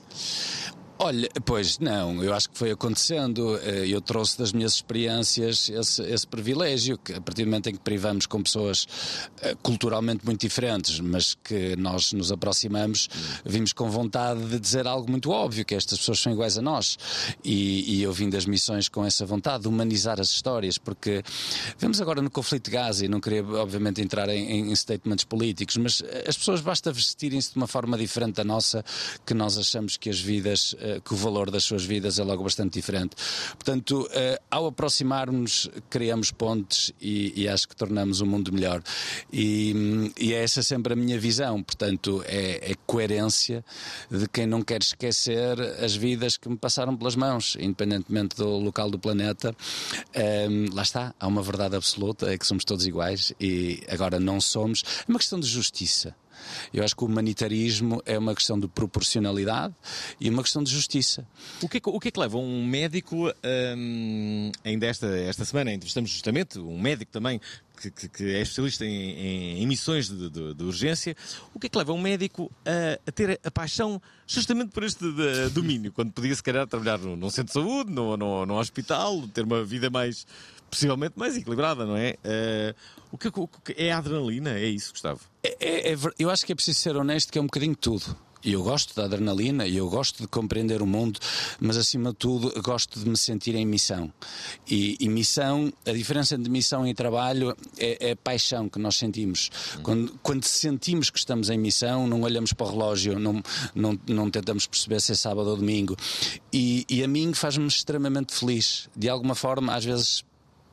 Olha, 1.01 1.29
pois 1.45 1.79
não, 1.79 2.25
eu 2.25 2.35
acho 2.35 2.51
que 2.51 2.59
foi 2.59 2.73
acontecendo. 2.73 3.57
Eh, 3.63 3.87
eu 3.87 4.01
trouxe 4.01 4.37
das 4.37 4.53
minhas 4.53 4.75
experiências 4.75 5.69
esse, 5.69 6.03
esse 6.03 6.27
privilégio, 6.27 6.99
que 6.99 7.13
a 7.13 7.21
partir 7.21 7.45
do 7.45 7.47
momento 7.47 7.69
em 7.69 7.75
que 7.75 7.79
privamos 7.79 8.27
com 8.27 8.43
pessoas 8.43 8.83
uh, 8.83 9.57
culturalmente 9.63 10.27
muito 10.27 10.41
diferentes, 10.41 10.99
mas 10.99 11.35
que 11.35 11.77
nós 11.77 12.13
nos 12.13 12.33
aproximamos, 12.33 13.09
vimos 13.45 13.73
com 13.73 13.89
vontade 13.89 14.45
de 14.49 14.59
dizer 14.59 14.89
algo 14.89 15.09
muito 15.09 15.31
óbvio, 15.31 15.65
que 15.65 15.73
estas 15.73 16.01
pessoas 16.01 16.19
são 16.19 16.33
iguais 16.33 16.59
a 16.59 16.63
nós. 16.63 16.99
E, 17.45 17.99
e 17.99 18.03
eu 18.03 18.13
vim 18.13 18.29
das 18.29 18.45
missões 18.45 18.89
com 18.89 19.05
essa 19.05 19.25
vontade 19.25 19.63
de 19.63 19.69
humanizar 19.69 20.19
as 20.21 20.31
histórias, 20.31 20.79
porque 20.79 21.23
vemos 21.79 22.01
agora 22.01 22.21
no 22.21 22.29
conflito 22.29 22.65
de 22.65 22.71
Gaza, 22.73 23.05
e 23.05 23.09
não 23.09 23.21
queria 23.21 23.45
obviamente 23.45 24.03
entrar 24.03 24.29
em, 24.31 24.69
em 24.69 24.75
statements 24.75 25.25
políticos, 25.25 25.77
mas 25.77 26.03
as 26.27 26.37
pessoas 26.37 26.61
basta 26.61 26.91
vestirem-se 26.91 27.53
de 27.53 27.57
uma 27.57 27.69
forma 27.69 27.97
diferente 27.97 28.35
da 28.35 28.45
nossa, 28.45 28.85
que 29.25 29.33
nós 29.33 29.57
achamos 29.57 29.97
que 29.97 30.11
as 30.11 30.19
vidas 30.19 30.75
eh, 30.81 30.88
que 31.05 31.15
o 31.15 31.17
valor 31.17 31.51
das 31.51 31.65
suas 31.65 31.85
vidas 31.85 32.19
é 32.19 32.25
logo 32.25 32.43
bastante 32.43 32.75
diferente. 32.75 33.17
Portanto, 33.51 34.09
eh, 34.13 34.41
ao 34.51 34.67
aproximarmos, 34.67 35.69
criamos 35.89 36.31
pontes 36.31 36.93
e, 37.01 37.33
e 37.43 37.49
acho 37.49 37.69
que 37.69 37.77
tornamos 37.77 38.21
o 38.21 38.27
mundo 38.27 38.53
melhor. 38.53 38.83
E, 39.33 40.13
e, 40.19 40.33
é 40.33 40.43
essa 40.43 40.63
sempre 40.63 40.93
a 40.93 40.97
minha 40.97 41.19
visão. 41.19 41.63
Portanto, 41.63 42.23
é, 42.27 42.73
é 42.73 42.75
coerência 42.87 43.65
de 44.11 44.29
quem 44.29 44.47
não 44.47 44.63
quer 44.63 44.81
esquecer 44.81 45.61
as 45.83 45.95
vidas 45.95 46.37
que 46.37 46.49
me 46.49 46.57
passaram 46.57 46.97
pelas 46.97 47.17
mãos, 47.17 47.57
independentemente 47.61 48.37
do 48.37 48.49
local 48.59 48.91
do 48.91 48.99
planeta. 48.99 49.55
Um, 50.15 50.21
ehm, 50.21 50.67
lá 50.73 50.83
está, 50.83 51.15
há 51.19 51.27
uma 51.27 51.43
verdade 51.43 51.77
absoluta, 51.77 52.33
é 52.33 52.39
que 52.39 52.47
somos 52.47 52.65
todos 52.65 52.87
iguais 52.87 53.33
e 53.41 53.83
agora 53.89 54.19
não 54.19 54.41
somos. 54.41 54.83
É 55.07 55.11
uma 55.11 55.19
questão 55.19 55.39
de 55.39 55.47
justiça. 55.47 56.15
Eu 56.73 56.85
acho 56.85 56.95
que 56.95 57.05
o 57.05 57.07
humanitarismo 57.07 58.03
é 58.05 58.19
uma 58.19 58.35
questão 58.35 58.59
de 58.59 58.69
proporcionalidade 58.69 59.75
e 60.21 60.29
uma 60.29 60.43
questão 60.43 60.63
de 60.63 60.71
justiça. 60.71 61.27
O 61.63 61.69
que 61.69 61.79
é 61.79 61.81
que, 61.81 61.89
o 61.89 62.01
que, 62.01 62.09
é 62.09 62.11
que 62.11 62.21
leva 62.21 62.39
um 62.39 62.65
médico, 62.65 63.33
hum, 63.77 64.53
ainda 64.65 64.87
esta, 64.87 65.07
esta 65.07 65.45
semana 65.45 65.73
entrevistamos 65.73 66.11
justamente 66.11 66.59
um 66.59 66.79
médico 66.79 67.11
também 67.13 67.41
que, 67.81 67.91
que, 67.91 68.09
que, 68.09 68.25
é 68.35 68.41
especialista 68.41 68.85
em, 68.85 69.59
em 69.59 69.63
emissões 69.63 70.09
de, 70.09 70.29
de, 70.29 70.55
de, 70.55 70.65
urgência, 70.65 71.17
o 71.55 71.61
que 71.61 71.67
é 71.67 71.71
que 71.71 71.79
leva 71.79 71.93
um 71.93 72.01
médico 72.01 72.51
a, 72.67 72.99
a 73.09 73.13
ter 73.13 73.41
a 73.43 73.51
paixão 73.51 74.01
justamente 74.27 74.71
por 74.71 74.83
este 74.83 75.11
de, 75.13 75.49
domínio, 75.51 75.93
quando 75.93 76.13
podia 76.13 76.35
se 76.35 76.43
calhar 76.43 76.67
trabalhar 76.67 76.99
num, 76.99 77.17
num 77.17 77.31
centro 77.31 77.47
de 77.47 77.53
saúde, 77.53 77.93
num, 77.93 78.17
num, 78.17 78.47
num, 78.47 78.57
hospital, 78.57 79.27
ter 79.29 79.45
uma 79.45 79.65
vida 79.65 79.89
mais, 79.89 80.27
possivelmente 80.71 81.15
mais 81.17 81.37
equilibrada, 81.37 81.87
não 81.87 81.97
é? 81.97 82.17
Uh, 82.25 82.75
o, 83.11 83.19
que, 83.19 83.29
o 83.29 83.49
que 83.49 83.75
é 83.77 83.93
a 83.93 83.99
adrenalina? 83.99 84.51
É 84.51 84.67
isso, 84.67 84.93
Gustavo? 84.93 85.21
É, 85.43 85.57
é, 85.61 85.93
é, 85.93 85.97
eu 86.19 86.31
acho 86.31 86.45
que 86.45 86.53
é 86.53 86.55
preciso 86.55 86.79
ser 86.79 86.97
honesto 86.97 87.33
que 87.33 87.39
é 87.39 87.43
um 87.43 87.47
bocadinho 87.47 87.77
tudo. 87.77 88.17
E 88.45 88.53
eu 88.53 88.63
gosto 88.63 88.95
da 88.95 89.05
adrenalina 89.05 89.67
e 89.67 89.77
eu 89.77 89.89
gosto 89.89 90.23
de 90.23 90.29
compreender 90.29 90.81
o 90.81 90.87
mundo, 90.87 91.19
mas 91.61 91.77
acima 91.77 92.11
de 92.11 92.17
tudo 92.17 92.63
gosto 92.63 92.99
de 92.99 93.09
me 93.09 93.17
sentir 93.17 93.55
em 93.55 93.67
missão. 93.67 94.13
E, 94.69 94.97
e 95.01 95.09
missão, 95.09 95.73
a 95.85 95.93
diferença 95.93 96.37
entre 96.37 96.51
missão 96.51 96.87
e 96.87 96.95
trabalho 96.95 97.57
é, 97.77 98.11
é 98.11 98.11
a 98.13 98.17
paixão 98.17 98.69
que 98.69 98.79
nós 98.79 98.97
sentimos. 98.97 99.51
Uhum. 99.77 99.83
Quando, 99.83 100.19
quando 100.23 100.45
sentimos 100.45 101.11
que 101.11 101.19
estamos 101.19 101.51
em 101.51 101.59
missão, 101.59 102.07
não 102.07 102.23
olhamos 102.23 102.53
para 102.53 102.67
o 102.67 102.71
relógio, 102.71 103.19
não, 103.19 103.43
não, 103.75 103.99
não 104.07 104.31
tentamos 104.31 104.67
perceber 104.67 105.01
se 105.01 105.13
é 105.13 105.15
sábado 105.17 105.51
ou 105.51 105.57
domingo. 105.57 105.97
E, 106.53 106.87
e 106.89 107.03
a 107.03 107.09
mim 107.09 107.35
faz-me 107.35 107.67
extremamente 107.67 108.33
feliz. 108.33 108.89
De 108.97 109.09
alguma 109.09 109.35
forma, 109.35 109.75
às 109.75 109.85
vezes 109.85 110.25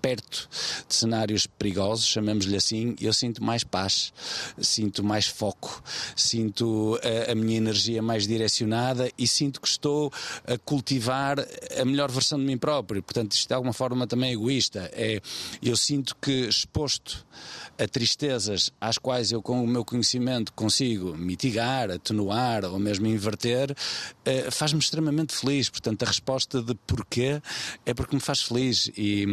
perto 0.06 0.48
de 0.88 0.94
cenários 0.94 1.48
perigosos, 1.48 2.06
chamemos-lhe 2.06 2.56
assim, 2.56 2.96
eu 3.02 3.12
sinto 3.12 3.44
mais 3.44 3.64
paz, 3.64 4.14
sinto 4.60 5.04
mais 5.04 5.26
foco, 5.26 5.82
sinto 6.16 7.00
a, 7.02 7.32
a, 7.32 7.36
minha 7.36 7.58
energia 7.58 8.04
mais 8.04 8.28
direcionada 8.28 9.12
e 9.18 9.26
sinto 9.26 9.60
que 9.60 9.68
estou 9.68 10.14
a 10.46 10.60
cultivar 10.60 11.40
a 11.76 11.84
melhor 11.84 12.12
versão 12.12 12.38
de 12.38 12.46
mim 12.46 12.56
próprio. 12.56 13.02
Portanto, 13.02 13.32
isto 13.32 13.48
de 13.48 13.56
alguma 13.56 13.74
forma 13.74 14.06
também 14.06 14.30
é 14.30 14.34
egoísta. 14.34 14.92
É, 14.94 15.20
eu 15.60 15.76
sinto 15.76 16.16
que 16.22 16.48
exposto 16.48 17.26
a 17.80 17.88
tristezas 17.88 18.72
às 18.80 19.00
quais 19.00 19.32
eu, 19.32 19.42
com 19.42 19.64
o 19.64 19.68
meu 19.68 19.84
conhecimento, 19.84 20.54
consigo 20.54 21.16
mitigar, 21.16 21.90
atenuar 21.92 22.64
ou 22.66 22.80
mesmo 22.80 23.08
inverter, 23.08 23.76
eh, 24.24 24.50
faz-me 24.50 24.80
extremamente 24.80 25.36
feliz. 25.36 25.70
Portanto, 25.70 26.04
a 26.04 26.06
resposta 26.06 26.62
de 26.62 26.74
porquê 26.88 27.42
é 27.86 27.94
porque 27.94 28.16
me 28.16 28.22
faz 28.22 28.42
feliz. 28.42 28.90
E, 28.96 29.26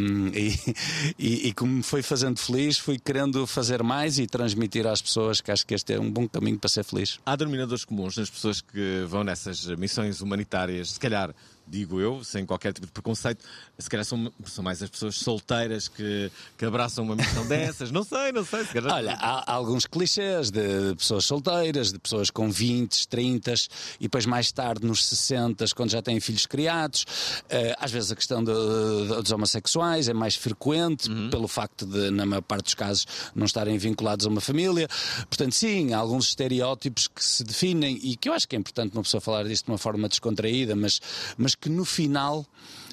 e, 1.19 1.49
e, 1.49 1.53
como 1.53 1.73
me 1.73 1.83
foi 1.83 2.03
fazendo 2.03 2.39
feliz, 2.39 2.79
fui 2.79 2.99
querendo 2.99 3.47
fazer 3.47 3.83
mais 3.83 4.19
e 4.19 4.27
transmitir 4.27 4.87
às 4.87 5.03
pessoas 5.03 5.41
que 5.41 5.51
acho 5.51 5.67
que 5.67 5.75
este 5.75 5.95
é 5.95 6.01
um 6.01 6.11
bom 6.11 6.29
caminho 6.29 6.59
para 6.59 6.69
ser 6.69 6.85
feliz. 6.85 7.19
Há 7.25 7.37
denominadores 7.37 7.85
comuns 7.85 8.17
nas 8.17 8.31
pessoas 8.31 8.61
que 8.61 9.05
vão 9.09 9.25
nessas 9.25 9.67
missões 9.77 10.21
humanitárias, 10.21 10.93
se 10.93 11.01
calhar 11.01 11.35
digo 11.67 12.01
eu, 12.01 12.23
sem 12.25 12.45
qualquer 12.45 12.73
tipo 12.73 12.87
de 12.87 12.93
preconceito, 12.93 13.45
se 13.79 13.89
calhar 13.89 14.05
são, 14.05 14.33
são 14.45 14.63
mais 14.63 14.83
as 14.83 14.91
pessoas 14.91 15.17
solteiras 15.17 15.89
que, 15.89 16.31
que 16.57 16.65
abraçam 16.65 17.05
uma 17.05 17.17
missão 17.17 17.47
dessas. 17.49 17.91
Não 17.91 18.05
sei, 18.05 18.33
não 18.33 18.45
sei. 18.45 18.65
Calhar... 18.65 18.95
Olha, 18.95 19.15
há, 19.15 19.51
há, 19.51 19.55
alguns 19.55 19.87
clichês 19.87 20.51
de 20.51 20.95
pessoas 20.97 21.25
solteiras, 21.25 21.93
de 21.93 21.99
pessoas 21.99 22.31
com 22.31 22.51
20, 22.51 23.09
30 23.09 23.55
e 24.01 24.03
depois 24.03 24.27
mais 24.27 24.53
tarde 24.53 24.87
nos 24.87 25.05
60, 25.07 25.65
quando 25.75 25.91
já 25.91 26.03
têm 26.03 26.21
filhos 26.21 26.47
criados. 26.47 27.03
Uh, 27.03 27.75
às 27.79 27.91
vezes 27.91 28.13
a 28.13 28.17
questão 28.17 28.43
de, 28.43 28.53
de, 28.53 29.23
dos 29.23 29.31
homossexuais 29.31 30.09
é 30.09 30.15
mais 30.15 30.35
frequente, 30.35 31.11
uhum. 31.11 31.31
pelo 31.31 31.49
facto 31.49 31.87
de, 31.87 32.11
na 32.11 32.27
maior 32.27 32.43
parte 32.43 32.65
dos 32.65 32.75
casos, 32.75 33.07
não 33.35 33.47
estarem 33.47 33.77
vinculados 33.79 34.27
a 34.27 34.29
uma 34.29 34.41
família. 34.41 34.89
Portanto, 35.29 35.55
sim, 35.55 35.93
há 35.93 35.99
alguns 35.99 36.29
estereótipos 36.29 37.09
que 37.09 37.25
se 37.25 37.45
definem 37.45 37.99
e 38.03 38.17
que 38.17 38.29
eu 38.29 38.35
acho 38.35 38.47
que 38.47 38.57
é 38.57 38.59
importante 38.59 38.93
uma 38.95 39.03
pessoa 39.03 39.21
falar 39.21 39.45
disto 39.45 39.67
de 39.67 39.73
uma 39.73 39.79
forma 39.79 40.09
descontraída, 40.09 40.77
mas, 40.77 41.01
mas 41.37 41.52
mas 41.53 41.55
que 41.55 41.69
no 41.69 41.85
final 41.85 42.47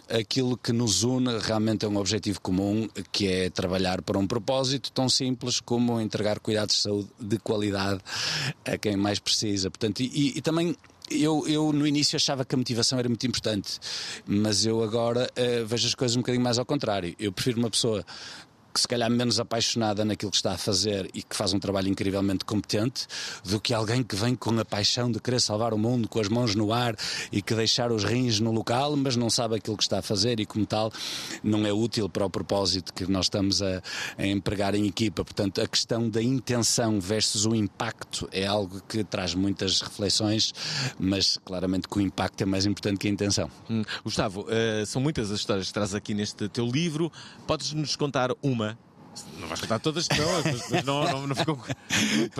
aquilo 0.10 0.57
que 0.57 0.74
nos 0.74 1.03
une 1.03 1.38
realmente 1.38 1.86
é 1.86 1.88
um 1.88 1.97
objetivo 1.97 2.41
comum, 2.41 2.89
que 3.12 3.28
é 3.28 3.49
trabalhar 3.49 4.01
para 4.01 4.18
um 4.18 4.26
propósito 4.26 4.91
tão 4.91 5.07
simples 5.07 5.60
como 5.60 6.01
entregar 6.01 6.39
cuidados 6.39 6.76
de 6.76 6.82
saúde 6.82 7.10
de 7.20 7.38
qualidade 7.38 8.01
a 8.66 8.78
quem 8.78 8.97
mais 8.97 9.20
precisa. 9.20 9.70
Portanto, 9.70 9.99
e, 9.99 10.38
e 10.38 10.41
também 10.41 10.76
eu, 11.12 11.47
eu, 11.47 11.72
no 11.72 11.86
início 11.86 12.16
achava 12.16 12.43
que 12.43 12.55
a 12.55 12.57
motivação 12.57 12.97
era 12.97 13.07
muito 13.07 13.26
importante, 13.26 13.80
mas 14.26 14.66
eu 14.66 14.84
agora 14.84 15.30
uh, 15.38 15.66
vejo 15.66 15.88
as 15.88 15.95
coisas 15.95 16.18
um 16.18 16.22
bocadinho 16.22 16.43
mais 16.43 16.57
ao 16.57 16.66
contrário. 16.66 17.16
Eu 17.20 17.32
prefiro 17.32 17.60
uma 17.60 17.70
pessoa 17.70 18.03
que 18.80 18.84
se 18.84 18.88
calhar 18.88 19.12
menos 19.12 19.40
apaixonada 19.40 20.06
naquilo 20.06 20.32
que 20.32 20.38
está 20.38 20.54
a 20.54 20.58
fazer 20.58 21.10
e 21.14 21.22
que 21.22 21.36
faz 21.36 21.54
um 21.54 21.60
trabalho 21.60 21.90
incrivelmente 21.90 22.46
competente, 22.46 23.08
do 23.44 23.60
que 23.60 23.74
alguém 23.74 24.02
que 24.02 24.16
vem 24.16 24.36
com 24.36 24.58
a 24.58 24.64
paixão 24.64 25.12
de 25.12 25.20
querer 25.20 25.42
salvar 25.42 25.74
o 25.74 25.78
mundo 25.78 26.08
com 26.08 26.20
as 26.20 26.30
mãos 26.30 26.56
no 26.56 26.72
ar 26.72 26.96
e 27.32 27.42
que 27.42 27.54
deixar 27.54 27.92
os 27.92 28.04
rins 28.06 28.40
no 28.40 28.52
local, 28.52 28.96
mas 28.96 29.16
não 29.18 29.30
sabe 29.30 29.56
aquilo 29.56 29.76
que 29.76 29.84
está 29.84 30.00
a 30.00 30.02
fazer 30.02 30.40
e, 30.40 30.46
como 30.46 30.66
tal, 30.66 30.92
não 31.44 31.66
é 31.66 31.74
útil 31.74 32.08
para 32.08 32.26
o 32.26 32.30
propósito 32.30 32.94
que 32.94 33.06
nós 33.12 33.26
estamos 33.26 33.62
a, 33.62 33.82
a 34.18 34.26
empregar 34.26 34.76
em 34.76 34.88
equipa. 34.88 35.26
Portanto, 35.26 35.62
a 35.62 35.68
questão 35.68 36.10
da 36.10 36.22
intenção 36.22 37.02
versus 37.02 37.46
o 37.46 37.54
impacto 37.54 38.30
é 38.32 38.46
algo 38.46 38.82
que 38.88 39.04
traz 39.04 39.34
muitas 39.34 39.82
reflexões, 39.82 40.54
mas 40.98 41.38
claramente 41.44 41.88
que 41.88 41.98
o 41.98 42.02
impacto 42.02 42.42
é 42.42 42.46
mais 42.46 42.66
importante 42.66 42.98
que 42.98 43.08
a 43.08 43.12
intenção. 43.12 43.52
Hum. 43.70 43.84
Gustavo, 44.04 44.42
uh, 44.42 44.86
são 44.86 45.02
muitas 45.02 45.32
as 45.32 45.40
histórias 45.40 45.68
que 45.68 45.74
traz 45.74 45.94
aqui 45.94 46.14
neste 46.14 46.48
teu 46.48 46.66
livro. 46.66 47.12
Podes-nos 47.46 47.96
contar 47.96 48.30
uma? 48.42 48.69
Não 49.40 49.48
vais 49.48 49.62
contar 49.62 49.80
todas, 49.80 50.08
não, 50.10 50.44
mas 50.72 50.84
não, 50.84 51.04
não, 51.04 51.28
não 51.28 51.36
ficou. 51.36 51.60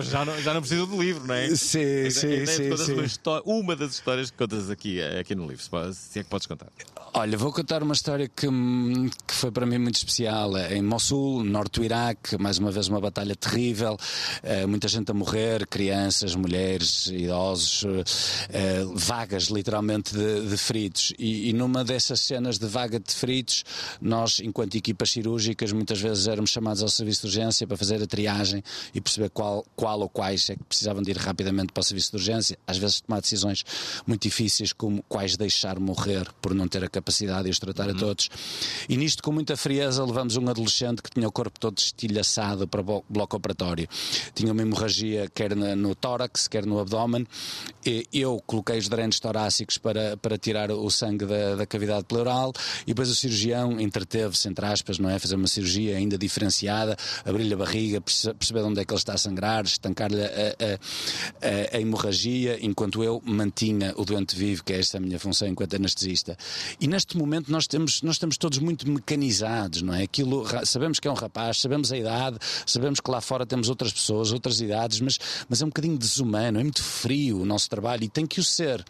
Já 0.00 0.24
não, 0.24 0.40
já 0.40 0.54
não 0.54 0.60
precisa 0.60 0.86
do 0.86 1.00
livro, 1.00 1.26
não 1.26 1.34
é? 1.34 1.48
Sim, 1.48 2.10
sim, 2.10 2.46
sim. 2.46 2.76
sim. 2.76 2.94
Uma, 3.26 3.42
uma 3.44 3.76
das 3.76 3.92
histórias 3.92 4.30
que 4.30 4.36
contas 4.36 4.70
aqui, 4.70 5.00
aqui 5.02 5.34
no 5.34 5.46
livro, 5.46 5.62
se 5.94 6.18
é 6.18 6.22
que 6.22 6.28
podes 6.28 6.46
contar. 6.46 6.68
Olha, 7.12 7.36
vou 7.36 7.52
contar 7.52 7.82
uma 7.82 7.94
história 7.94 8.28
que, 8.28 8.46
que 9.26 9.34
foi 9.34 9.50
para 9.50 9.66
mim 9.66 9.78
muito 9.78 9.96
especial. 9.96 10.56
É 10.56 10.76
em 10.76 10.82
Mossul, 10.82 11.42
norte 11.42 11.80
do 11.80 11.84
Iraque, 11.84 12.38
mais 12.38 12.58
uma 12.58 12.70
vez 12.70 12.88
uma 12.88 13.00
batalha 13.00 13.34
terrível, 13.34 13.96
uh, 14.44 14.68
muita 14.68 14.86
gente 14.86 15.10
a 15.10 15.14
morrer, 15.14 15.66
crianças, 15.66 16.34
mulheres, 16.34 17.08
idosos, 17.08 17.84
vagas 18.94 19.44
literalmente 19.44 20.14
de, 20.14 20.48
de 20.48 20.56
feridos. 20.56 21.12
E, 21.18 21.50
e, 21.50 21.52
numa 21.52 21.84
dessas 21.84 22.20
cenas 22.20 22.58
de 22.58 22.66
vaga 22.66 23.00
de 23.00 23.12
feridos, 23.12 23.64
nós, 24.00 24.40
enquanto 24.40 24.76
equipas 24.76 25.10
cirúrgicas, 25.10 25.72
muitas 25.72 26.00
vezes 26.00 26.28
éramos 26.28 26.50
chamados 26.50 26.69
ao 26.78 26.88
serviço 26.88 27.22
de 27.22 27.26
urgência 27.26 27.66
para 27.66 27.76
fazer 27.76 28.02
a 28.02 28.06
triagem 28.06 28.62
e 28.94 29.00
perceber 29.00 29.30
qual, 29.30 29.64
qual 29.74 30.00
ou 30.00 30.08
quais 30.08 30.48
é 30.50 30.56
que 30.56 30.64
precisavam 30.64 31.02
de 31.02 31.10
ir 31.10 31.16
rapidamente 31.16 31.72
para 31.72 31.80
o 31.80 31.84
serviço 31.84 32.10
de 32.12 32.16
urgência, 32.16 32.58
às 32.66 32.78
vezes 32.78 33.00
tomar 33.00 33.20
decisões 33.20 33.64
muito 34.06 34.22
difíceis, 34.22 34.72
como 34.72 35.02
quais 35.08 35.36
deixar 35.36 35.78
morrer 35.80 36.28
por 36.40 36.54
não 36.54 36.68
ter 36.68 36.84
a 36.84 36.88
capacidade 36.88 37.44
de 37.44 37.50
os 37.50 37.58
tratar 37.58 37.88
uhum. 37.88 37.96
a 37.96 37.98
todos. 37.98 38.30
E 38.88 38.96
nisto, 38.96 39.22
com 39.22 39.32
muita 39.32 39.56
frieza, 39.56 40.04
levamos 40.04 40.36
um 40.36 40.48
adolescente 40.48 41.02
que 41.02 41.10
tinha 41.10 41.26
o 41.26 41.32
corpo 41.32 41.58
todo 41.58 41.78
estilhaçado 41.78 42.68
para 42.68 42.80
o 42.80 43.04
bloco 43.08 43.36
operatório. 43.36 43.88
Tinha 44.34 44.52
uma 44.52 44.62
hemorragia 44.62 45.28
quer 45.34 45.56
no 45.56 45.94
tórax, 45.94 46.46
quer 46.46 46.66
no 46.66 46.78
abdômen. 46.78 47.26
Eu 48.12 48.42
coloquei 48.46 48.78
os 48.78 48.88
drenos 48.88 49.18
torácicos 49.18 49.78
para, 49.78 50.16
para 50.16 50.38
tirar 50.38 50.70
o 50.70 50.90
sangue 50.90 51.26
da, 51.26 51.56
da 51.56 51.66
cavidade 51.66 52.04
pleural 52.04 52.52
e 52.82 52.86
depois 52.88 53.08
o 53.08 53.14
cirurgião 53.14 53.80
entreteve-se, 53.80 54.48
entre 54.48 54.66
aspas, 54.66 54.98
não 54.98 55.08
é? 55.08 55.18
Fazer 55.18 55.36
uma 55.36 55.48
cirurgia 55.48 55.96
ainda 55.96 56.16
diferenciada 56.18 56.49
diferenciada, 56.50 56.96
abrir-lhe 57.24 57.54
a 57.54 57.56
barriga, 57.56 58.00
perceber 58.00 58.60
onde 58.60 58.80
é 58.80 58.84
que 58.84 58.92
ele 58.92 58.98
está 58.98 59.14
a 59.14 59.18
sangrar, 59.18 59.64
estancar-lhe 59.64 60.22
a, 60.22 60.26
a, 61.40 61.76
a, 61.76 61.80
hemorragia, 61.80 62.58
enquanto 62.60 63.02
eu 63.02 63.22
mantinha 63.24 63.94
o 63.96 64.04
doente 64.04 64.36
vivo, 64.36 64.64
que 64.64 64.72
é 64.72 64.80
esta 64.80 64.98
a 64.98 65.00
minha 65.00 65.18
função 65.18 65.48
enquanto 65.48 65.76
anestesista. 65.76 66.36
E 66.80 66.86
neste 66.86 67.16
momento 67.16 67.50
nós 67.50 67.66
temos, 67.66 68.02
nós 68.02 68.16
estamos 68.16 68.36
todos 68.36 68.58
muito 68.58 68.90
mecanizados, 68.90 69.82
não 69.82 69.94
é? 69.94 70.02
Aquilo, 70.02 70.44
sabemos 70.64 70.98
que 70.98 71.06
é 71.06 71.10
um 71.10 71.14
rapaz, 71.14 71.58
sabemos 71.58 71.92
a 71.92 71.96
idade, 71.96 72.38
sabemos 72.66 73.00
que 73.00 73.10
lá 73.10 73.20
fora 73.20 73.46
temos 73.46 73.68
outras 73.68 73.92
pessoas, 73.92 74.32
outras 74.32 74.60
idades, 74.60 75.00
mas, 75.00 75.18
mas 75.48 75.62
é 75.62 75.64
um 75.64 75.68
bocadinho 75.68 75.96
desumano, 75.96 76.58
é 76.58 76.62
muito 76.62 76.82
frio 76.82 77.42
o 77.42 77.46
nosso 77.46 77.70
trabalho 77.70 78.04
e 78.04 78.08
tem 78.08 78.26
que 78.26 78.40
o 78.40 78.44
ser. 78.44 78.84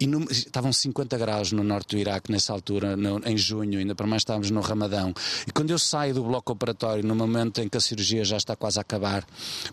E 0.00 0.06
no, 0.06 0.24
estavam 0.30 0.72
50 0.72 1.18
graus 1.18 1.52
no 1.52 1.62
norte 1.62 1.96
do 1.96 2.00
Iraque 2.00 2.30
nessa 2.30 2.52
altura, 2.52 2.96
no, 2.96 3.20
em 3.24 3.36
junho, 3.36 3.78
ainda 3.78 3.94
para 3.94 4.06
mais 4.06 4.22
estávamos 4.22 4.50
no 4.50 4.60
Ramadão. 4.60 5.12
E 5.46 5.50
quando 5.50 5.70
eu 5.70 5.78
saio 5.78 6.14
do 6.14 6.22
bloco 6.22 6.52
operatório, 6.52 6.77
no 7.02 7.14
momento 7.14 7.60
em 7.60 7.68
que 7.68 7.76
a 7.76 7.80
cirurgia 7.80 8.24
já 8.24 8.36
está 8.36 8.54
quase 8.56 8.78
a 8.78 8.82
acabar, 8.82 9.26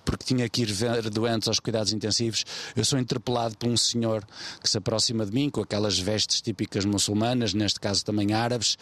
porque 0.04 0.26
tinha 0.26 0.48
que 0.50 0.62
ir 0.62 0.72
ver 0.72 1.10
doentes 1.10 1.48
aos 1.48 1.60
cuidados 1.60 1.94
intensivos, 1.94 2.46
eu 2.76 2.84
sou 2.84 3.00
interpelado 3.00 3.58
por 3.58 3.70
um 3.70 3.78
senhor 3.78 4.26
que 4.62 4.70
se 4.70 4.78
aproxima 4.78 5.26
de 5.26 5.32
mim 5.32 5.50
com 5.50 5.62
aquelas 5.62 6.00
vestes 6.00 6.42
típicas 6.42 6.86
muçulmanas, 6.86 7.54
neste 7.54 7.80
caso 7.80 8.04
também 8.04 8.34
árabes, 8.34 8.78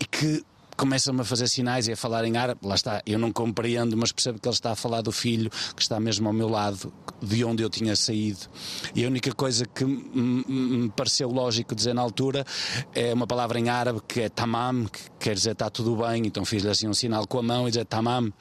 e 0.00 0.04
que 0.04 0.44
começa-me 0.80 1.20
a 1.20 1.24
fazer 1.24 1.46
sinais 1.46 1.88
e 1.88 1.92
a 1.92 1.96
falar 1.96 2.24
em 2.24 2.38
árabe. 2.38 2.60
Lá 2.64 2.74
está, 2.74 3.02
eu 3.04 3.18
não 3.18 3.30
compreendo, 3.30 3.94
mas 3.98 4.12
percebo 4.12 4.40
que 4.40 4.48
ele 4.48 4.54
está 4.54 4.72
a 4.72 4.74
falar 4.74 5.02
do 5.02 5.12
filho 5.12 5.50
que 5.76 5.82
está 5.82 6.00
mesmo 6.00 6.26
ao 6.26 6.32
meu 6.32 6.48
lado, 6.48 6.90
de 7.22 7.44
onde 7.44 7.62
eu 7.62 7.68
tinha 7.68 7.94
saído. 7.94 8.40
E 8.94 9.04
a 9.04 9.08
única 9.08 9.30
coisa 9.34 9.66
que 9.66 9.84
me 9.84 10.88
pareceu 10.96 11.28
lógico 11.28 11.74
dizer 11.74 11.94
na 11.94 12.00
altura 12.00 12.46
é 12.94 13.12
uma 13.12 13.26
palavra 13.26 13.60
em 13.60 13.68
árabe 13.68 14.00
que 14.08 14.22
é 14.22 14.28
tamam, 14.30 14.86
que 14.86 15.00
quer 15.18 15.34
dizer 15.34 15.52
está 15.52 15.68
tudo 15.68 15.96
bem. 15.96 16.22
Então 16.26 16.46
fiz-lhe 16.46 16.70
assim 16.70 16.88
um 16.88 16.94
sinal 16.94 17.26
com 17.26 17.38
a 17.38 17.42
mão 17.42 17.68
e 17.68 17.70
dizer 17.70 17.84
tamam. 17.84 18.32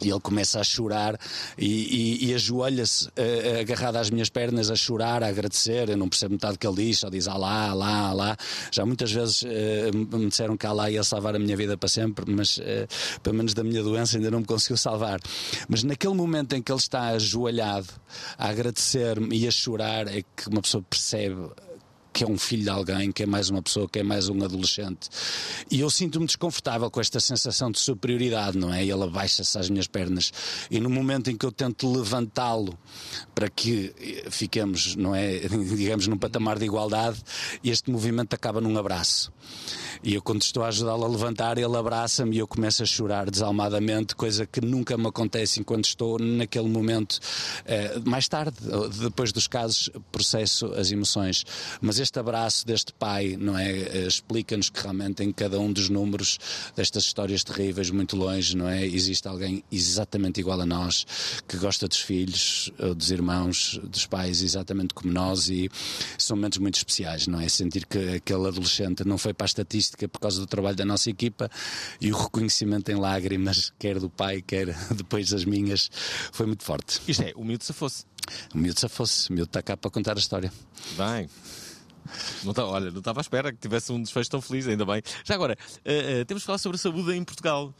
E 0.00 0.10
ele 0.10 0.20
começa 0.20 0.60
a 0.60 0.64
chorar 0.64 1.18
e, 1.56 1.66
e, 1.66 2.30
e 2.30 2.34
ajoelha-se 2.34 3.08
uh, 3.08 3.60
agarrado 3.60 3.96
às 3.96 4.10
minhas 4.10 4.28
pernas 4.28 4.70
a 4.70 4.76
chorar, 4.76 5.22
a 5.22 5.28
agradecer. 5.28 5.88
Eu 5.88 5.96
não 5.96 6.08
percebo 6.08 6.32
metade 6.32 6.54
do 6.54 6.58
que 6.58 6.66
ele 6.66 6.76
diz, 6.76 7.00
só 7.00 7.08
diz 7.08 7.26
Alá, 7.26 7.70
Alá, 7.70 8.08
Alá. 8.08 8.36
Já 8.70 8.86
muitas 8.86 9.10
vezes 9.10 9.42
uh, 9.42 10.16
me 10.16 10.28
disseram 10.28 10.56
que 10.56 10.66
Alá 10.66 10.90
ia 10.90 11.02
salvar 11.02 11.34
a 11.34 11.38
minha 11.38 11.56
vida 11.56 11.76
para 11.76 11.88
sempre, 11.88 12.24
mas 12.30 12.58
uh, 12.58 12.62
pelo 13.22 13.36
menos 13.36 13.54
da 13.54 13.64
minha 13.64 13.82
doença 13.82 14.16
ainda 14.16 14.30
não 14.30 14.40
me 14.40 14.46
conseguiu 14.46 14.76
salvar. 14.76 15.20
Mas 15.68 15.82
naquele 15.82 16.14
momento 16.14 16.54
em 16.54 16.62
que 16.62 16.70
ele 16.70 16.78
está 16.78 17.08
ajoelhado 17.08 17.88
a 18.36 18.48
agradecer-me 18.48 19.36
e 19.36 19.46
a 19.46 19.50
chorar, 19.50 20.06
é 20.08 20.22
que 20.22 20.48
uma 20.48 20.62
pessoa 20.62 20.82
percebe 20.88 21.50
que 22.18 22.24
é 22.24 22.26
um 22.26 22.36
filho 22.36 22.64
de 22.64 22.68
alguém, 22.68 23.12
que 23.12 23.22
é 23.22 23.26
mais 23.26 23.48
uma 23.48 23.62
pessoa, 23.62 23.88
que 23.88 24.00
é 24.00 24.02
mais 24.02 24.28
um 24.28 24.42
adolescente. 24.42 25.08
E 25.70 25.78
eu 25.78 25.88
sinto-me 25.88 26.26
desconfortável 26.26 26.90
com 26.90 27.00
esta 27.00 27.20
sensação 27.20 27.70
de 27.70 27.78
superioridade, 27.78 28.58
não 28.58 28.74
é? 28.74 28.84
E 28.84 28.90
ele 28.90 29.04
abaixa-se 29.04 29.56
às 29.56 29.70
minhas 29.70 29.86
pernas. 29.86 30.32
E 30.68 30.80
no 30.80 30.90
momento 30.90 31.30
em 31.30 31.36
que 31.36 31.46
eu 31.46 31.52
tento 31.52 31.88
levantá-lo 31.88 32.76
para 33.36 33.48
que 33.48 33.94
fiquemos, 34.30 34.96
não 34.96 35.14
é? 35.14 35.38
Digamos, 35.46 36.08
num 36.08 36.18
patamar 36.18 36.58
de 36.58 36.64
igualdade, 36.64 37.22
este 37.62 37.88
movimento 37.88 38.34
acaba 38.34 38.60
num 38.60 38.76
abraço. 38.76 39.32
E 40.02 40.14
eu, 40.14 40.22
quando 40.22 40.42
estou 40.42 40.62
a 40.62 40.68
ajudá-lo 40.68 41.04
a 41.04 41.08
levantar, 41.08 41.58
ele 41.58 41.76
abraça-me 41.76 42.36
e 42.36 42.38
eu 42.38 42.46
começo 42.46 42.82
a 42.82 42.86
chorar 42.86 43.30
desalmadamente, 43.30 44.14
coisa 44.14 44.46
que 44.46 44.60
nunca 44.60 44.96
me 44.96 45.08
acontece 45.08 45.60
enquanto 45.60 45.86
estou 45.86 46.18
naquele 46.18 46.68
momento. 46.68 47.18
Eh, 47.66 48.00
mais 48.04 48.28
tarde, 48.28 48.56
depois 49.00 49.32
dos 49.32 49.46
casos, 49.46 49.90
processo 50.12 50.66
as 50.74 50.92
emoções. 50.92 51.44
Mas 51.80 51.98
este 51.98 52.18
abraço 52.18 52.66
deste 52.66 52.92
pai, 52.92 53.36
não 53.38 53.58
é? 53.58 53.70
Eh, 53.70 54.06
explica-nos 54.06 54.70
que 54.70 54.80
realmente 54.80 55.22
em 55.22 55.32
cada 55.32 55.58
um 55.58 55.72
dos 55.72 55.88
números 55.88 56.38
destas 56.76 57.04
histórias 57.04 57.42
terríveis, 57.42 57.90
muito 57.90 58.16
longe, 58.16 58.56
não 58.56 58.68
é? 58.68 58.86
Existe 58.86 59.26
alguém 59.26 59.64
exatamente 59.70 60.40
igual 60.40 60.60
a 60.60 60.66
nós, 60.66 61.06
que 61.46 61.56
gosta 61.56 61.88
dos 61.88 62.00
filhos, 62.00 62.70
dos 62.96 63.10
irmãos, 63.10 63.80
dos 63.82 64.06
pais, 64.06 64.42
exatamente 64.42 64.94
como 64.94 65.12
nós, 65.12 65.48
e 65.48 65.70
são 66.16 66.36
momentos 66.36 66.58
muito 66.58 66.76
especiais, 66.76 67.26
não 67.26 67.40
é? 67.40 67.48
Sentir 67.48 67.86
que 67.86 68.16
aquele 68.16 68.46
adolescente 68.48 69.04
não 69.04 69.18
foi 69.18 69.34
para 69.38 69.44
a 69.44 69.46
estatística 69.46 70.08
por 70.08 70.18
causa 70.18 70.40
do 70.40 70.46
trabalho 70.46 70.76
da 70.76 70.84
nossa 70.84 71.08
equipa 71.08 71.48
e 72.00 72.12
o 72.12 72.16
reconhecimento 72.16 72.90
em 72.90 72.96
lágrimas, 72.96 73.72
quer 73.78 74.00
do 74.00 74.10
pai, 74.10 74.42
quer 74.42 74.74
depois 74.94 75.30
das 75.30 75.44
minhas, 75.44 75.88
foi 76.32 76.44
muito 76.44 76.64
forte. 76.64 77.00
Isto 77.06 77.22
é, 77.22 77.32
miúdo 77.38 77.64
se 77.64 77.72
fosse. 77.72 78.04
Miúdo 78.52 78.78
se 78.78 78.88
fosse, 78.88 79.30
o 79.30 79.32
miúdo 79.32 79.48
está 79.48 79.62
cá 79.62 79.76
para 79.76 79.90
contar 79.90 80.16
a 80.16 80.18
história. 80.18 80.52
Bem. 80.96 81.30
Não 82.42 82.52
tá, 82.52 82.64
olha, 82.64 82.90
não 82.90 82.98
estava 82.98 83.20
à 83.20 83.22
espera 83.22 83.52
que 83.52 83.58
tivesse 83.58 83.92
um 83.92 84.02
desfecho 84.02 84.30
tão 84.30 84.40
feliz, 84.40 84.66
ainda 84.66 84.84
bem. 84.84 85.02
Já 85.24 85.34
agora, 85.34 85.56
uh, 85.56 86.22
uh, 86.22 86.24
temos 86.24 86.42
de 86.42 86.46
falar 86.46 86.58
sobre 86.58 86.76
a 86.76 86.78
saúde 86.78 87.14
em 87.14 87.22
Portugal. 87.22 87.72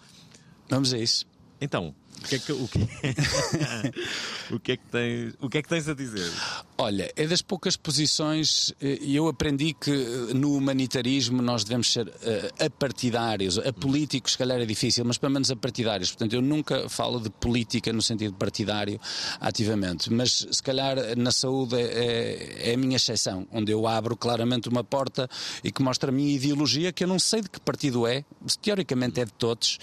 Vamos 0.68 0.92
a 0.94 0.98
isso. 0.98 1.26
Então, 1.61 1.94
o 2.19 2.29
que 2.29 2.35
é 2.35 2.39
que, 2.39 2.53
o 2.53 2.69
que, 2.69 2.79
o 4.55 4.61
que, 4.61 4.73
é 4.73 4.77
que, 4.77 4.87
tens, 4.87 5.35
o 5.41 5.49
que 5.49 5.59
é 5.59 5.62
que 5.62 5.69
tens 5.69 5.89
a 5.89 5.95
dizer? 5.95 6.31
Olha, 6.77 7.12
é 7.16 7.27
das 7.27 7.43
poucas 7.43 7.77
posições, 7.77 8.73
e 8.81 9.14
eu 9.16 9.29
aprendi 9.29 9.75
que 9.75 9.91
eh, 9.91 10.35
no 10.35 10.55
humanitarismo 10.55 11.41
nós 11.43 11.64
devemos 11.64 11.93
ser 11.93 12.09
uh, 12.09 12.64
apartidários. 12.64 13.59
A 13.59 13.73
políticos, 13.73 14.33
se 14.33 14.39
calhar, 14.39 14.61
é 14.61 14.66
difícil, 14.66 15.05
mas 15.05 15.19
pelo 15.19 15.33
menos 15.33 15.51
apartidários. 15.51 16.11
Portanto, 16.11 16.35
eu 16.35 16.43
nunca 16.43 16.89
falo 16.89 17.21
de 17.21 17.31
política 17.31 17.93
no 17.93 18.03
sentido 18.03 18.35
partidário 18.35 19.01
ativamente, 19.41 20.12
mas 20.12 20.47
se 20.51 20.62
calhar 20.62 20.97
na 21.16 21.33
saúde 21.33 21.77
é, 21.77 21.83
é, 21.83 22.71
é 22.71 22.75
a 22.75 22.77
minha 22.77 22.97
exceção, 22.97 23.47
onde 23.53 23.73
eu 23.73 23.87
abro 23.87 24.16
claramente 24.16 24.69
uma 24.69 24.85
porta 24.85 25.29
e 25.62 25.73
que 25.73 25.83
mostra 25.83 26.11
a 26.11 26.12
minha 26.12 26.35
ideologia, 26.35 26.93
que 26.93 27.05
eu 27.05 27.09
não 27.09 27.19
sei 27.19 27.43
de 27.43 27.49
que 27.49 27.61
partido 27.61 28.07
é, 28.07 28.25
teoricamente 28.61 29.21
é 29.21 29.25
de 29.25 29.33
todos, 29.33 29.79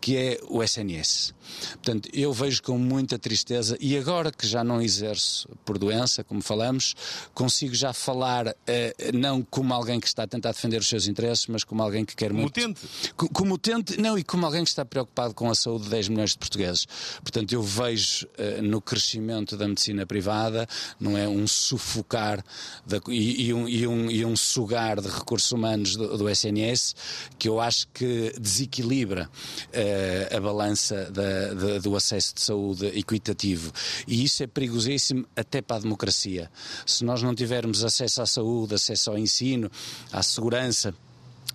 que 0.00 0.16
é 0.16 0.40
o 0.48 0.62
SNS. 0.62 1.34
Portanto, 1.76 2.08
eu 2.12 2.32
vejo 2.32 2.62
com 2.62 2.78
muita 2.78 3.18
tristeza 3.18 3.76
e 3.80 3.96
agora 3.96 4.32
que 4.32 4.46
já 4.46 4.64
não 4.64 4.80
exerço 4.80 5.48
por 5.64 5.78
doença, 5.78 6.24
como 6.24 6.42
falamos, 6.42 6.94
consigo 7.34 7.74
já 7.74 7.92
falar 7.92 8.54
eh, 8.66 8.94
não 9.12 9.42
como 9.42 9.72
alguém 9.72 10.00
que 10.00 10.06
está 10.06 10.24
a 10.24 10.26
tentar 10.26 10.52
defender 10.52 10.78
os 10.78 10.88
seus 10.88 11.06
interesses, 11.06 11.46
mas 11.46 11.64
como 11.64 11.82
alguém 11.82 12.04
que 12.04 12.16
quer 12.16 12.30
como 12.30 12.42
muito. 12.42 12.54
Tente. 12.54 12.80
Como 13.14 13.54
utente. 13.54 14.00
Não, 14.00 14.18
e 14.18 14.24
como 14.24 14.46
alguém 14.46 14.64
que 14.64 14.70
está 14.70 14.84
preocupado 14.84 15.34
com 15.34 15.50
a 15.50 15.54
saúde 15.54 15.84
de 15.84 15.90
10 15.90 16.08
milhões 16.08 16.30
de 16.30 16.38
portugueses. 16.38 16.86
Portanto, 17.22 17.52
eu 17.52 17.62
vejo 17.62 18.26
eh, 18.38 18.60
no 18.62 18.80
crescimento 18.80 19.56
da 19.56 19.68
medicina 19.68 20.06
privada, 20.06 20.66
não 20.98 21.16
é 21.16 21.28
um 21.28 21.46
sufocar 21.46 22.44
da, 22.86 23.00
e, 23.08 23.48
e, 23.48 23.54
um, 23.54 23.68
e, 23.68 23.86
um, 23.86 24.10
e, 24.10 24.24
um, 24.24 24.36
sugar 24.36 25.00
de 25.00 25.08
recursos 25.08 25.50
humanos 25.52 25.96
do, 25.96 26.16
do 26.16 26.28
SNS 26.28 26.94
que 27.38 27.48
eu 27.48 27.60
acho 27.60 27.88
que 27.88 28.32
desequilibra 28.38 29.28
eh, 29.72 30.28
a 30.34 30.40
balança 30.40 31.10
da, 31.10 31.54
da, 31.54 31.65
do 31.80 31.96
acesso 31.96 32.34
de 32.34 32.40
saúde 32.40 32.86
equitativo. 32.86 33.72
E 34.06 34.24
isso 34.24 34.42
é 34.42 34.46
perigosíssimo 34.46 35.26
até 35.34 35.60
para 35.60 35.76
a 35.76 35.80
democracia. 35.80 36.50
Se 36.84 37.04
nós 37.04 37.22
não 37.22 37.34
tivermos 37.34 37.84
acesso 37.84 38.22
à 38.22 38.26
saúde, 38.26 38.74
acesso 38.74 39.10
ao 39.10 39.18
ensino, 39.18 39.70
à 40.12 40.22
segurança, 40.22 40.94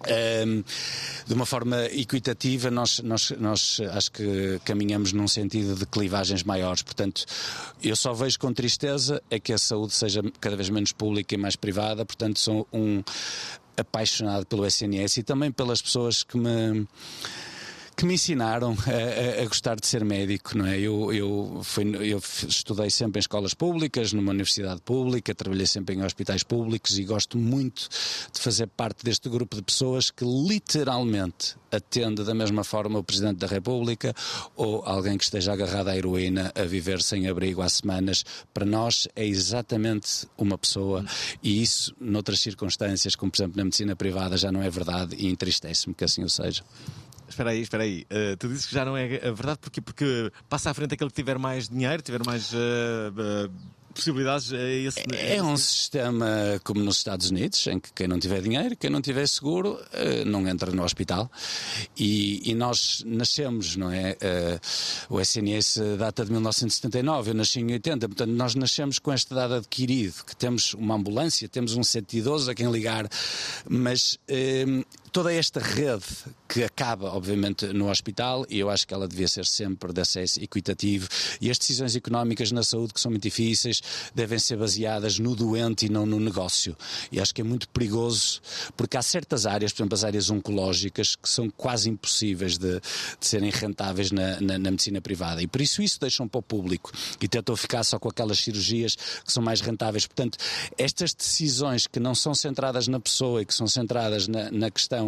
um, 0.08 0.64
de 1.28 1.34
uma 1.34 1.46
forma 1.46 1.86
equitativa, 1.86 2.72
nós, 2.72 3.00
nós, 3.00 3.32
nós 3.40 3.82
acho 3.92 4.12
que 4.12 4.60
caminhamos 4.66 5.14
num 5.14 5.28
sentido 5.28 5.76
de 5.76 5.86
clivagens 5.86 6.44
maiores. 6.44 6.82
Portanto, 6.82 7.26
eu 7.84 7.96
só 7.96 8.14
vejo 8.14 8.40
com 8.40 8.54
tristeza 8.54 9.22
é 9.30 9.40
que 9.40 9.54
a 9.54 9.58
saúde 9.58 9.94
seja 9.94 10.22
cada 10.40 10.56
vez 10.56 10.70
menos 10.70 10.92
pública 10.92 11.36
e 11.36 11.38
mais 11.38 11.56
privada. 11.56 12.06
Portanto, 12.06 12.40
sou 12.40 12.68
um 12.74 13.04
apaixonado 13.78 14.46
pelo 14.46 14.66
SNS 14.66 15.18
e 15.18 15.24
também 15.24 15.52
pelas 15.52 15.82
pessoas 15.82 16.24
que 16.24 16.38
me 16.38 16.88
que 18.02 18.06
me 18.08 18.16
ensinaram 18.16 18.76
a, 18.88 19.42
a, 19.42 19.44
a, 19.44 19.46
gostar 19.46 19.80
de 19.80 19.86
ser 19.86 20.04
médico, 20.04 20.58
não 20.58 20.66
é? 20.66 20.80
Eu, 20.80 21.14
eu, 21.14 21.62
fui, 21.64 21.84
eu 22.12 22.18
estudei 22.48 22.90
sempre 22.90 23.20
em 23.20 23.22
escolas 23.22 23.54
públicas, 23.54 24.12
numa 24.12 24.32
universidade 24.32 24.82
pública, 24.82 25.36
trabalhei 25.36 25.68
sempre 25.68 25.94
em 25.94 26.04
hospitais 26.04 26.42
públicos 26.42 26.98
e 26.98 27.04
gosto 27.04 27.38
muito 27.38 27.88
de 28.34 28.40
fazer 28.40 28.66
parte 28.66 29.06
deste 29.06 29.30
grupo 29.30 29.56
de 29.56 29.62
pessoas 29.62 30.10
que 30.10 30.26
literalmente 30.26 31.56
atende 31.72 32.24
da 32.24 32.34
mesma 32.34 32.64
forma 32.64 32.98
o 32.98 33.04
Presidente 33.04 33.38
da 33.38 33.46
República 33.46 34.16
ou 34.56 34.82
alguém 34.84 35.16
que 35.16 35.24
esteja 35.24 35.54
agarrado 35.54 35.90
à 35.90 35.96
heroína 35.96 36.52
a 36.56 36.64
viver 36.64 37.04
sem 37.04 37.28
abrigo 37.28 37.62
há 37.62 37.70
semanas. 37.70 38.26
Para 38.52 38.66
nós 38.66 39.08
é 39.16 39.24
exatamente 39.24 40.28
uma 40.36 40.58
pessoa 40.58 41.06
e 41.44 41.62
isso, 41.62 41.96
noutras 42.00 42.40
circunstâncias, 42.40 43.16
como 43.16 43.32
por 43.32 43.38
exemplo 43.38 43.58
na 43.58 43.64
medicina 43.64 43.96
privada, 43.96 44.38
já 44.38 44.52
não 44.52 44.64
é 44.64 44.70
verdade 44.72 45.16
e 45.20 45.28
entristece-me 45.28 45.94
que 45.94 46.04
assim 46.04 46.24
o 46.24 46.30
seja. 46.30 46.64
Espera 47.32 47.52
aí, 47.52 47.62
espera 47.62 47.84
aí. 47.84 48.06
Uh, 48.12 48.36
tu 48.38 48.50
dizes 48.50 48.66
que 48.66 48.74
já 48.74 48.84
não 48.84 48.98
é 48.98 49.08
verdade 49.08 49.60
porque, 49.60 49.80
porque 49.80 50.32
passa 50.50 50.70
à 50.70 50.74
frente 50.74 50.94
aquele 50.94 51.10
que 51.10 51.16
tiver 51.16 51.38
mais 51.38 51.70
dinheiro, 51.70 52.02
tiver 52.02 52.24
mais. 52.26 52.52
Uh, 52.52 53.48
uh, 53.48 53.82
possibilidades 53.94 54.54
a 54.54 54.70
esse. 54.70 55.00
É, 55.14 55.36
é 55.36 55.44
um 55.44 55.58
sistema 55.58 56.26
como 56.64 56.82
nos 56.82 56.98
Estados 56.98 57.30
Unidos, 57.30 57.68
em 57.68 57.78
que 57.78 57.92
quem 57.92 58.08
não 58.08 58.18
tiver 58.18 58.42
dinheiro, 58.42 58.76
quem 58.78 58.90
não 58.90 59.02
tiver 59.02 59.28
seguro, 59.28 59.78
não 60.26 60.48
entra 60.48 60.72
no 60.72 60.82
hospital. 60.82 61.30
E, 61.98 62.50
e 62.50 62.56
nós 62.56 63.04
nascemos, 63.06 63.76
não 63.76 63.92
é? 63.92 64.16
O 65.10 65.20
SNS 65.20 65.80
data 65.98 66.24
de 66.24 66.32
1979, 66.32 67.32
eu 67.32 67.34
nasci 67.34 67.60
em 67.60 67.74
80, 67.74 68.08
portanto 68.08 68.32
nós 68.32 68.56
nascemos 68.56 68.98
com 68.98 69.12
este 69.12 69.34
dado 69.36 69.56
adquirido, 69.56 70.24
que 70.24 70.38
temos 70.38 70.74
uma 70.74 70.96
ambulância, 70.96 71.50
temos 71.50 71.76
um 71.76 71.84
112 71.84 72.50
a 72.50 72.56
quem 72.56 72.72
ligar, 72.72 73.10
mas 73.68 74.18
toda 75.12 75.34
esta 75.34 75.60
rede 75.60 76.06
que 76.48 76.64
acaba, 76.64 77.14
obviamente, 77.14 77.68
no 77.68 77.90
hospital, 77.90 78.46
e 78.50 78.60
eu 78.60 78.70
acho 78.70 78.88
que 78.88 78.94
ela 78.94 79.08
devia 79.08 79.28
ser 79.28 79.46
sempre 79.46 79.92
de 79.92 80.02
acesso 80.02 80.42
equitativo, 80.42 81.08
e 81.40 81.50
as 81.50 81.58
decisões 81.58 81.96
económicas 81.96 82.52
na 82.52 82.64
saúde, 82.64 82.94
que 82.94 83.00
são 83.00 83.12
muito 83.12 83.24
difíceis, 83.24 83.82
devem 84.16 84.40
ser 84.40 84.58
baseadas 84.58 85.20
no 85.20 85.36
doente 85.36 85.86
e 85.86 85.90
não 85.90 86.06
no 86.06 86.20
negócio. 86.20 86.76
E 87.12 87.20
acho 87.20 87.34
que 87.34 87.42
é 87.42 87.44
muito 87.44 87.68
perigoso, 87.70 88.42
porque 88.76 88.98
há 88.98 89.02
certas 89.02 89.46
áreas, 89.46 89.74
por 89.74 89.82
exemplo, 89.82 89.96
as 89.96 90.04
áreas 90.04 90.30
oncológicas, 90.30 91.16
que 91.16 91.30
são 91.30 91.50
quase 91.50 91.90
impossíveis 91.90 92.58
de, 92.58 92.80
de 92.80 93.28
serem 93.28 93.50
rentáveis 93.50 94.12
na, 94.12 94.40
na, 94.40 94.58
na, 94.58 94.72
medicina 94.72 95.02
privada. 95.02 95.42
E 95.42 95.48
por 95.48 95.62
isso 95.62 95.82
isso 95.82 96.00
deixam 96.00 96.28
para 96.28 96.40
o 96.40 96.44
público 96.44 96.92
e 97.22 97.28
tentam 97.28 97.56
ficar 97.56 97.84
só 97.84 98.00
com 98.00 98.10
aquelas 98.10 98.40
cirurgias 98.40 98.96
que 98.96 99.32
são 99.32 99.44
mais 99.44 99.62
rentáveis. 99.62 100.06
Portanto, 100.06 100.38
estas 100.78 101.14
decisões 101.14 101.88
que 101.88 102.00
não 102.00 102.16
são 102.16 102.34
centradas 102.34 102.88
na 102.88 103.00
pessoa 103.00 103.42
e 103.42 103.46
que 103.46 103.54
são 103.54 103.68
centradas 103.68 104.28
na, 104.28 104.52
na 104.52 104.72
questão 104.72 105.01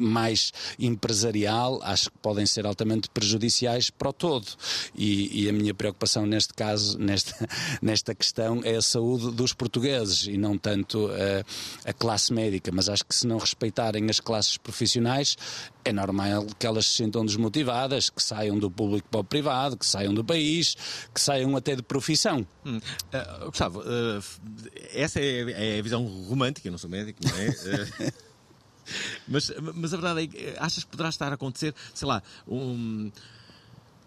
mais 0.00 0.52
empresarial, 0.78 1.80
acho 1.82 2.10
que 2.10 2.18
podem 2.18 2.46
ser 2.46 2.66
altamente 2.66 3.08
prejudiciais 3.10 3.90
para 3.90 4.08
o 4.08 4.12
todo. 4.12 4.46
E, 4.94 5.44
e 5.44 5.48
a 5.48 5.52
minha 5.52 5.74
preocupação 5.74 6.26
neste 6.26 6.54
caso, 6.54 6.98
nesta, 6.98 7.48
nesta 7.82 8.14
questão, 8.14 8.60
é 8.64 8.76
a 8.76 8.82
saúde 8.82 9.30
dos 9.30 9.52
portugueses 9.52 10.26
e 10.26 10.36
não 10.36 10.56
tanto 10.56 11.08
a, 11.08 11.90
a 11.90 11.92
classe 11.92 12.32
médica. 12.32 12.70
Mas 12.72 12.88
acho 12.88 13.04
que 13.04 13.14
se 13.14 13.26
não 13.26 13.38
respeitarem 13.38 14.08
as 14.08 14.20
classes 14.20 14.56
profissionais, 14.56 15.36
é 15.84 15.92
normal 15.92 16.46
que 16.58 16.66
elas 16.66 16.86
se 16.86 16.96
sintam 16.96 17.24
desmotivadas, 17.24 18.10
que 18.10 18.22
saiam 18.22 18.58
do 18.58 18.70
público 18.70 19.08
para 19.08 19.20
o 19.20 19.24
privado, 19.24 19.76
que 19.76 19.86
saiam 19.86 20.12
do 20.12 20.24
país, 20.24 20.76
que 21.14 21.20
saiam 21.20 21.56
até 21.56 21.76
de 21.76 21.82
profissão. 21.82 22.46
Hum. 22.64 22.78
Uh, 22.78 23.46
Gustavo, 23.46 23.80
uh, 23.80 24.22
essa 24.92 25.20
é, 25.20 25.74
é, 25.76 25.78
a 25.78 25.82
visão 25.82 26.04
romântica, 26.04 26.66
eu 26.66 26.72
não 26.72 26.78
sou 26.78 26.90
médico, 26.90 27.20
não 27.24 27.38
é? 27.38 27.48
Uh, 27.48 28.12
mas, 29.26 29.52
mas 29.74 29.92
a 29.92 29.96
verdade 29.96 30.22
é 30.22 30.26
que 30.26 30.58
achas 30.58 30.84
que 30.84 30.90
poderá 30.90 31.08
estar 31.08 31.30
a 31.30 31.34
acontecer, 31.34 31.74
sei 31.94 32.08
lá, 32.08 32.22
um. 32.46 33.10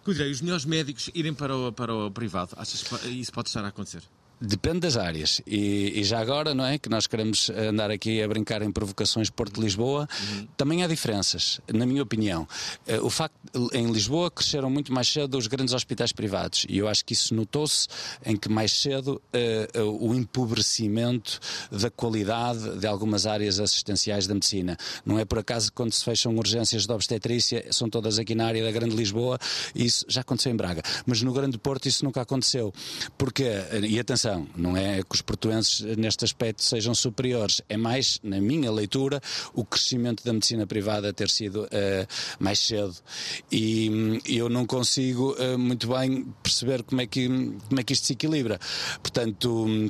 Os 0.06 0.42
melhores 0.42 0.66
médicos 0.66 1.12
irem 1.14 1.34
para 1.34 1.56
o, 1.56 1.72
para 1.72 1.94
o 1.94 2.10
privado. 2.10 2.56
Achas 2.58 2.82
que 2.82 3.10
isso 3.10 3.32
pode 3.32 3.50
estar 3.50 3.64
a 3.64 3.68
acontecer? 3.68 4.02
Depende 4.42 4.80
das 4.80 4.96
áreas. 4.96 5.42
E, 5.46 6.00
e, 6.00 6.04
já 6.04 6.20
agora, 6.20 6.54
não 6.54 6.66
é? 6.66 6.78
Que 6.78 6.88
nós 6.88 7.08
queremos 7.08 7.50
andar 7.50 7.92
aqui 7.92 8.22
a 8.22 8.28
brincar 8.28 8.62
em 8.62 8.72
provocações 8.72 9.30
Porto-Lisboa, 9.30 10.08
uhum. 10.22 10.48
também 10.56 10.84
há 10.84 10.88
diferenças, 10.88 11.60
na 11.72 11.86
minha 11.86 12.02
opinião. 12.02 12.48
Uh, 12.88 13.06
o 13.06 13.10
facto 13.10 13.36
em 13.74 13.92
Lisboa 13.92 14.32
cresceram 14.32 14.70
muito 14.70 14.94
mais 14.94 15.08
cedo 15.08 15.38
os 15.38 15.48
grandes 15.48 15.74
hospitais 15.74 16.12
privados 16.12 16.66
e 16.70 16.78
eu 16.78 16.88
acho 16.88 17.04
que 17.04 17.14
isso 17.14 17.34
notou-se 17.34 17.88
em 18.26 18.38
que 18.38 18.48
mais 18.48 18.72
cedo 18.72 19.22
uh, 19.34 19.82
o 20.00 20.16
empobrecimento 20.16 21.40
da 21.72 21.90
qualidade 21.90 22.78
de 22.78 22.88
algumas 22.88 23.26
áreas 23.26 23.60
assistenciais 23.60 24.26
da 24.26 24.34
medicina. 24.34 24.78
Não 25.06 25.20
é 25.20 25.26
por 25.26 25.40
acaso 25.40 25.70
que 25.70 25.76
quando 25.76 25.92
se 25.92 26.04
fecham 26.04 26.36
urgências 26.38 26.86
de 26.86 26.94
obstetrícia, 26.94 27.66
são 27.72 27.90
todas 27.90 28.20
aqui 28.20 28.36
na 28.36 28.46
área 28.46 28.64
da 28.64 28.72
Grande 28.72 28.96
Lisboa, 28.96 29.38
isso 29.76 30.06
já 30.08 30.22
aconteceu 30.22 30.52
em 30.52 30.56
Braga. 30.56 30.82
Mas 31.06 31.22
no 31.22 31.34
Grande 31.34 31.58
Porto 31.58 31.88
isso 31.88 32.06
nunca 32.06 32.22
aconteceu. 32.22 32.74
Porque, 33.18 33.44
e 33.88 34.00
atenção, 34.00 34.29
atenção, 34.30 34.48
não 34.56 34.78
é 34.78 35.02
que 35.02 35.16
os 35.16 35.22
portuenses 35.22 35.82
neste 35.98 36.24
aspecto 36.24 36.64
sejam 36.64 36.94
superiores, 36.94 37.62
é 37.68 37.78
mais, 37.78 38.20
na 38.24 38.40
minha 38.40 38.72
leitura, 38.72 39.22
o 39.54 39.66
crescimento 39.66 40.24
da 40.24 40.32
medicina 40.34 40.68
privada 40.68 41.12
ter 41.12 41.30
sido 41.30 41.64
uh, 41.64 42.08
mais 42.40 42.60
cedo. 42.60 42.96
E 43.52 43.90
um, 43.90 44.20
eu 44.26 44.50
não 44.50 44.66
consigo 44.66 45.34
uh, 45.34 45.58
muito 45.58 45.88
bem 45.88 46.26
perceber 46.44 46.84
como 46.84 47.02
é, 47.02 47.08
que, 47.08 47.28
como 47.28 47.80
é 47.80 47.84
que 47.84 47.94
isto 47.94 48.06
se 48.06 48.14
equilibra. 48.14 48.60
Portanto. 49.02 49.66
Um, 49.66 49.90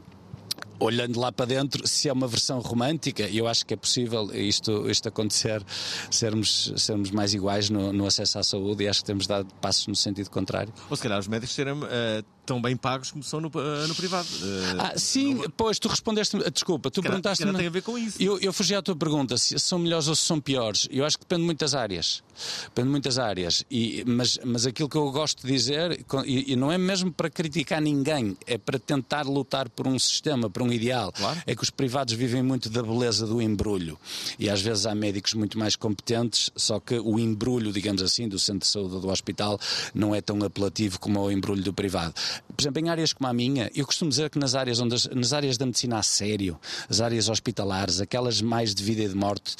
olhando 0.79 1.19
lá 1.19 1.29
para 1.29 1.45
dentro, 1.45 1.85
se 1.85 2.07
é 2.07 2.13
uma 2.13 2.27
versão 2.27 2.59
romântica, 2.59 3.23
eu 3.23 3.47
acho 3.47 3.65
que 3.65 3.73
é 3.73 3.77
possível 3.77 4.33
isto, 4.33 4.89
isto 4.89 5.09
acontecer, 5.09 5.61
sermos, 6.09 6.73
sermos 6.77 7.11
mais 7.11 7.33
iguais 7.33 7.69
no, 7.69 7.91
no 7.91 8.05
acesso 8.05 8.39
à 8.39 8.43
saúde 8.43 8.85
e 8.85 8.87
acho 8.87 9.01
que 9.01 9.07
temos 9.07 9.27
dado 9.27 9.53
passos 9.55 9.87
no 9.87 9.95
sentido 9.95 10.29
contrário. 10.29 10.73
Ou 10.89 10.95
se 10.95 11.03
calhar 11.03 11.19
os 11.19 11.27
médicos 11.27 11.53
serem 11.53 11.73
uh, 11.73 12.23
tão 12.49 12.59
bem 12.59 12.75
pagos 12.75 13.11
como 13.11 13.23
são 13.23 13.39
no, 13.39 13.47
uh, 13.49 13.87
no 13.87 13.93
privado. 13.93 14.27
Uh, 14.27 14.79
ah, 14.79 14.93
sim, 14.97 15.35
não... 15.35 15.49
pois 15.51 15.77
tu 15.77 15.87
respondeste, 15.87 16.35
desculpa, 16.51 16.89
tu 16.89 16.99
perguntaste. 17.03 17.45
Não 17.45 17.53
tem 17.53 17.67
a 17.67 17.69
ver 17.69 17.83
com 17.83 17.95
isso. 17.95 18.19
Eu, 18.19 18.39
eu 18.39 18.51
fugi 18.51 18.73
à 18.73 18.81
tua 18.81 18.95
pergunta, 18.95 19.37
se 19.37 19.59
são 19.59 19.77
melhores 19.77 20.07
ou 20.07 20.15
se 20.15 20.23
são 20.23 20.41
piores. 20.41 20.87
Eu 20.89 21.05
acho 21.05 21.15
que 21.15 21.25
depende 21.25 21.41
de 21.41 21.45
muitas 21.45 21.75
áreas. 21.75 22.23
Depende 22.63 22.87
de 22.87 22.91
muitas 22.91 23.19
áreas. 23.19 23.63
E, 23.69 24.03
mas, 24.07 24.39
mas 24.43 24.65
aquilo 24.65 24.89
que 24.89 24.95
eu 24.95 25.11
gosto 25.11 25.45
de 25.45 25.53
dizer, 25.53 26.03
e, 26.25 26.53
e 26.53 26.55
não 26.55 26.71
é 26.71 26.77
mesmo 26.77 27.13
para 27.13 27.29
criticar 27.29 27.79
ninguém, 27.79 28.35
é 28.47 28.57
para 28.57 28.79
tentar 28.79 29.27
lutar 29.27 29.69
por 29.69 29.85
um 29.85 29.99
sistema, 29.99 30.49
por 30.49 30.63
um 30.63 30.73
ideal. 30.73 31.11
Claro. 31.11 31.39
É 31.45 31.55
que 31.55 31.61
os 31.61 31.69
privados 31.69 32.15
vivem 32.15 32.41
muito 32.41 32.67
da 32.67 32.81
beleza 32.81 33.27
do 33.27 33.39
embrulho. 33.39 33.99
E 34.39 34.49
às 34.49 34.59
vezes 34.59 34.87
há 34.87 34.95
médicos 34.95 35.35
muito 35.35 35.59
mais 35.59 35.75
competentes, 35.75 36.49
só 36.55 36.79
que 36.79 36.97
o 36.97 37.19
embrulho, 37.19 37.71
digamos 37.71 38.01
assim, 38.01 38.27
do 38.27 38.39
centro 38.39 38.61
de 38.61 38.67
saúde 38.67 38.99
do 38.99 39.07
hospital 39.07 39.59
não 39.93 40.15
é 40.15 40.19
tão 40.21 40.43
apelativo 40.43 40.99
como 40.99 41.19
o 41.19 41.31
embrulho 41.31 41.61
do 41.61 41.73
privado 41.73 42.15
por 42.55 42.61
exemplo, 42.61 42.81
em 42.81 42.89
áreas 42.89 43.13
como 43.13 43.29
a 43.29 43.33
minha, 43.33 43.69
eu 43.75 43.85
costumo 43.85 44.09
dizer 44.09 44.29
que 44.29 44.39
nas 44.39 44.55
áreas, 44.55 44.79
onde, 44.79 44.95
nas 45.15 45.33
áreas 45.33 45.57
da 45.57 45.65
medicina 45.65 45.99
a 45.99 46.03
sério, 46.03 46.59
as 46.89 47.01
áreas 47.01 47.29
hospitalares, 47.29 48.01
aquelas 48.01 48.41
mais 48.41 48.73
de 48.75 48.83
vida 48.83 49.03
e 49.03 49.07
de 49.07 49.15
morte, 49.15 49.55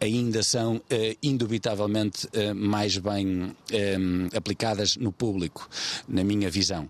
ainda 0.00 0.42
são 0.42 0.80
eh, 0.88 1.16
indubitavelmente 1.22 2.28
eh, 2.32 2.54
mais 2.54 2.96
bem 2.98 3.54
eh, 3.72 3.96
aplicadas 4.36 4.96
no 4.96 5.12
público, 5.12 5.68
na 6.08 6.22
minha 6.22 6.50
visão 6.50 6.88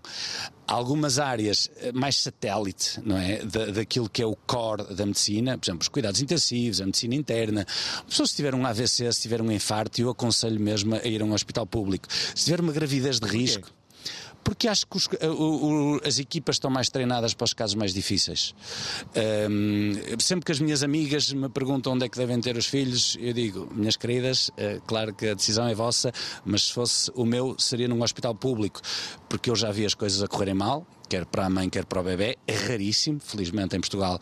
algumas 0.67 1.19
áreas 1.19 1.69
mais 1.93 2.17
satélite, 2.21 2.99
não 3.05 3.17
é? 3.17 3.43
Da, 3.45 3.65
daquilo 3.67 4.09
que 4.09 4.21
é 4.21 4.25
o 4.25 4.35
core 4.35 4.95
da 4.95 5.05
medicina, 5.05 5.57
por 5.57 5.65
exemplo, 5.65 5.81
os 5.81 5.87
cuidados 5.87 6.21
intensivos, 6.21 6.81
a 6.81 6.85
medicina 6.85 7.15
interna. 7.15 7.65
A 7.99 8.03
pessoa, 8.03 8.27
se 8.27 8.35
tiver 8.35 8.55
um 8.55 8.65
AVC, 8.65 9.11
se 9.13 9.21
tiver 9.21 9.41
um 9.41 9.51
infarto, 9.51 10.01
eu 10.01 10.09
aconselho 10.09 10.59
mesmo 10.59 10.95
a 10.95 11.07
ir 11.07 11.21
a 11.21 11.25
um 11.25 11.33
hospital 11.33 11.65
público. 11.65 12.07
Se 12.09 12.45
tiver 12.45 12.59
uma 12.59 12.73
gravidez 12.73 13.19
de 13.19 13.27
risco. 13.27 13.69
Porque 14.45 14.67
acho 14.67 14.85
que 14.85 14.95
os, 14.95 15.07
o, 15.07 15.95
o, 15.95 16.01
as 16.05 16.19
equipas 16.19 16.57
estão 16.57 16.69
mais 16.69 16.87
treinadas 16.87 17.33
para 17.33 17.45
os 17.45 17.51
casos 17.51 17.73
mais 17.73 17.91
difíceis. 17.95 18.53
Um, 19.49 20.19
sempre 20.19 20.45
que 20.45 20.51
as 20.51 20.59
minhas 20.59 20.83
amigas 20.83 21.33
me 21.33 21.49
perguntam 21.49 21.93
onde 21.93 22.05
é 22.05 22.09
que 22.09 22.15
devem 22.15 22.39
ter 22.39 22.55
os 22.55 22.67
filhos, 22.67 23.17
eu 23.19 23.33
digo, 23.33 23.67
minhas 23.73 23.97
queridas, 23.97 24.51
é 24.55 24.79
claro 24.85 25.15
que 25.15 25.29
a 25.29 25.33
decisão 25.33 25.67
é 25.67 25.73
vossa, 25.73 26.11
mas 26.45 26.65
se 26.65 26.73
fosse 26.73 27.11
o 27.15 27.25
meu, 27.25 27.55
seria 27.57 27.87
num 27.87 28.03
hospital 28.03 28.35
público, 28.35 28.81
porque 29.27 29.49
eu 29.49 29.55
já 29.55 29.71
vi 29.71 29.83
as 29.83 29.95
coisas 29.95 30.21
a 30.21 30.27
correrem 30.27 30.53
mal, 30.53 30.85
quer 31.07 31.25
para 31.25 31.45
a 31.45 31.49
mãe, 31.49 31.69
quer 31.69 31.85
para 31.85 31.99
o 31.99 32.03
bebê. 32.03 32.37
É 32.47 32.53
raríssimo, 32.55 33.19
felizmente, 33.19 33.75
em 33.75 33.79
Portugal. 33.79 34.19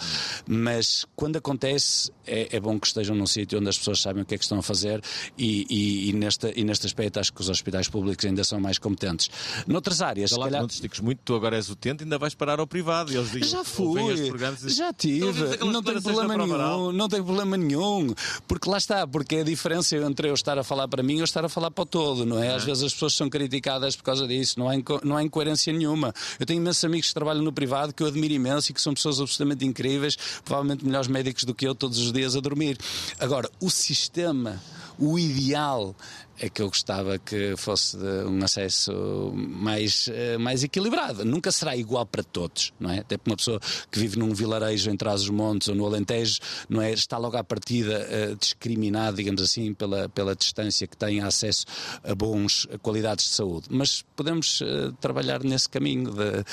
Mas 0.47 1.05
quando 1.15 1.37
acontece, 1.37 2.11
é, 2.25 2.55
é 2.55 2.59
bom 2.59 2.79
que 2.79 2.87
estejam 2.87 3.15
num 3.15 3.27
sítio 3.27 3.59
onde 3.59 3.69
as 3.69 3.77
pessoas 3.77 4.01
sabem 4.01 4.23
o 4.23 4.25
que 4.25 4.35
é 4.35 4.37
que 4.37 4.43
estão 4.43 4.59
a 4.59 4.63
fazer 4.63 5.01
e, 5.37 5.65
e, 5.69 6.09
e, 6.09 6.13
nesta, 6.13 6.51
e 6.57 6.63
neste 6.63 6.85
aspecto 6.85 7.19
acho 7.19 7.33
que 7.33 7.41
os 7.41 7.49
hospitais 7.49 7.87
públicos 7.87 8.25
ainda 8.25 8.43
são 8.43 8.59
mais 8.59 8.77
competentes. 8.77 9.29
Noutras 9.67 10.01
áreas, 10.01 10.31
lá 10.31 10.45
calhar... 10.45 10.61
não 10.61 10.67
te 10.67 11.01
muito, 11.01 11.19
tu 11.23 11.35
agora 11.35 11.55
és 11.55 11.69
utente, 11.69 12.03
ainda 12.03 12.17
vais 12.17 12.33
parar 12.33 12.59
ao 12.59 12.67
privado. 12.67 13.11
E 13.11 13.15
eles 13.15 13.31
digam, 13.31 13.49
já 13.49 13.63
fui, 13.63 14.31
já 14.67 14.93
tive, 14.93 15.57
não 15.65 15.81
tem 15.81 16.01
problema 16.01 16.37
nenhum, 16.37 16.91
não 16.91 17.09
tem 17.09 17.23
problema 17.23 17.57
nenhum, 17.57 18.13
porque 18.47 18.69
lá 18.69 18.77
está, 18.77 19.07
porque 19.07 19.37
é 19.37 19.41
a 19.41 19.43
diferença 19.43 19.95
entre 19.97 20.29
eu 20.29 20.33
estar 20.33 20.57
a 20.57 20.63
falar 20.63 20.87
para 20.87 21.03
mim 21.03 21.17
ou 21.17 21.23
estar 21.23 21.43
a 21.43 21.49
falar 21.49 21.71
para 21.71 21.83
o 21.83 21.85
todo, 21.85 22.25
não 22.25 22.41
é? 22.41 22.53
Às 22.53 22.63
vezes 22.63 22.83
as 22.83 22.93
pessoas 22.93 23.13
são 23.13 23.29
criticadas 23.29 23.95
por 23.95 24.03
causa 24.03 24.27
disso, 24.27 24.59
não 24.59 24.69
há, 24.69 24.73
não 25.03 25.17
há 25.17 25.23
incoerência 25.23 25.71
nenhuma. 25.73 26.13
Eu 26.39 26.45
tenho 26.45 26.61
imensos 26.73 26.83
amigos 26.83 27.07
que 27.07 27.13
trabalham 27.13 27.43
no 27.43 27.53
privado 27.53 27.93
que 27.93 28.01
eu 28.01 28.07
admiro 28.07 28.33
imenso 28.33 28.71
e 28.71 28.73
que 28.73 28.81
são 28.81 28.93
pessoas 28.93 29.19
absolutamente 29.19 29.65
incríveis, 29.65 30.17
provavelmente 30.43 30.83
melhores 30.83 31.07
médicos 31.07 31.43
do 31.43 31.53
que 31.53 31.67
eu 31.67 31.75
todos 31.75 31.99
os 31.99 32.11
dias 32.11 32.35
a 32.35 32.39
dormir. 32.39 32.77
Agora, 33.19 33.49
o 33.61 33.69
sistema, 33.69 34.61
o 35.03 35.19
ideal 35.19 35.93
é 36.39 36.49
que 36.49 36.61
eu 36.61 36.67
gostava 36.67 37.19
que 37.19 37.55
fosse 37.57 37.97
um 37.97 38.43
acesso 38.43 39.33
mais, 39.35 40.09
eh, 40.11 40.37
mais 40.37 40.63
equilibrado. 40.63 41.23
Nunca 41.23 41.51
será 41.51 41.75
igual 41.75 42.05
para 42.05 42.23
todos, 42.23 42.73
não 42.79 42.89
é? 42.89 42.99
Até 42.99 43.17
para 43.17 43.31
uma 43.31 43.37
pessoa 43.37 43.59
que 43.91 43.99
vive 43.99 44.17
num 44.17 44.33
vilarejo 44.33 44.89
em 44.89 44.97
Trás-os-Montes 44.97 45.67
ou 45.67 45.75
no 45.75 45.85
Alentejo, 45.85 46.39
não 46.67 46.81
é? 46.81 46.91
Está 46.91 47.17
logo 47.17 47.37
à 47.37 47.43
partida 47.43 48.07
uh, 48.07 48.35
discriminado, 48.35 49.17
digamos 49.17 49.41
assim, 49.41 49.73
pela, 49.73 50.09
pela 50.09 50.35
distância 50.35 50.87
que 50.87 50.97
tem 50.97 51.21
acesso 51.21 51.65
a 52.03 52.15
bons 52.15 52.67
qualidades 52.81 53.25
de 53.25 53.31
saúde. 53.31 53.67
Mas 53.69 54.03
podemos 54.15 54.61
uh, 54.61 54.91
trabalhar 54.99 55.43
nesse 55.43 55.69
caminho 55.69 56.11
de, 56.11 56.43
de, 56.43 56.45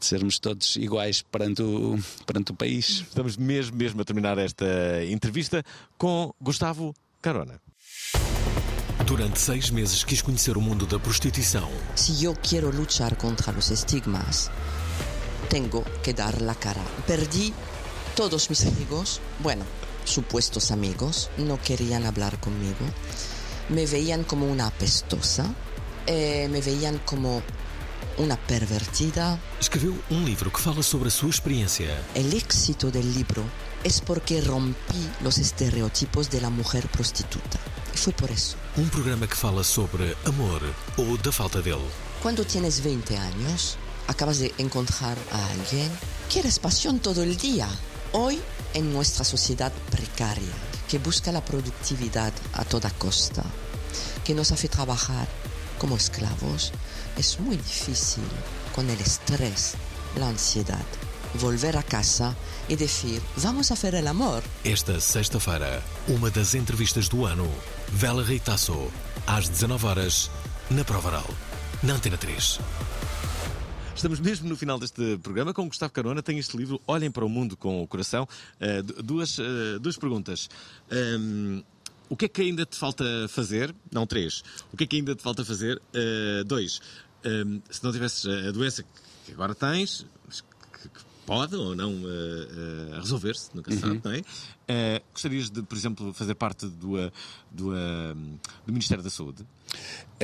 sermos 0.00 0.38
todos 0.38 0.76
iguais 0.76 1.22
perante 1.22 1.62
o, 1.62 1.98
perante 2.26 2.52
o 2.52 2.54
país. 2.54 3.04
Estamos 3.08 3.36
mesmo, 3.36 3.76
mesmo 3.76 4.02
a 4.02 4.04
terminar 4.04 4.36
esta 4.36 4.66
entrevista 5.08 5.64
com 5.96 6.32
Gustavo 6.40 6.94
Carona. 7.22 7.63
Durante 9.06 9.38
seis 9.38 9.68
meses 9.68 10.02
quis 10.02 10.22
conhecer 10.22 10.56
o 10.56 10.62
mundo 10.62 10.86
da 10.86 10.98
prostituição. 10.98 11.70
Se 11.94 12.24
eu 12.24 12.34
quero 12.34 12.70
lutar 12.70 13.16
contra 13.16 13.52
os 13.52 13.70
estigmas, 13.70 14.50
tenho 15.50 15.84
que 16.02 16.14
dar 16.14 16.40
la 16.40 16.54
cara. 16.54 16.80
Perdi 17.06 17.52
todos 18.16 18.48
mis 18.48 18.64
amigos, 18.64 19.20
bueno, 19.40 19.64
supuestos 20.06 20.70
amigos, 20.70 21.28
no 21.36 21.60
querían 21.60 22.06
hablar 22.06 22.40
conmigo. 22.40 22.86
Me 23.68 23.84
veían 23.84 24.24
como 24.24 24.46
una 24.46 24.68
apestosa, 24.68 25.54
eh, 26.06 26.48
me 26.50 26.62
veían 26.62 26.98
como 27.04 27.42
una 28.16 28.38
pervertida. 28.38 29.38
Escreveu 29.60 29.98
um 30.10 30.24
livro 30.24 30.50
que 30.50 30.60
fala 30.60 30.82
sobre 30.82 31.08
a 31.08 31.10
sua 31.10 31.28
experiência. 31.28 31.94
El 32.14 32.32
éxito 32.32 32.90
del 32.90 33.12
libro 33.12 33.44
es 33.82 34.00
porque 34.00 34.40
rompí 34.40 35.10
los 35.20 35.36
estereotipos 35.36 36.30
de 36.30 36.40
la 36.40 36.48
mujer 36.48 36.88
prostituta. 36.88 37.58
Y 37.92 37.98
fue 37.98 38.14
por 38.14 38.30
eso. 38.30 38.63
Um 38.76 38.88
programa 38.88 39.28
que 39.28 39.36
fala 39.36 39.62
sobre 39.62 40.16
amor 40.26 40.60
ou 40.96 41.16
da 41.18 41.30
falta 41.30 41.62
dele. 41.62 41.88
Cuando 42.20 42.44
tienes 42.44 42.80
20 42.80 43.16
años, 43.16 43.78
acabas 44.08 44.40
de 44.40 44.52
encontrar 44.58 45.16
a 45.30 45.50
alguien, 45.52 45.88
quieres 46.28 46.58
pasión 46.58 46.98
todo 46.98 47.22
el 47.22 47.36
día. 47.36 47.68
Hoy, 48.10 48.40
en 48.74 48.92
nuestra 48.92 49.24
sociedad 49.24 49.72
precaria, 49.92 50.52
que 50.88 50.98
busca 50.98 51.30
la 51.30 51.44
productividad 51.44 52.32
a 52.52 52.64
toda 52.64 52.90
costa, 52.90 53.44
que 54.24 54.34
nos 54.34 54.50
hace 54.50 54.68
trabajar 54.68 55.28
como 55.78 55.96
esclavos, 55.96 56.72
es 57.16 57.38
muy 57.38 57.56
difícil 57.56 58.26
con 58.74 58.90
el 58.90 59.00
estrés, 59.00 59.74
la 60.18 60.26
ansiedad, 60.26 60.84
volver 61.34 61.76
a 61.76 61.82
casa 61.82 62.34
y 62.68 62.76
decir, 62.76 63.20
vamos 63.36 63.70
a 63.70 63.74
hacer 63.74 63.94
el 63.94 64.06
amor. 64.06 64.42
Esta 64.64 65.00
sexta-feira, 65.00 65.82
uma 66.08 66.30
das 66.30 66.54
entrevistas 66.54 67.08
do 67.08 67.26
ano. 67.26 67.50
Vela 67.88 68.24
Reitaço, 68.24 68.90
às 69.26 69.48
19 69.48 69.86
horas 69.86 70.30
na 70.70 70.84
Provaral, 70.84 71.28
na 71.82 71.94
Antena 71.94 72.16
3. 72.16 72.60
Estamos 73.94 74.18
mesmo 74.18 74.48
no 74.48 74.56
final 74.56 74.78
deste 74.78 75.18
programa 75.18 75.54
com 75.54 75.68
Gustavo 75.68 75.92
Carona. 75.92 76.22
Tem 76.22 76.38
este 76.38 76.56
livro, 76.56 76.80
Olhem 76.86 77.10
para 77.10 77.24
o 77.24 77.28
Mundo 77.28 77.56
com 77.56 77.82
o 77.82 77.86
Coração. 77.86 78.28
Uh, 78.60 79.02
duas, 79.02 79.38
uh, 79.38 79.78
duas 79.80 79.96
perguntas. 79.96 80.48
Um, 80.90 81.62
o 82.08 82.16
que 82.16 82.26
é 82.26 82.28
que 82.28 82.42
ainda 82.42 82.66
te 82.66 82.76
falta 82.76 83.04
fazer? 83.28 83.74
Não, 83.90 84.06
três. 84.06 84.42
O 84.72 84.76
que 84.76 84.84
é 84.84 84.86
que 84.86 84.96
ainda 84.96 85.14
te 85.14 85.22
falta 85.22 85.44
fazer? 85.44 85.80
Uh, 85.94 86.44
dois. 86.44 86.80
Um, 87.24 87.62
se 87.70 87.82
não 87.82 87.92
tivesses 87.92 88.26
a 88.26 88.50
doença 88.50 88.84
que 89.24 89.32
agora 89.32 89.54
tens, 89.54 90.04
pode 91.26 91.54
ou 91.56 91.74
não 91.74 92.02
resolver-se, 93.00 93.50
nunca 93.54 93.70
se 93.72 93.78
sabe, 93.78 93.94
Uhum. 93.94 94.00
não 94.04 94.12
é? 94.12 95.02
gostarias 95.12 95.50
de, 95.50 95.62
por 95.62 95.76
exemplo, 95.76 96.12
fazer 96.14 96.34
parte 96.34 96.66
do, 96.66 96.96
do, 97.50 97.70
do 98.66 98.72
Ministério 98.72 99.02
da 99.02 99.10
Saúde? 99.10 99.44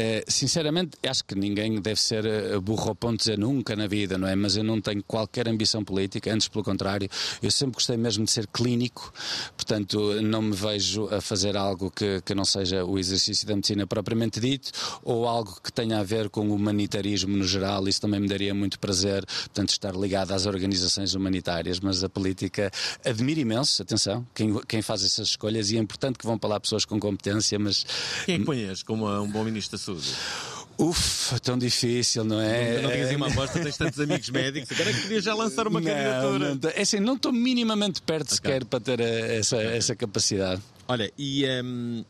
Eh, 0.03 0.25
sinceramente, 0.27 0.97
acho 1.07 1.23
que 1.23 1.35
ninguém 1.35 1.79
deve 1.79 2.01
ser 2.01 2.25
eh, 2.25 2.59
burro 2.59 2.89
ao 2.89 2.95
ponto 2.95 3.19
de 3.19 3.19
dizer 3.19 3.39
nunca 3.39 3.77
na 3.77 3.87
vida, 3.87 4.17
não 4.17 4.27
é? 4.27 4.35
Mas 4.35 4.57
eu 4.57 4.65
não 4.65 4.81
tenho 4.81 5.03
qualquer 5.03 5.47
ambição 5.47 5.85
política, 5.85 6.33
antes 6.33 6.49
pelo 6.49 6.65
contrário. 6.65 7.07
Eu 7.43 7.51
sempre 7.51 7.75
gostei 7.75 7.99
mesmo 7.99 8.25
de 8.25 8.31
ser 8.31 8.47
clínico, 8.47 9.13
portanto, 9.55 10.23
não 10.23 10.41
me 10.41 10.57
vejo 10.57 11.07
a 11.15 11.21
fazer 11.21 11.55
algo 11.55 11.91
que, 11.91 12.23
que 12.23 12.35
não 12.35 12.47
seja 12.47 12.83
o 12.83 12.99
exercício 12.99 13.47
da 13.47 13.55
medicina 13.55 13.87
propriamente 13.87 14.41
dito 14.41 14.71
ou 15.05 15.29
algo 15.29 15.61
que 15.63 15.71
tenha 15.71 15.99
a 15.99 16.03
ver 16.03 16.31
com 16.31 16.49
o 16.49 16.55
humanitarismo 16.55 17.37
no 17.37 17.45
geral. 17.45 17.87
Isso 17.87 18.01
também 18.01 18.21
me 18.21 18.29
daria 18.29 18.55
muito 18.55 18.79
prazer, 18.79 19.27
portanto, 19.27 19.69
estar 19.69 19.95
ligado 19.95 20.33
às 20.33 20.47
organizações 20.47 21.13
humanitárias. 21.13 21.79
Mas 21.79 22.03
a 22.03 22.09
política 22.09 22.71
admiro 23.05 23.41
imenso, 23.41 23.83
atenção, 23.83 24.27
quem, 24.35 24.59
quem 24.67 24.81
faz 24.81 25.05
essas 25.05 25.29
escolhas 25.29 25.71
e 25.71 25.77
é 25.77 25.79
importante 25.79 26.19
que 26.19 26.25
vão 26.25 26.39
para 26.39 26.49
lá 26.49 26.61
pessoas 26.61 26.87
com 26.87 26.99
competência, 26.99 27.59
mas. 27.59 27.85
Quem 28.25 28.37
é 28.37 28.39
que 28.39 28.45
ponhas 28.47 28.83
como 28.83 29.07
um 29.07 29.31
bom 29.31 29.45
Ministro 29.45 29.77
da 29.77 29.83
Saúde? 29.99 30.41
Uf, 30.79 31.39
tão 31.41 31.59
difícil, 31.59 32.25
não 32.25 32.41
é? 32.41 32.77
Não, 32.77 32.83
não 32.85 32.91
tinhas 32.91 33.11
uma 33.15 33.29
aposta, 33.29 33.61
tens 33.61 33.77
tantos 33.77 34.01
amigos 34.01 34.31
médicos, 34.31 34.73
agora 34.73 34.91
é 34.91 34.95
que 34.95 35.03
podias 35.03 35.25
já 35.25 35.35
lançar 35.35 35.69
uma 35.69 35.79
não, 35.79 35.87
candidatura. 35.87 36.55
Não, 36.55 36.71
é 36.71 36.81
assim, 36.81 37.01
não 37.01 37.17
estou 37.17 37.33
minimamente 37.33 38.01
perto 38.01 38.35
sequer 38.35 38.65
para 38.65 38.81
ter 38.81 38.99
eh, 38.99 39.37
essa, 39.39 39.59
essa 39.59 39.95
capacidade. 39.95 40.63
Olha, 40.89 41.13
e 41.19 41.45
hum, 41.63 42.03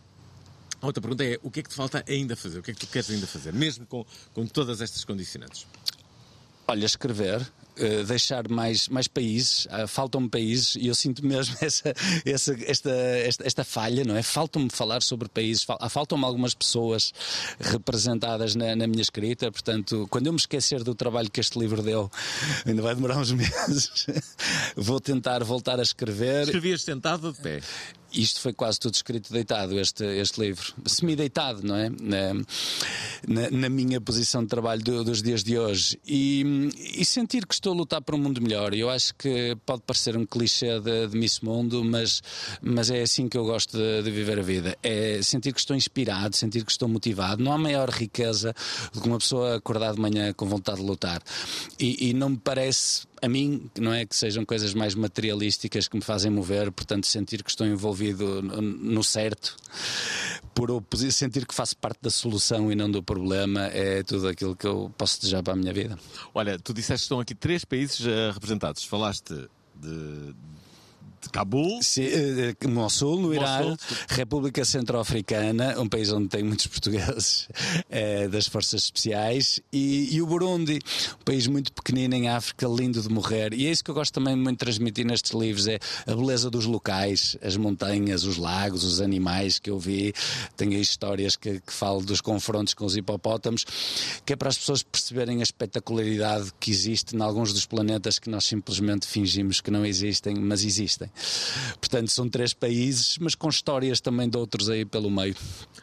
a 0.80 0.86
outra 0.86 1.00
pergunta 1.00 1.24
é: 1.24 1.36
o 1.42 1.50
que 1.50 1.60
é 1.60 1.62
que 1.64 1.68
te 1.68 1.74
falta 1.74 2.04
ainda 2.08 2.36
fazer? 2.36 2.60
O 2.60 2.62
que 2.62 2.70
é 2.70 2.74
que 2.74 2.80
tu 2.80 2.86
queres 2.86 3.10
ainda 3.10 3.26
fazer, 3.26 3.52
mesmo 3.52 3.84
com, 3.86 4.06
com 4.32 4.46
todas 4.46 4.80
estas 4.80 5.04
condicionantes? 5.04 5.66
Olha, 6.68 6.86
escrever, 6.86 7.44
eh, 7.76 8.02
deixar 8.04 8.48
mais, 8.48 8.88
mais 8.88 9.08
países, 9.08 9.66
ah, 9.70 9.86
faltam-me 9.86 10.28
países 10.28 10.76
e 10.76 10.86
eu 10.86 10.94
sinto 10.94 11.24
mesmo 11.24 11.56
essa, 11.62 11.94
essa, 12.24 12.56
esta, 12.64 12.90
esta, 12.90 13.46
esta 13.46 13.64
falha, 13.64 14.04
não 14.04 14.16
é? 14.16 14.22
Faltam-me 14.22 14.70
falar 14.70 15.02
sobre 15.02 15.28
países, 15.28 15.64
ah, 15.68 15.88
faltam-me 15.88 16.24
algumas 16.24 16.54
pessoas 16.54 17.12
representadas 17.60 18.54
na, 18.54 18.74
na 18.76 18.86
minha 18.86 19.02
escrita, 19.02 19.50
portanto, 19.50 20.06
quando 20.10 20.26
eu 20.26 20.32
me 20.32 20.38
esquecer 20.38 20.82
do 20.82 20.94
trabalho 20.94 21.30
que 21.30 21.40
este 21.40 21.58
livro 21.58 21.82
deu, 21.82 22.10
ainda 22.66 22.82
vai 22.82 22.94
demorar 22.94 23.18
uns 23.18 23.32
meses, 23.32 24.06
vou 24.76 25.00
tentar 25.00 25.42
voltar 25.44 25.78
a 25.78 25.82
escrever. 25.82 26.44
Escrevias 26.44 26.82
sentado 26.82 27.28
ou 27.28 27.32
de 27.32 27.40
pé? 27.40 27.60
Isto 28.12 28.40
foi 28.40 28.52
quase 28.52 28.78
tudo 28.80 28.94
escrito 28.94 29.32
deitado, 29.32 29.78
este, 29.78 30.04
este 30.04 30.40
livro. 30.40 30.74
Semi-deitado, 30.86 31.62
não 31.64 31.76
é? 31.76 31.88
Na, 31.90 33.50
na- 33.50 33.68
minha 33.70 34.00
posição 34.00 34.42
de 34.42 34.48
trabalho 34.48 34.82
do- 34.82 35.04
dos 35.04 35.22
dias 35.22 35.44
de 35.44 35.56
hoje. 35.58 35.98
E, 36.06 36.68
e 36.96 37.04
sentir 37.04 37.46
que 37.46 37.54
estou 37.54 37.72
a 37.72 37.76
lutar 37.76 38.02
por 38.02 38.14
um 38.14 38.18
mundo 38.18 38.40
melhor. 38.42 38.74
Eu 38.74 38.90
acho 38.90 39.14
que 39.14 39.56
pode 39.64 39.82
parecer 39.82 40.16
um 40.16 40.26
clichê 40.26 40.80
de, 40.80 41.06
de 41.08 41.16
Miss 41.16 41.40
Mundo, 41.40 41.84
mas, 41.84 42.20
mas 42.60 42.90
é 42.90 43.02
assim 43.02 43.28
que 43.28 43.38
eu 43.38 43.44
gosto 43.44 43.76
de, 43.76 44.02
de 44.02 44.10
viver 44.10 44.38
a 44.38 44.42
vida. 44.42 44.76
É 44.82 45.20
sentir 45.22 45.52
que 45.52 45.60
estou 45.60 45.76
inspirado, 45.76 46.34
sentir 46.34 46.64
que 46.64 46.72
estou 46.72 46.88
motivado. 46.88 47.42
Não 47.42 47.52
há 47.52 47.58
maior 47.58 47.88
riqueza 47.90 48.54
do 48.92 49.00
que 49.00 49.08
uma 49.08 49.18
pessoa 49.18 49.56
acordar 49.56 49.94
de 49.94 50.00
manhã 50.00 50.32
com 50.32 50.46
vontade 50.46 50.80
de 50.80 50.86
lutar. 50.86 51.22
E, 51.78 52.08
e 52.08 52.12
não 52.12 52.30
me 52.30 52.38
parece 52.38 53.06
a 53.22 53.28
mim, 53.28 53.70
não 53.78 53.92
é 53.92 54.04
que 54.06 54.16
sejam 54.16 54.44
coisas 54.44 54.74
mais 54.74 54.94
materialísticas 54.94 55.88
que 55.88 55.96
me 55.96 56.02
fazem 56.02 56.30
mover, 56.30 56.70
portanto, 56.72 57.06
sentir 57.06 57.42
que 57.42 57.50
estou 57.50 57.66
envolvido 57.66 58.42
no, 58.42 59.02
certo, 59.04 59.56
por 60.54 60.82
sentir 61.10 61.46
que 61.46 61.54
faço 61.54 61.76
parte 61.76 61.98
da 62.02 62.10
solução 62.10 62.70
e 62.70 62.74
não 62.74 62.90
do 62.90 63.02
problema, 63.02 63.66
é 63.66 64.02
tudo 64.02 64.28
aquilo 64.28 64.56
que 64.56 64.66
eu 64.66 64.92
posso 64.96 65.20
desejar 65.20 65.42
para 65.42 65.52
a 65.52 65.56
minha 65.56 65.72
vida. 65.72 65.98
Olha, 66.34 66.58
tu 66.58 66.72
disseste 66.72 67.02
que 67.02 67.04
estão 67.04 67.20
aqui 67.20 67.34
três 67.34 67.64
países 67.64 68.06
eh, 68.06 68.30
representados. 68.32 68.84
Falaste 68.84 69.34
de, 69.74 70.34
de 71.20 71.28
Cabul, 71.28 71.82
Sim, 71.82 72.04
eh, 72.04 72.68
Mossul, 72.68 73.20
no 73.20 73.34
Irã. 73.34 73.76
República 74.08 74.64
Centro-Africana, 74.64 75.78
um 75.78 75.88
país 75.88 76.10
onde 76.12 76.28
tem 76.28 76.42
muitos 76.42 76.66
portugueses 76.68 77.48
eh, 77.90 78.28
das 78.28 78.46
Forças 78.46 78.84
Especiais, 78.84 79.60
e, 79.72 80.14
e 80.14 80.22
o 80.22 80.26
Burundi, 80.26 80.78
um 81.20 81.24
país 81.24 81.46
muito 81.46 81.72
pequenino 81.72 82.14
em 82.14 82.28
África, 82.28 82.66
lindo 82.66 83.00
de 83.00 83.08
morrer. 83.08 83.52
E 83.52 83.66
é 83.66 83.70
isso 83.70 83.84
que 83.84 83.90
eu 83.90 83.94
gosto 83.94 84.12
também 84.12 84.34
muito 84.34 84.58
de 84.58 84.64
transmitir 84.64 85.04
nestes 85.04 85.32
livros: 85.32 85.66
é 85.66 85.78
a 86.06 86.14
beleza 86.14 86.50
dos 86.50 86.64
locais, 86.64 87.36
as 87.42 87.56
montanhas, 87.56 88.24
os 88.24 88.36
lagos, 88.36 88.84
os 88.84 89.00
animais 89.00 89.58
que 89.58 89.70
eu 89.70 89.78
vi. 89.78 90.14
Tenho 90.56 90.72
aí 90.72 90.80
histórias 90.80 91.36
que, 91.36 91.60
que 91.60 91.72
falo 91.72 92.00
dos 92.00 92.20
confrontos 92.20 92.74
com 92.74 92.84
os 92.84 92.96
hipopótamos, 92.96 93.64
que 94.24 94.32
é 94.32 94.36
para 94.36 94.48
as 94.48 94.58
pessoas 94.58 94.82
perceberem 94.82 95.40
a 95.40 95.42
espetacularidade 95.42 96.52
que 96.58 96.70
existe 96.70 97.16
em 97.16 97.20
alguns 97.20 97.52
dos 97.52 97.66
planetas 97.66 98.18
que 98.18 98.30
nós 98.30 98.44
simplesmente 98.44 99.06
fingimos 99.06 99.60
que 99.60 99.70
não 99.70 99.84
existem, 99.84 100.34
mas 100.36 100.64
existem. 100.64 101.09
Portanto, 101.80 102.10
são 102.10 102.28
três 102.28 102.52
países, 102.52 103.18
mas 103.18 103.34
com 103.34 103.48
histórias 103.48 104.00
também 104.00 104.28
de 104.28 104.36
outros 104.36 104.68
aí 104.68 104.84
pelo 104.84 105.10
meio. 105.10 105.34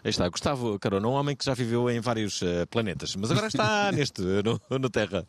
Aí 0.04 0.10
está, 0.10 0.28
Gustavo 0.30 0.78
Carona, 0.80 1.08
um 1.08 1.12
homem 1.12 1.36
que 1.36 1.44
já 1.44 1.54
viveu 1.54 1.90
em 1.90 2.00
vários 2.00 2.42
eh, 2.42 2.66
planetas, 2.66 3.16
mas 3.16 3.32
agora 3.32 3.48
está 3.48 3.92
neste, 3.94 4.22
no, 4.22 4.60
no 4.78 4.90
Terra. 4.90 5.26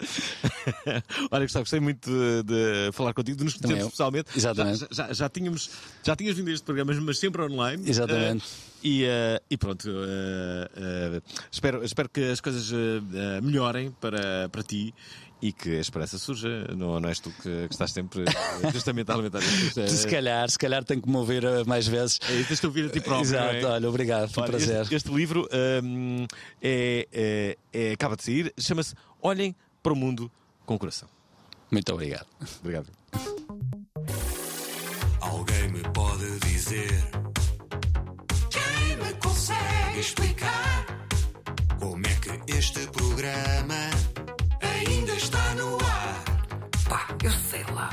Olha, 1.30 1.44
Gustavo, 1.44 1.64
gostei 1.64 1.80
muito 1.80 2.10
de, 2.10 2.42
de 2.44 2.92
falar 2.92 3.12
contigo, 3.12 3.38
de 3.38 3.44
nos 3.44 3.54
conhecermos 3.54 3.90
pessoalmente. 3.90 4.30
Exatamente. 4.36 4.86
Já, 4.90 5.06
já, 5.06 5.12
já 5.12 5.28
tínhamos, 5.28 5.70
já 6.04 6.14
tinhas 6.14 6.36
vindo 6.36 6.48
a 6.48 6.52
este 6.52 6.64
programa, 6.64 6.92
mas 7.00 7.18
sempre 7.18 7.42
online. 7.42 7.88
Exatamente. 7.88 8.44
Eh, 8.44 8.68
e, 8.84 9.04
eh, 9.04 9.42
e 9.50 9.56
pronto, 9.56 9.88
espero, 11.50 11.84
espero 11.84 12.08
que 12.08 12.22
as 12.30 12.40
coisas 12.40 12.70
melhorem 13.42 13.90
para, 13.90 14.48
para 14.48 14.62
ti 14.62 14.94
e 15.40 15.52
que 15.52 15.76
a 15.76 15.80
esperança 15.80 16.18
surja. 16.18 16.66
Não, 16.76 16.98
não 17.00 17.08
és 17.08 17.20
tu 17.20 17.30
que, 17.30 17.68
que 17.68 17.72
estás 17.72 17.92
sempre 17.92 18.24
justamente 18.72 19.10
a 19.10 19.14
alimentar 19.14 19.38
isto. 19.40 19.88
Se 19.88 20.06
calhar, 20.06 20.50
se 20.50 20.58
calhar 20.58 20.84
tenho 20.84 21.00
que 21.00 21.08
me 21.08 21.16
ouvir 21.16 21.44
eh, 21.44 21.64
mais 21.64 21.86
vezes. 21.86 22.18
É, 22.28 22.42
tens 22.44 22.60
de 22.60 22.66
ouvir 22.66 22.86
a 22.86 22.88
ti 22.88 23.00
próprio. 23.00 23.22
Exato, 23.28 23.54
é? 23.54 23.64
olha, 23.64 23.88
obrigado, 23.88 24.30
foi 24.30 24.42
um 24.42 24.46
prazer. 24.46 24.82
Este, 24.82 24.94
este 24.94 25.10
livro 25.10 25.48
hum, 25.82 26.26
é, 26.62 27.06
é- 27.12 27.58
é- 27.72 27.92
acaba 27.92 28.16
de 28.16 28.24
sair, 28.24 28.52
chama-se 28.58 28.94
Olhem 29.22 29.54
para 29.82 29.92
o 29.92 29.96
Mundo 29.96 30.30
com 30.66 30.74
o 30.74 30.78
Coração. 30.78 31.08
Muito 31.70 31.92
obrigado. 31.92 32.26
Obrigado. 32.60 32.86
Alguém 35.20 35.68
me 35.70 35.82
pode 35.92 36.38
dizer 36.40 37.10
Quem 38.50 38.96
me 38.96 39.12
consegue 39.14 40.00
explicar 40.00 40.86
Como 41.78 42.06
é 42.06 42.14
que 42.14 42.52
este 42.52 42.86
programa 42.88 43.90
está 45.18 45.54
no 45.54 45.76
ar 45.84 46.24
Pá, 46.88 47.08
eu 47.24 47.32
sei 47.50 47.64
lá. 47.74 47.90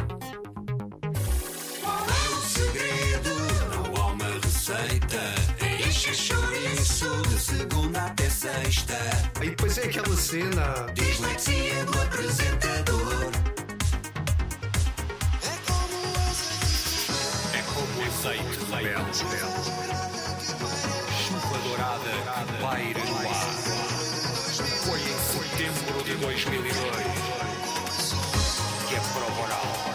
Qual 1.81 2.05
é 2.07 2.29
o 2.29 2.41
segredo? 2.41 3.29
Não 3.73 4.03
há 4.03 4.07
uma 4.11 4.25
receita 4.43 5.19
É 5.59 5.87
encher 5.87 6.13
chouriço 6.15 7.09
De 7.23 7.39
segunda 7.39 8.05
até 8.05 8.29
sexta 8.29 8.97
E 9.41 9.49
depois 9.49 9.77
é 9.79 9.85
aquela 9.85 10.15
cena. 10.15 10.85
Dislexia 10.93 11.83
do 11.85 12.01
apresentador 12.01 13.31
É 17.53 17.61
como 17.73 18.01
o 18.01 18.05
azeite 18.05 18.59
rebelde. 18.71 19.25
Chuva 21.27 21.57
dourada 21.63 22.11
que 22.45 22.61
paira 22.61 23.05
no 23.05 23.29
ar. 23.29 23.34
De 26.15 26.21
2002 26.21 26.71
que 28.87 28.95
a 28.95 29.01
prova 29.01 29.41
oral 29.43 29.94